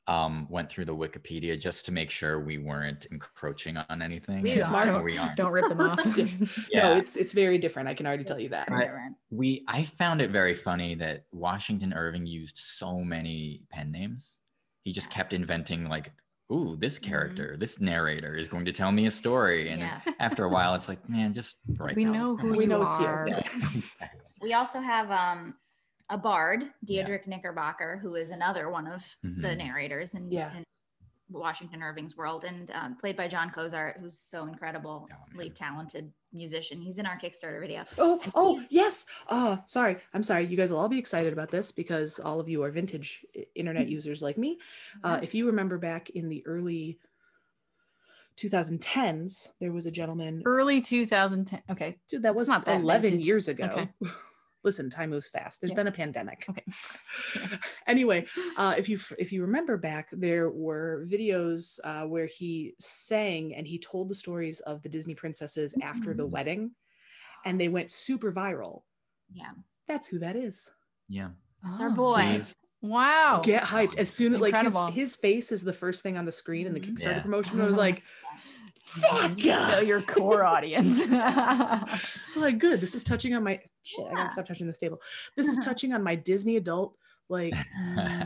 um 0.07 0.47
went 0.49 0.69
through 0.69 0.85
the 0.85 0.95
Wikipedia 0.95 1.59
just 1.59 1.85
to 1.85 1.91
make 1.91 2.09
sure 2.09 2.39
we 2.39 2.57
weren't 2.57 3.05
encroaching 3.11 3.75
on 3.75 4.01
anything. 4.01 4.41
We 4.41 4.51
and 4.51 4.61
Smart. 4.61 4.85
don't, 4.85 5.03
we 5.03 5.17
aren't. 5.17 5.35
don't 5.35 5.51
rip 5.51 5.67
them 5.67 5.81
off. 5.81 5.99
Yeah. 6.71 6.83
No, 6.93 6.95
it's 6.97 7.17
it's 7.17 7.33
very 7.33 7.57
different. 7.57 7.89
I 7.89 7.93
can 7.93 8.07
already 8.07 8.23
tell 8.23 8.39
you 8.39 8.47
that. 8.49 8.69
Right. 8.71 8.83
Different. 8.83 9.17
we 9.31 9.65
I 9.67 9.83
found 9.83 10.21
it 10.21 10.29
very 10.31 10.53
funny 10.53 10.95
that 10.95 11.25
Washington 11.33 11.91
Irving 11.93 12.25
used 12.25 12.57
so 12.57 13.01
many 13.01 13.63
pen 13.69 13.91
names. 13.91 14.39
He 14.83 14.93
just 14.93 15.09
kept 15.11 15.33
inventing 15.33 15.89
like, 15.89 16.13
ooh, 16.51 16.75
this 16.79 16.97
Mm-hmm. 16.99 17.09
character, 17.09 17.57
this 17.57 17.79
narrator 17.79 18.35
is 18.37 18.47
going 18.47 18.65
to 18.65 18.71
tell 18.71 18.91
me 18.91 19.05
a 19.05 19.11
story. 19.11 19.69
And 19.69 19.81
Yeah. 19.81 19.99
after 20.19 20.43
a 20.45 20.49
while, 20.49 20.73
it's 20.75 20.87
like, 20.87 21.07
man, 21.09 21.33
just 21.33 21.57
write 21.79 21.95
we 21.95 22.05
this 22.05 22.15
know 22.15 22.35
who. 22.35 22.57
We 22.57 22.65
know 22.65 22.83
it's 22.83 22.99
you. 22.99 23.05
are. 23.05 23.27
Yeah. 23.29 23.43
We 24.41 24.53
also 24.53 24.79
have 24.79 25.09
um 25.11 25.55
a 26.09 26.17
bard, 26.17 26.63
Diedrich 26.85 27.27
Knickerbocker, 27.27 27.97
who 28.01 28.15
is 28.15 28.29
another 28.31 28.69
one 28.69 28.87
of 28.87 29.03
the 29.23 29.29
Mhm. 29.49 29.57
narrators 29.57 30.13
in, 30.13 30.31
Yeah. 30.31 30.55
in 30.55 30.63
Washington 31.29 31.83
Irving's 31.83 32.15
world, 32.15 32.43
and 32.45 32.71
um, 32.71 32.95
played 32.95 33.17
by 33.17 33.27
Jon 33.27 33.49
Cozart, 33.49 33.97
who's 33.99 34.17
so 34.17 34.45
incredibly 34.45 34.89
Oh, 34.89 35.49
talented 35.53 36.11
musician. 36.33 36.79
He's 36.81 36.99
in 36.99 37.05
our 37.05 37.17
Kickstarter 37.17 37.59
video. 37.59 37.83
Oh, 37.97 38.19
And 38.23 38.31
oh, 38.35 38.63
yes. 38.69 39.05
Uh, 39.27 39.57
sorry. 39.65 39.97
I'm 40.13 40.23
sorry. 40.23 40.45
You 40.45 40.55
guys 40.57 40.71
will 40.71 40.79
all 40.79 40.89
be 40.89 40.99
excited 40.99 41.33
about 41.33 41.49
this 41.51 41.71
because 41.71 42.19
all 42.19 42.39
of 42.39 42.47
you 42.47 42.63
are 42.63 42.71
vintage 42.71 43.25
internet 43.55 43.87
users 43.87 44.21
like 44.21 44.37
me. 44.37 44.57
Uh, 45.03 45.19
if 45.21 45.33
you 45.33 45.47
remember 45.47 45.77
back 45.77 46.09
in 46.11 46.29
the 46.29 46.45
early 46.45 46.97
2010s, 48.37 49.53
there 49.59 49.71
was 49.73 49.85
a 49.85 49.91
gentleman. 49.91 50.43
Early 50.45 50.81
2010. 50.81 51.61
Okay. 51.71 51.97
Dude, 52.09 52.23
that 52.23 52.35
was 52.35 52.47
not 52.47 52.65
that 52.65 52.81
11 52.81 53.11
vintage. 53.11 53.25
years 53.25 53.47
ago. 53.47 53.65
Okay. 53.65 53.89
Listen, 54.63 54.89
time 54.89 55.11
moves 55.11 55.27
fast. 55.29 55.61
There's 55.61 55.71
Yeah. 55.71 55.75
been 55.75 55.87
a 55.87 55.91
pandemic. 55.91 56.45
Okay. 56.49 56.63
anyway, 57.87 58.25
uh, 58.57 58.75
if 58.77 58.89
you 58.89 58.99
if 59.17 59.31
you 59.31 59.41
remember 59.43 59.77
back, 59.77 60.09
there 60.11 60.49
were 60.49 61.05
videos 61.09 61.79
uh, 61.83 62.05
where 62.07 62.25
he 62.25 62.73
sang 62.79 63.55
and 63.55 63.67
he 63.67 63.79
told 63.79 64.09
the 64.09 64.15
stories 64.15 64.59
of 64.61 64.81
the 64.83 64.89
Disney 64.89 65.15
princesses 65.15 65.75
after 65.81 66.13
the 66.13 66.27
Mhm. 66.27 66.31
wedding, 66.31 66.71
and 67.45 67.59
they 67.61 67.67
went 67.69 67.91
super 67.91 68.31
viral. 68.31 68.83
Yeah, 69.31 69.51
That's 69.87 70.07
who 70.07 70.19
that 70.19 70.35
is. 70.35 70.69
Yeah. 71.07 71.29
it's 71.71 71.79
our 71.81 71.89
Oh, 71.89 71.93
boy. 71.93 72.21
Please. 72.23 72.55
Wow. 72.81 73.41
Get 73.43 73.63
hyped 73.63 73.97
as 73.97 74.09
soon 74.09 74.33
as 74.35 74.39
like 74.39 74.55
his, 74.55 74.77
his 74.93 75.15
face 75.15 75.51
is 75.51 75.63
the 75.63 75.73
first 75.73 76.03
thing 76.03 76.17
on 76.17 76.25
the 76.25 76.31
screen 76.31 76.67
in 76.67 76.73
the. 76.73 76.79
Kickstarter 76.79 77.15
Yeah. 77.17 77.21
promotion. 77.21 77.59
I 77.61 77.65
was 77.65 77.77
like, 77.85 78.03
fuck 78.87 79.37
Know 79.37 79.79
your 79.79 80.01
core 80.01 80.43
audience. 80.43 81.01
I'm 81.11 81.99
like 82.35 82.57
good. 82.59 82.81
This 82.81 82.95
is 82.95 83.03
touching 83.03 83.33
on 83.35 83.43
my 83.43 83.59
shit. 83.83 84.05
I 84.09 84.13
gotta 84.13 84.29
stop 84.29 84.45
touching 84.47 84.67
this 84.67 84.77
table. 84.77 85.01
This 85.35 85.47
is 85.47 85.63
touching 85.63 85.93
on 85.93 86.01
my 86.03 86.15
Disney 86.15 86.57
adult 86.57 86.95
like 87.29 87.53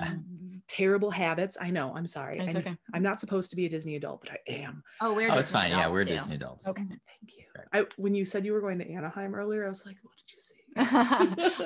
terrible 0.67 1.09
habits. 1.11 1.57
I 1.59 1.71
know. 1.71 1.93
I'm 1.95 2.05
sorry. 2.07 2.37
It's 2.39 2.47
And 2.49 2.57
okay. 2.57 2.77
I'm 2.93 3.03
not 3.03 3.19
supposed 3.19 3.49
to 3.49 3.55
be 3.55 3.65
a 3.65 3.69
Disney 3.69 3.95
adult, 3.95 4.21
but 4.21 4.31
I 4.31 4.37
am. 4.51 4.83
Oh, 5.01 5.13
we're 5.13 5.29
Oh, 5.31 5.39
it's 5.39 5.49
Disney 5.49 5.59
fine. 5.61 5.71
Yeah, 5.71 5.79
adults, 5.79 5.93
we're 5.93 6.03
too. 6.05 6.09
Disney 6.13 6.35
adults. 6.35 6.67
Okay, 6.67 6.83
thank 6.83 6.99
you. 7.37 7.45
I 7.73 7.85
when 7.97 8.13
you 8.13 8.25
said 8.25 8.45
you 8.45 8.53
were 8.53 8.61
going 8.61 8.77
to 8.79 8.89
Anaheim 8.91 9.33
earlier, 9.35 9.65
I 9.65 9.69
was 9.69 9.85
like, 9.85 9.97
what 10.03 10.13
did 10.17 10.31
you 10.31 10.39
say? 10.39 10.55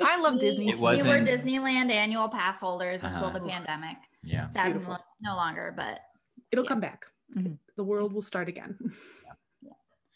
I 0.02 0.18
love 0.20 0.34
We- 0.34 0.40
Disney. 0.40 0.68
It 0.70 0.76
too. 0.78 0.82
We 0.82 1.02
were 1.02 1.20
Disneyland 1.20 1.90
annual 1.90 2.28
pass 2.28 2.60
holders 2.60 3.04
until 3.04 3.26
Uh-huh. 3.26 3.38
the 3.38 3.46
pandemic. 3.46 3.96
Yeah. 4.22 4.48
Sadly, 4.48 4.82
no 5.20 5.36
longer, 5.36 5.72
but 5.76 6.00
It'll 6.52 6.64
Yeah. 6.64 6.68
come 6.68 6.80
back. 6.80 7.06
Mhm. 7.34 7.58
The 7.76 7.84
world 7.84 8.12
will 8.12 8.22
start 8.22 8.48
again. 8.48 8.76
Yeah. 9.62 9.72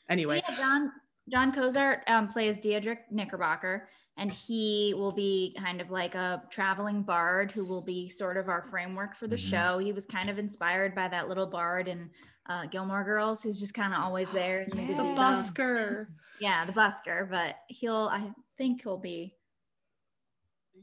Anyway, 0.08 0.40
So 0.46 0.52
yeah, 0.52 0.56
Jon 0.58 0.92
Jon 1.30 1.52
Cozart 1.52 2.02
um, 2.08 2.28
plays 2.28 2.58
Diedrich 2.60 3.00
Knickerbocker, 3.10 3.88
and 4.16 4.30
he 4.32 4.92
will 4.96 5.12
be 5.12 5.56
kind 5.58 5.80
of 5.80 5.90
like 5.90 6.14
a 6.14 6.42
traveling 6.50 7.02
bard 7.02 7.50
who 7.52 7.64
will 7.64 7.82
be 7.82 8.08
sort 8.08 8.36
of 8.36 8.48
our 8.48 8.62
framework 8.62 9.14
for 9.14 9.26
the 9.28 9.36
Mhm. 9.36 9.50
show. 9.50 9.78
He 9.78 9.92
was 9.92 10.06
kind 10.06 10.28
of 10.28 10.38
inspired 10.38 10.94
by 10.94 11.08
that 11.08 11.28
little 11.28 11.46
bard 11.46 11.88
in 11.88 12.10
uh, 12.46 12.66
Gilmore 12.66 13.04
Girls, 13.04 13.42
who's 13.42 13.60
just 13.60 13.74
kind 13.74 13.92
of 13.94 14.00
always 14.00 14.30
there. 14.30 14.62
and 14.62 14.74
Yeah. 14.74 14.96
the 14.96 15.02
busker. 15.20 16.06
Yeah, 16.40 16.64
the 16.64 16.72
busker, 16.72 17.28
but 17.30 17.56
he'll 17.68 18.08
I 18.10 18.32
think 18.56 18.82
he'll 18.82 18.98
be 18.98 19.36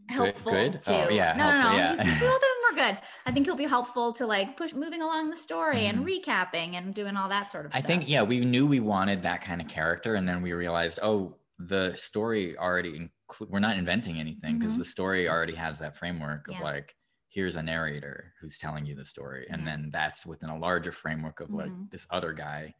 helpful 0.09 0.51
good? 0.51 0.79
too. 0.79 0.91
Oh, 0.93 1.09
yeah, 1.09 1.33
no, 1.37 1.45
no, 1.45 1.51
helpful, 1.51 1.71
no. 1.71 1.77
yeah. 1.77 2.03
He's, 2.03 2.19
both 2.21 2.35
of 2.35 2.41
them 2.41 2.49
are 2.71 2.75
good. 2.91 2.97
I 3.25 3.31
think 3.31 3.45
he'll 3.45 3.55
be 3.55 3.65
helpful 3.65 4.13
to 4.13 4.25
like 4.25 4.55
push 4.57 4.73
moving 4.73 5.01
along 5.01 5.29
the 5.29 5.35
story 5.35 5.85
and 5.87 5.99
Mhm. 6.05 6.23
recapping 6.23 6.73
and 6.75 6.93
doing 6.93 7.15
all 7.17 7.29
that 7.29 7.51
sort 7.51 7.65
of 7.65 7.71
I 7.73 7.79
stuff. 7.79 7.85
I 7.85 7.87
think, 7.97 8.09
yeah, 8.09 8.21
we 8.23 8.39
knew 8.39 8.65
we 8.67 8.79
wanted 8.79 9.23
that 9.23 9.41
kind 9.41 9.61
of 9.61 9.67
character. 9.67 10.15
And 10.15 10.27
then 10.27 10.41
we 10.41 10.53
realized, 10.53 10.99
oh, 11.01 11.35
the 11.59 11.93
story 11.95 12.57
already, 12.57 13.09
inclu- 13.29 13.49
we're 13.49 13.59
not 13.59 13.77
inventing 13.77 14.19
anything 14.19 14.59
because 14.59 14.75
Mhm. 14.75 14.79
the 14.79 14.85
story 14.85 15.27
already 15.27 15.55
has 15.55 15.79
that 15.79 15.95
framework 15.97 16.47
of 16.47 16.53
Mm-hmm. 16.55 16.63
Yeah. 16.63 16.71
like, 16.71 16.95
here's 17.29 17.55
a 17.55 17.61
narrator 17.63 18.33
who's 18.39 18.57
telling 18.57 18.85
you 18.85 18.95
the 18.95 19.03
story. 19.05 19.47
And 19.49 19.61
Yeah. 19.63 19.65
then 19.71 19.89
that's 19.91 20.25
within 20.25 20.49
a 20.49 20.57
larger 20.57 20.91
framework 20.91 21.39
of 21.39 21.51
like 21.51 21.69
Mhm. 21.69 21.89
this 21.91 22.07
other 22.11 22.31
guy 22.33 22.73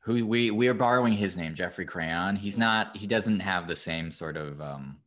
who 0.00 0.24
we, 0.26 0.50
we 0.50 0.68
are 0.68 0.74
borrowing 0.74 1.12
his 1.12 1.36
name, 1.36 1.54
Geoffrey 1.54 1.84
Crayon. 1.84 2.36
He's 2.36 2.56
not, 2.56 2.96
he 2.96 3.06
doesn't 3.06 3.40
have 3.40 3.68
the 3.68 3.74
same 3.76 4.10
sort 4.10 4.36
of, 4.36 4.60
um, 4.60 5.00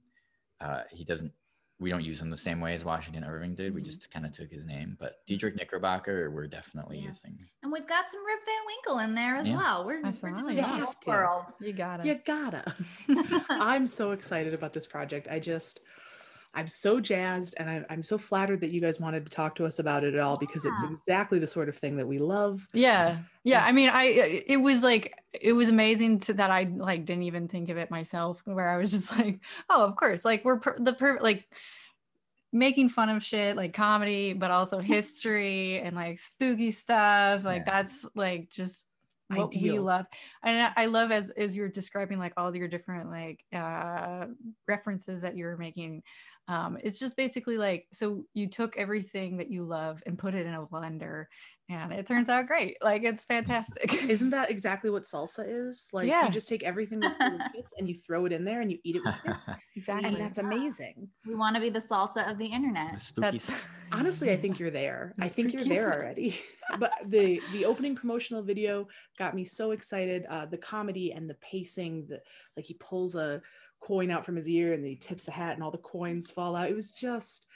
uh, 0.62 0.84
he 0.92 1.04
doesn't, 1.04 1.32
we 1.80 1.90
don't 1.90 2.04
use 2.04 2.22
him 2.22 2.30
the 2.30 2.38
same 2.38 2.62
way 2.62 2.74
as 2.76 2.86
Washington 2.86 3.24
Irving 3.24 3.56
did. 3.56 3.74
We 3.74 3.82
Mhm. 3.82 3.86
just 3.86 4.12
kind 4.12 4.26
of 4.26 4.32
took 4.32 4.52
his 4.52 4.64
name, 4.66 4.96
but 5.00 5.26
Diedrich 5.26 5.56
Knickerbocker, 5.56 6.30
we're 6.30 6.46
definitely 6.48 7.00
Yeah. 7.00 7.08
using. 7.08 7.50
And 7.64 7.72
we've 7.72 7.88
got 7.88 8.12
some 8.12 8.24
Rip 8.24 8.40
Van 8.46 8.66
Winkle 8.68 9.00
in 9.00 9.16
there 9.16 9.36
as 9.36 9.50
Yeah. 9.50 9.58
well. 9.58 9.86
We're, 9.86 10.04
That's 10.04 10.22
we're 10.22 10.30
right, 10.32 10.42
doing 10.44 10.58
yeah. 10.58 10.68
the 10.80 10.86
Have 10.86 11.00
to. 11.00 11.10
world. 11.10 11.46
You 11.60 11.74
got 11.74 12.06
You 12.06 12.20
gotta. 12.24 12.76
I'm 13.50 13.88
so 13.88 14.12
excited 14.12 14.54
about 14.54 14.74
this 14.74 14.86
project. 14.86 15.28
I 15.30 15.40
just, 15.40 15.80
I'm 16.54 16.68
so 16.68 17.00
jazzed 17.00 17.56
and 17.58 17.70
I, 17.70 17.86
I'm 17.90 18.04
so 18.04 18.18
flattered 18.18 18.60
that 18.62 18.72
you 18.72 18.82
guys 18.82 19.00
wanted 19.00 19.24
to 19.26 19.32
talk 19.32 19.56
to 19.56 19.66
us 19.66 19.80
about 19.80 20.04
it 20.04 20.14
at 20.16 20.20
all 20.20 20.36
because 20.38 20.66
it's 20.66 20.84
exactly 20.84 21.40
the 21.40 21.48
sort 21.48 21.70
of 21.70 21.78
thing 21.78 21.96
that 21.96 22.08
we 22.08 22.18
love. 22.18 22.68
Yeah. 22.74 23.20
Yeah. 23.46 23.64
I 23.64 23.72
mean, 23.72 23.88
I, 23.90 24.04
it 24.48 24.58
was 24.58 24.84
like, 24.84 25.18
it 25.32 25.54
was 25.54 25.70
amazing 25.70 26.20
to, 26.22 26.34
that 26.34 26.52
I 26.52 26.64
like 26.64 27.06
didn't 27.06 27.24
even 27.24 27.48
think 27.48 27.70
of 27.70 27.78
it 27.78 27.90
myself, 27.90 28.42
where 28.46 28.68
I 28.68 28.78
was 28.78 28.92
just 28.92 29.10
like, 29.18 29.40
oh, 29.70 29.86
of 29.86 29.96
course. 29.96 30.26
Like, 30.26 30.44
we're 30.44 30.60
per- 30.60 30.78
the 30.80 30.94
perfect, 30.94 31.24
like, 31.24 31.48
making 32.54 32.90
fun 32.90 33.08
of 33.08 33.24
shit 33.24 33.56
like 33.56 33.74
comedy 33.74 34.34
but 34.34 34.52
also 34.52 34.80
history 34.98 35.80
and 35.80 35.96
like 35.96 36.20
spooky 36.20 36.70
stuff 36.70 37.46
like 37.46 37.64
Yeah. 37.66 37.72
that's 37.76 38.06
like 38.14 38.50
just 38.50 38.86
what 39.30 39.54
we 39.56 39.80
love 39.80 40.06
and 40.44 40.62
I- 40.62 40.84
i 40.84 40.86
love 40.88 41.12
as 41.14 41.30
as 41.30 41.56
you're 41.56 41.70
describing 41.70 42.20
like 42.20 42.34
all 42.36 42.54
your 42.54 42.68
different 42.68 43.10
like 43.10 43.42
uh 43.56 44.26
references 44.68 45.22
that 45.22 45.38
you're 45.38 45.56
making 45.56 46.04
um 46.48 46.78
it's 46.84 46.98
just 47.00 47.16
basically 47.16 47.58
like 47.58 47.88
so 47.94 48.24
you 48.34 48.48
took 48.48 48.76
everything 48.78 49.38
that 49.38 49.52
you 49.52 49.64
love 49.64 50.02
and 50.06 50.18
put 50.18 50.34
it 50.34 50.46
in 50.46 50.54
a 50.54 50.66
blender 50.66 51.26
and 51.70 51.94
it 51.94 52.06
turns 52.08 52.28
out 52.28 52.48
great 52.48 52.76
like 52.84 53.04
it's 53.04 53.24
fantastic 53.26 54.04
Isn't 54.10 54.30
that 54.38 54.50
exactly 54.50 54.90
what 54.90 55.04
salsa 55.04 55.46
is? 55.48 55.90
Like 55.94 56.08
Yeah. 56.10 56.26
you 56.26 56.32
just 56.32 56.50
take 56.50 56.64
everything 56.64 57.00
that's 57.00 57.18
delicious 57.30 57.72
and 57.78 57.88
you 57.88 57.96
throw 57.96 58.26
it 58.26 58.34
in 58.34 58.44
there 58.44 58.60
and 58.62 58.70
you 58.72 58.80
eat 58.84 58.98
it 58.98 59.04
with 59.06 59.16
chips. 59.24 59.48
exactly 59.76 60.10
and 60.10 60.20
that's 60.20 60.38
amazing. 60.40 61.08
We 61.26 61.36
want 61.36 61.56
to 61.56 61.62
be 61.62 61.70
the 61.70 61.80
salsa 61.80 62.30
of 62.30 62.38
the 62.38 62.48
The 62.50 62.54
internet. 62.54 63.00
spooky 63.00 63.38
that's 63.38 63.54
Honestly, 63.94 64.32
I 64.32 64.38
think 64.38 64.58
you're 64.58 64.72
there. 64.72 65.14
I 65.20 65.28
think 65.28 65.54
you're 65.54 65.66
there 65.66 65.90
sus. 65.92 65.96
already. 65.96 66.40
but 66.80 66.94
the 67.06 67.42
the 67.52 67.66
opening 67.66 67.94
promotional 67.96 68.42
video 68.42 68.88
got 69.20 69.36
me 69.36 69.44
so 69.46 69.72
excited. 69.72 70.26
Uh, 70.30 70.46
the 70.46 70.58
comedy 70.58 71.12
and 71.12 71.30
the 71.30 71.36
pacing, 71.36 72.06
the 72.08 72.20
like 72.56 72.66
he 72.66 72.74
pulls 72.76 73.16
a 73.16 73.42
coin 73.82 74.10
out 74.12 74.24
from 74.26 74.36
his 74.38 74.48
ear 74.48 74.74
and 74.74 74.86
he 74.86 74.96
tips 74.96 75.28
a 75.28 75.32
hat 75.32 75.56
and 75.56 75.64
all 75.64 75.72
the 75.72 75.78
coins 75.80 76.32
fall 76.32 76.56
out. 76.56 76.70
It 76.70 76.76
was 76.76 76.92
just 76.92 77.48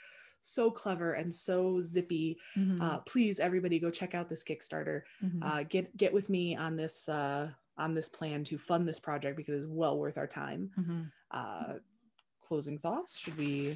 so 0.42 0.70
clever 0.70 1.12
and 1.14 1.34
so 1.34 1.80
zippy. 1.80 2.36
Mhm, 2.56 2.80
Uh, 2.80 2.98
please, 3.06 3.38
everybody, 3.40 3.78
go 3.78 3.90
check 3.90 4.14
out 4.14 4.28
this 4.28 4.44
Kickstarter. 4.44 5.02
mhm. 5.22 5.42
Uh, 5.42 5.62
get 5.64 5.96
get 5.96 6.12
with 6.12 6.28
me 6.28 6.54
on 6.56 6.76
this 6.76 7.08
uh, 7.08 7.50
on 7.78 7.94
this 7.94 8.08
plan 8.08 8.42
to 8.44 8.58
fund 8.58 8.86
this 8.88 8.98
project 9.00 9.36
because 9.36 9.64
it's 9.64 9.72
well 9.72 9.98
worth 9.98 10.18
our 10.18 10.26
time. 10.26 10.70
Mhm. 10.78 11.10
Uh, 11.30 11.74
closing 12.40 12.78
thoughts? 12.78 13.18
Should 13.18 13.36
we? 13.38 13.74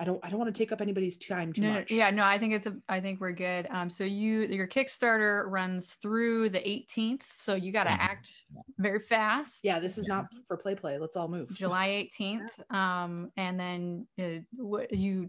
I 0.00 0.04
don't. 0.04 0.18
I 0.24 0.30
don't 0.30 0.38
want 0.38 0.52
to 0.52 0.58
take 0.58 0.72
up 0.72 0.80
anybody's 0.80 1.18
time 1.18 1.52
too 1.52 1.60
no, 1.60 1.68
no, 1.68 1.74
much. 1.74 1.90
yeah, 1.90 2.08
no, 2.10 2.24
I 2.24 2.38
think 2.38 2.54
it's 2.54 2.66
a 2.66 2.74
I 2.88 3.00
think 3.00 3.20
we're 3.20 3.32
good. 3.32 3.66
Um, 3.70 3.90
so 3.90 4.02
you 4.02 4.40
your 4.46 4.66
Kickstarter 4.66 5.44
runs 5.46 5.92
through 6.00 6.48
the 6.48 6.58
18th, 6.60 7.20
so 7.36 7.54
you 7.54 7.70
got 7.70 7.84
to 7.84 7.90
Mhm. 7.90 7.98
act 7.98 8.30
very 8.78 9.00
fast. 9.00 9.60
Yeah, 9.62 9.78
this 9.78 9.98
is 9.98 10.08
not 10.08 10.26
for 10.48 10.56
play 10.56 10.74
play. 10.74 10.98
Let's 10.98 11.16
all 11.16 11.28
move. 11.28 11.54
July 11.54 12.08
18th. 12.18 12.48
Um, 12.74 13.30
and 13.36 13.60
then 13.60 14.06
uh, 14.18 14.40
what 14.56 14.90
you 14.94 15.28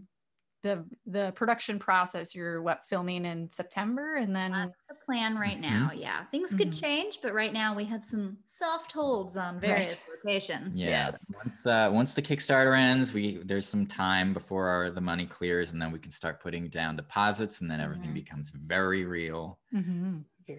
the 0.62 0.84
the 1.06 1.32
production 1.32 1.78
process 1.78 2.34
you're 2.34 2.62
what 2.62 2.86
filming 2.86 3.24
in 3.24 3.50
September 3.50 4.14
and 4.14 4.34
then 4.34 4.52
That's 4.52 4.82
the 4.88 4.94
plan 5.04 5.36
right 5.36 5.56
Mhm. 5.58 5.60
now. 5.60 5.90
Yeah, 5.94 6.24
things 6.26 6.54
could 6.54 6.70
Mhm. 6.70 6.80
change, 6.80 7.18
but 7.22 7.34
right 7.34 7.52
now 7.52 7.74
we 7.74 7.84
have 7.86 8.04
some 8.04 8.38
soft 8.46 8.92
holds 8.92 9.36
on 9.36 9.58
various 9.60 10.00
locations. 10.24 10.76
Yeah. 10.78 11.10
Yes. 11.10 11.26
Once 11.36 11.66
uh, 11.66 11.90
once 11.92 12.14
the 12.14 12.22
Kickstarter 12.22 12.78
ends, 12.78 13.12
we 13.12 13.42
there's 13.44 13.66
some 13.66 13.86
time 13.86 14.32
before 14.32 14.68
our, 14.68 14.90
the 14.90 15.00
money 15.00 15.26
clears, 15.26 15.72
and 15.72 15.82
then 15.82 15.90
we 15.92 15.98
can 15.98 16.10
start 16.12 16.40
putting 16.40 16.68
down 16.68 16.96
deposits, 16.96 17.60
and 17.60 17.70
then 17.70 17.80
everything 17.80 18.10
Mhm. 18.10 18.14
becomes 18.14 18.50
very 18.50 19.04
real. 19.04 19.58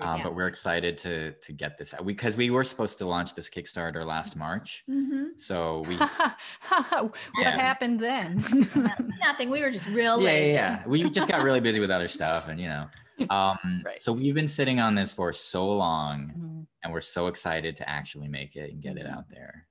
Um, 0.01 0.17
Yeah. 0.17 0.23
But 0.23 0.35
we're 0.35 0.45
excited 0.45 0.97
to 0.99 1.31
to 1.33 1.51
get 1.53 1.77
this 1.77 1.93
out 1.93 2.05
because 2.05 2.35
we 2.37 2.49
were 2.49 2.63
supposed 2.63 2.97
to 2.99 3.05
launch 3.05 3.33
this 3.35 3.49
Kickstarter 3.49 4.05
last 4.05 4.35
March. 4.35 4.83
Mm-hmm. 4.89 5.37
So 5.37 5.83
we 5.87 5.95
what 5.97 7.13
Yeah. 7.39 7.57
happened 7.59 7.99
then? 7.99 8.43
Nothing. 9.19 9.49
We 9.49 9.61
were 9.61 9.71
just 9.71 9.87
real 9.87 10.19
yeah, 10.19 10.25
lazy. 10.25 10.47
yeah, 10.53 10.79
yeah. 10.81 10.87
We 10.87 11.09
just 11.09 11.27
got 11.27 11.43
really 11.43 11.59
busy 11.59 11.79
with 11.79 11.91
other 11.91 12.07
stuff, 12.07 12.47
and 12.47 12.59
you 12.59 12.69
know, 12.69 12.87
um, 13.29 13.81
Right. 13.85 13.99
so 13.99 14.11
we've 14.13 14.35
been 14.35 14.47
sitting 14.47 14.79
on 14.79 14.95
this 14.95 15.11
for 15.11 15.31
so 15.33 15.67
long, 15.71 16.33
Mhm. 16.37 16.67
and 16.83 16.93
we're 16.93 17.01
so 17.01 17.27
excited 17.27 17.75
to 17.77 17.89
actually 17.89 18.27
make 18.27 18.55
it 18.55 18.71
and 18.71 18.81
get 18.81 18.97
it 18.97 19.05
out 19.05 19.29
there. 19.29 19.67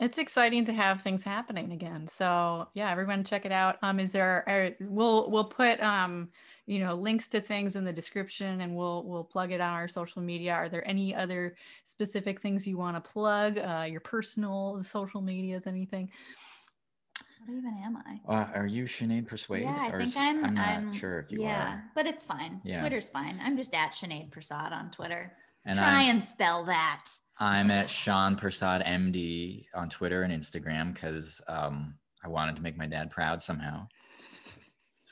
It's 0.00 0.18
exciting 0.18 0.64
to 0.66 0.72
have 0.72 1.02
things 1.02 1.22
happening 1.22 1.72
again. 1.72 2.08
So 2.08 2.68
yeah, 2.74 2.90
everyone 2.90 3.24
check 3.24 3.44
it 3.46 3.52
out. 3.52 3.78
Um, 3.82 4.00
is 4.00 4.12
there? 4.12 4.44
Are, 4.48 4.70
we'll 4.80 5.30
we'll 5.30 5.44
put 5.44 5.80
um, 5.80 6.30
you 6.66 6.78
know, 6.78 6.94
links 6.94 7.28
to 7.28 7.40
things 7.40 7.76
in 7.76 7.84
the 7.84 7.92
description, 7.92 8.60
and 8.62 8.74
we'll 8.74 9.04
we'll 9.04 9.24
plug 9.24 9.52
it 9.52 9.60
on 9.60 9.72
our 9.72 9.88
social 9.88 10.22
media. 10.22 10.54
Are 10.54 10.68
there 10.68 10.86
any 10.88 11.14
other 11.14 11.56
specific 11.84 12.40
things 12.40 12.66
you 12.66 12.78
want 12.78 13.02
to 13.02 13.10
plug? 13.12 13.58
Uh, 13.58 13.86
your 13.88 14.00
personal 14.00 14.82
social 14.82 15.20
medias, 15.20 15.66
anything? 15.66 16.10
What 17.46 17.58
even 17.58 17.78
am 17.84 17.98
I? 17.98 18.20
Uh, 18.26 18.46
are 18.54 18.66
you 18.66 18.84
Sinead 18.84 19.26
Prasad? 19.26 19.60
Yeah, 19.60 19.76
I 19.78 19.88
or 19.88 19.98
think 19.98 20.08
is- 20.08 20.16
I'm. 20.16 20.44
I'm 20.44 20.54
not 20.54 20.68
I'm- 20.68 20.92
sure 20.94 21.18
if 21.20 21.30
you 21.30 21.42
yeah, 21.42 21.46
are. 21.46 21.50
Yeah, 21.50 21.80
but 21.94 22.06
it's 22.06 22.24
fine. 22.24 22.60
Yeah. 22.64 22.80
Twitter's 22.80 23.10
fine. 23.10 23.38
I'm 23.42 23.56
just 23.58 23.74
at 23.74 23.92
Sinead 23.92 24.30
Prasad 24.30 24.72
on 24.72 24.90
Twitter. 24.90 25.32
And 25.66 25.78
Try 25.78 26.04
I'm, 26.04 26.16
and 26.16 26.24
spell 26.24 26.64
that. 26.66 27.06
I'm 27.38 27.70
at 27.70 27.88
Sean 27.88 28.36
Prasad 28.36 28.82
MD 28.82 29.66
on 29.74 29.88
Twitter 29.88 30.22
and 30.22 30.32
Instagram 30.32 30.92
because 30.92 31.40
um, 31.48 31.94
I 32.22 32.28
wanted 32.28 32.56
to 32.56 32.62
make 32.62 32.76
my 32.76 32.86
dad 32.86 33.10
proud 33.10 33.40
somehow. 33.40 33.88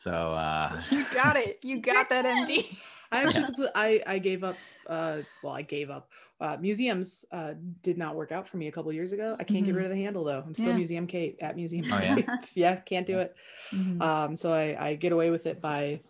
So 0.03 0.11
uh, 0.33 0.83
You 0.91 1.05
got 1.15 1.37
it. 1.37 1.61
You 1.63 1.79
got 1.79 2.11
that. 2.11 2.25
MD. 2.25 2.77
I 3.13 3.23
actually 3.23 3.45
complete, 3.45 3.71
I 3.77 4.03
I 4.05 4.19
gave 4.19 4.43
up. 4.43 4.59
Uh, 4.85 5.23
well, 5.43 5.53
I 5.53 5.63
gave 5.63 5.91
up. 5.91 6.11
Uh, 6.41 6.57
museums 6.61 7.25
uh, 7.31 7.55
did 7.83 7.97
not 7.99 8.17
work 8.17 8.33
out 8.33 8.49
for 8.49 8.57
me 8.57 8.67
a 8.67 8.73
couple 8.73 8.93
years 8.93 9.13
ago. 9.13 9.37
I 9.39 9.45
can't 9.45 9.65
get 9.65 9.75
Mhm. 9.75 9.77
rid 9.77 9.85
of 9.85 9.93
the 9.93 10.03
handle 10.03 10.25
though. 10.25 10.43
I'm 10.45 10.55
still 10.57 10.71
Yeah. 10.71 10.77
Museum 10.77 11.07
Kate 11.07 11.37
at 11.41 11.55
Museum 11.55 11.87
Oh, 11.93 12.01
yeah? 12.01 12.17
Kate. 12.17 12.27
yeah, 12.57 12.77
can't 12.81 13.07
do 13.07 13.21
it. 13.21 13.37
Mhm. 13.73 14.03
Um, 14.03 14.37
so 14.37 14.53
I 14.53 14.89
I 14.89 14.95
get 14.97 15.13
away 15.13 15.31
with 15.31 15.47
it 15.47 15.61
by 15.61 16.01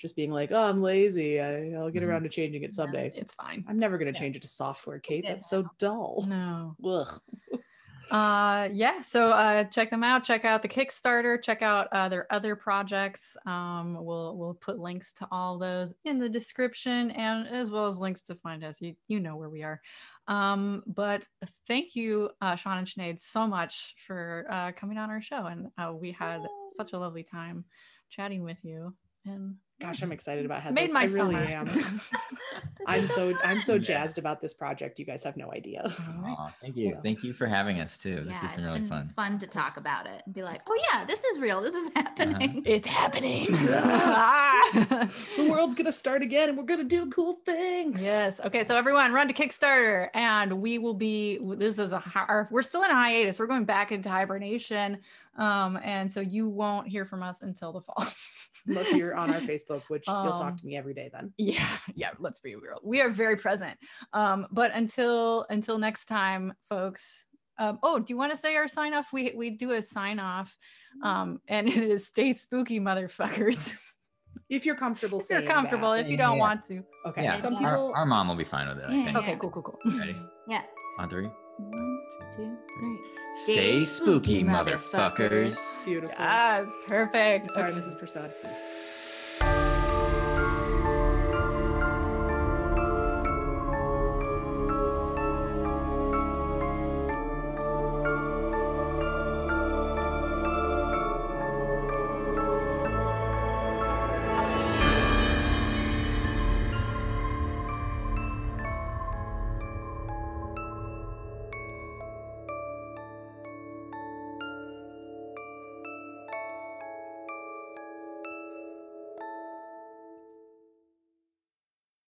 just 0.00 0.16
being 0.16 0.30
like, 0.32 0.50
oh, 0.50 0.64
I'm 0.64 0.80
lazy. 0.80 1.38
I, 1.42 1.72
I'll 1.74 1.90
get 1.90 2.02
Mhm. 2.02 2.08
around 2.08 2.22
to 2.22 2.30
changing 2.30 2.62
it 2.62 2.74
someday. 2.74 3.12
it's 3.14 3.34
fine. 3.34 3.66
I'm 3.68 3.78
never 3.78 3.98
gonna 3.98 4.12
Yeah. 4.12 4.20
change 4.20 4.36
it 4.36 4.42
to 4.42 4.48
software, 4.48 4.98
Kate. 4.98 5.24
good 5.24 5.34
That's 5.34 5.50
so 5.50 5.68
dull. 5.78 6.24
No. 6.26 6.74
Ugh. 6.82 7.20
Uh 8.12 8.68
yeah 8.74 9.00
so 9.00 9.30
uh 9.30 9.64
check 9.64 9.90
them 9.90 10.04
out 10.04 10.22
check 10.22 10.44
out 10.44 10.60
the 10.60 10.68
kickstarter 10.68 11.42
check 11.42 11.62
out 11.62 11.88
uh, 11.92 12.10
their 12.10 12.30
other 12.30 12.54
projects 12.54 13.38
um 13.46 13.96
we'll 14.04 14.36
we'll 14.36 14.52
put 14.52 14.78
links 14.78 15.14
to 15.14 15.26
all 15.32 15.58
those 15.58 15.94
in 16.04 16.18
the 16.18 16.28
description 16.28 17.10
and 17.12 17.48
as 17.48 17.70
well 17.70 17.86
as 17.86 17.98
links 17.98 18.20
to 18.20 18.34
find 18.34 18.62
us 18.64 18.82
you, 18.82 18.94
you 19.08 19.18
know 19.18 19.36
where 19.36 19.48
we 19.48 19.62
are. 19.62 19.80
Um 20.28 20.82
but 20.86 21.26
thank 21.66 21.96
you 21.96 22.28
uh 22.42 22.54
sean 22.54 22.76
and 22.76 22.86
Sinead 22.86 23.18
so 23.18 23.46
much 23.46 23.94
for 24.06 24.46
uh 24.50 24.72
coming 24.72 24.98
on 24.98 25.08
our 25.08 25.22
show 25.22 25.46
and 25.46 25.68
uh, 25.78 25.92
we 25.92 26.12
had 26.12 26.42
such 26.76 26.92
a 26.92 26.98
lovely 26.98 27.22
time 27.22 27.64
chatting 28.10 28.42
with 28.42 28.58
you 28.62 28.94
and 29.24 29.54
Gosh, 29.82 30.00
I'm 30.02 30.12
excited 30.12 30.44
about 30.44 30.62
having 30.62 30.74
made 30.74 30.86
this. 30.86 30.92
my 30.94 31.00
I 31.00 31.04
really 31.06 31.34
summer 31.34 31.44
am. 31.44 31.68
I'm 32.86 33.06
so 33.08 33.34
I'm 33.44 33.60
so 33.60 33.78
jazzed 33.78 34.18
about 34.18 34.40
this 34.40 34.54
project. 34.54 34.98
You 34.98 35.04
guys 35.04 35.22
have 35.24 35.36
no 35.36 35.52
idea. 35.52 35.82
All 35.84 35.90
right. 36.22 36.34
aw, 36.38 36.52
thank 36.60 36.76
you, 36.76 36.90
So- 36.90 37.00
thank 37.02 37.22
you 37.24 37.32
for 37.32 37.46
having 37.46 37.80
us 37.80 37.98
too. 37.98 38.16
This 38.24 38.28
yeah, 38.28 38.32
has 38.32 38.50
been 38.50 38.60
it's 38.60 38.66
really 38.68 38.80
been 38.80 38.88
fun. 38.88 39.12
fun 39.16 39.38
to 39.40 39.46
talk 39.46 39.76
about 39.76 40.06
it 40.06 40.22
and 40.24 40.34
be 40.34 40.42
like, 40.42 40.62
oh 40.68 40.78
yeah, 40.92 41.04
this 41.04 41.24
is 41.24 41.38
real. 41.40 41.60
This 41.60 41.74
is 41.74 41.88
uh-huh. 41.88 42.02
happening. 42.02 42.62
it's 42.66 42.86
happening 42.86 43.46
The 43.52 45.46
world's 45.48 45.74
gonna 45.74 45.92
start 45.92 46.22
again, 46.22 46.48
and 46.48 46.58
we're 46.58 46.64
gonna 46.64 46.84
do 46.84 47.10
cool 47.10 47.34
things. 47.44 48.02
Yes. 48.02 48.40
Okay. 48.40 48.64
So 48.64 48.76
everyone, 48.76 49.12
run 49.12 49.28
to 49.28 49.34
Kickstarter, 49.34 50.08
and 50.14 50.60
we 50.60 50.78
will 50.78 50.94
be. 50.94 51.38
This 51.56 51.78
is 51.78 51.92
a. 51.92 52.02
our- 52.14 52.48
We're 52.50 52.62
still 52.62 52.82
in 52.84 52.90
a 52.90 52.94
hiatus. 52.94 53.38
We're 53.38 53.46
going 53.46 53.64
back 53.64 53.92
into 53.92 54.08
hibernation, 54.08 54.98
um, 55.38 55.78
and 55.82 56.12
so 56.12 56.20
you 56.20 56.48
won't 56.48 56.88
hear 56.88 57.04
from 57.06 57.22
us 57.22 57.42
until 57.42 57.72
the 57.72 57.80
fall. 57.80 58.06
Unless 58.66 58.92
you're 58.92 59.16
on 59.16 59.32
our 59.34 59.40
Facebook, 59.40 59.82
which 59.88 60.04
you'll 60.06 60.14
Um, 60.16 60.38
talk 60.38 60.56
to 60.58 60.66
me 60.66 60.76
every 60.76 60.94
day 60.94 61.10
then. 61.12 61.32
yeah. 61.38 61.66
Yeah. 61.94 62.10
Let's 62.20 62.38
be 62.38 62.54
real. 62.54 62.78
We 62.84 63.00
are 63.00 63.10
very 63.10 63.36
present. 63.36 63.76
Um, 64.12 64.46
but 64.52 64.70
until 64.74 65.46
until 65.50 65.78
next 65.78 66.04
time, 66.06 66.52
folks. 66.68 67.24
Um, 67.58 67.78
oh, 67.82 67.98
do 67.98 68.06
you 68.12 68.16
want 68.16 68.30
to 68.32 68.36
say 68.36 68.56
our 68.56 68.68
sign 68.68 68.94
off? 68.94 69.08
We 69.12 69.32
we 69.36 69.50
do 69.50 69.72
a 69.72 69.82
sign 69.82 70.18
off, 70.18 70.56
um, 71.02 71.40
and 71.48 71.68
it 71.68 71.76
is 71.76 72.06
stay 72.06 72.32
spooky, 72.32 72.80
motherfuckers. 72.80 73.76
If 74.48 74.66
you're 74.66 74.76
comfortable 74.76 75.18
if 75.20 75.28
you're 75.30 75.42
comfortable, 75.42 75.92
that. 75.92 76.00
if 76.04 76.08
you 76.10 76.16
don't 76.16 76.34
yeah. 76.36 76.40
want 76.46 76.64
to. 76.64 76.82
Okay. 77.06 77.22
Yeah, 77.22 77.36
Some 77.36 77.54
people 77.54 77.66
our, 77.94 77.96
our 78.00 78.06
mom 78.06 78.28
will 78.28 78.34
be 78.36 78.44
fine 78.44 78.68
with 78.68 78.78
it. 78.78 78.84
I 78.88 78.92
Yeah. 78.94 79.04
think. 79.04 79.16
Okay. 79.18 79.36
Cool. 79.36 79.50
Cool. 79.50 79.62
Cool. 79.62 79.98
Ready? 79.98 80.16
Yeah. 80.48 80.62
On 80.98 81.08
three. 81.08 81.28
One, 81.70 82.00
two, 82.36 82.56
three. 82.78 82.98
Stay 83.54 83.84
spooky, 83.84 84.44
motherfuckers. 84.44 85.84
beautiful. 85.84 86.14
Yes. 86.18 86.68
Perfect. 86.86 87.44
I'm 87.44 87.54
Sorry, 87.54 87.72
Mrs. 87.72 87.98
Prasad. 87.98 88.32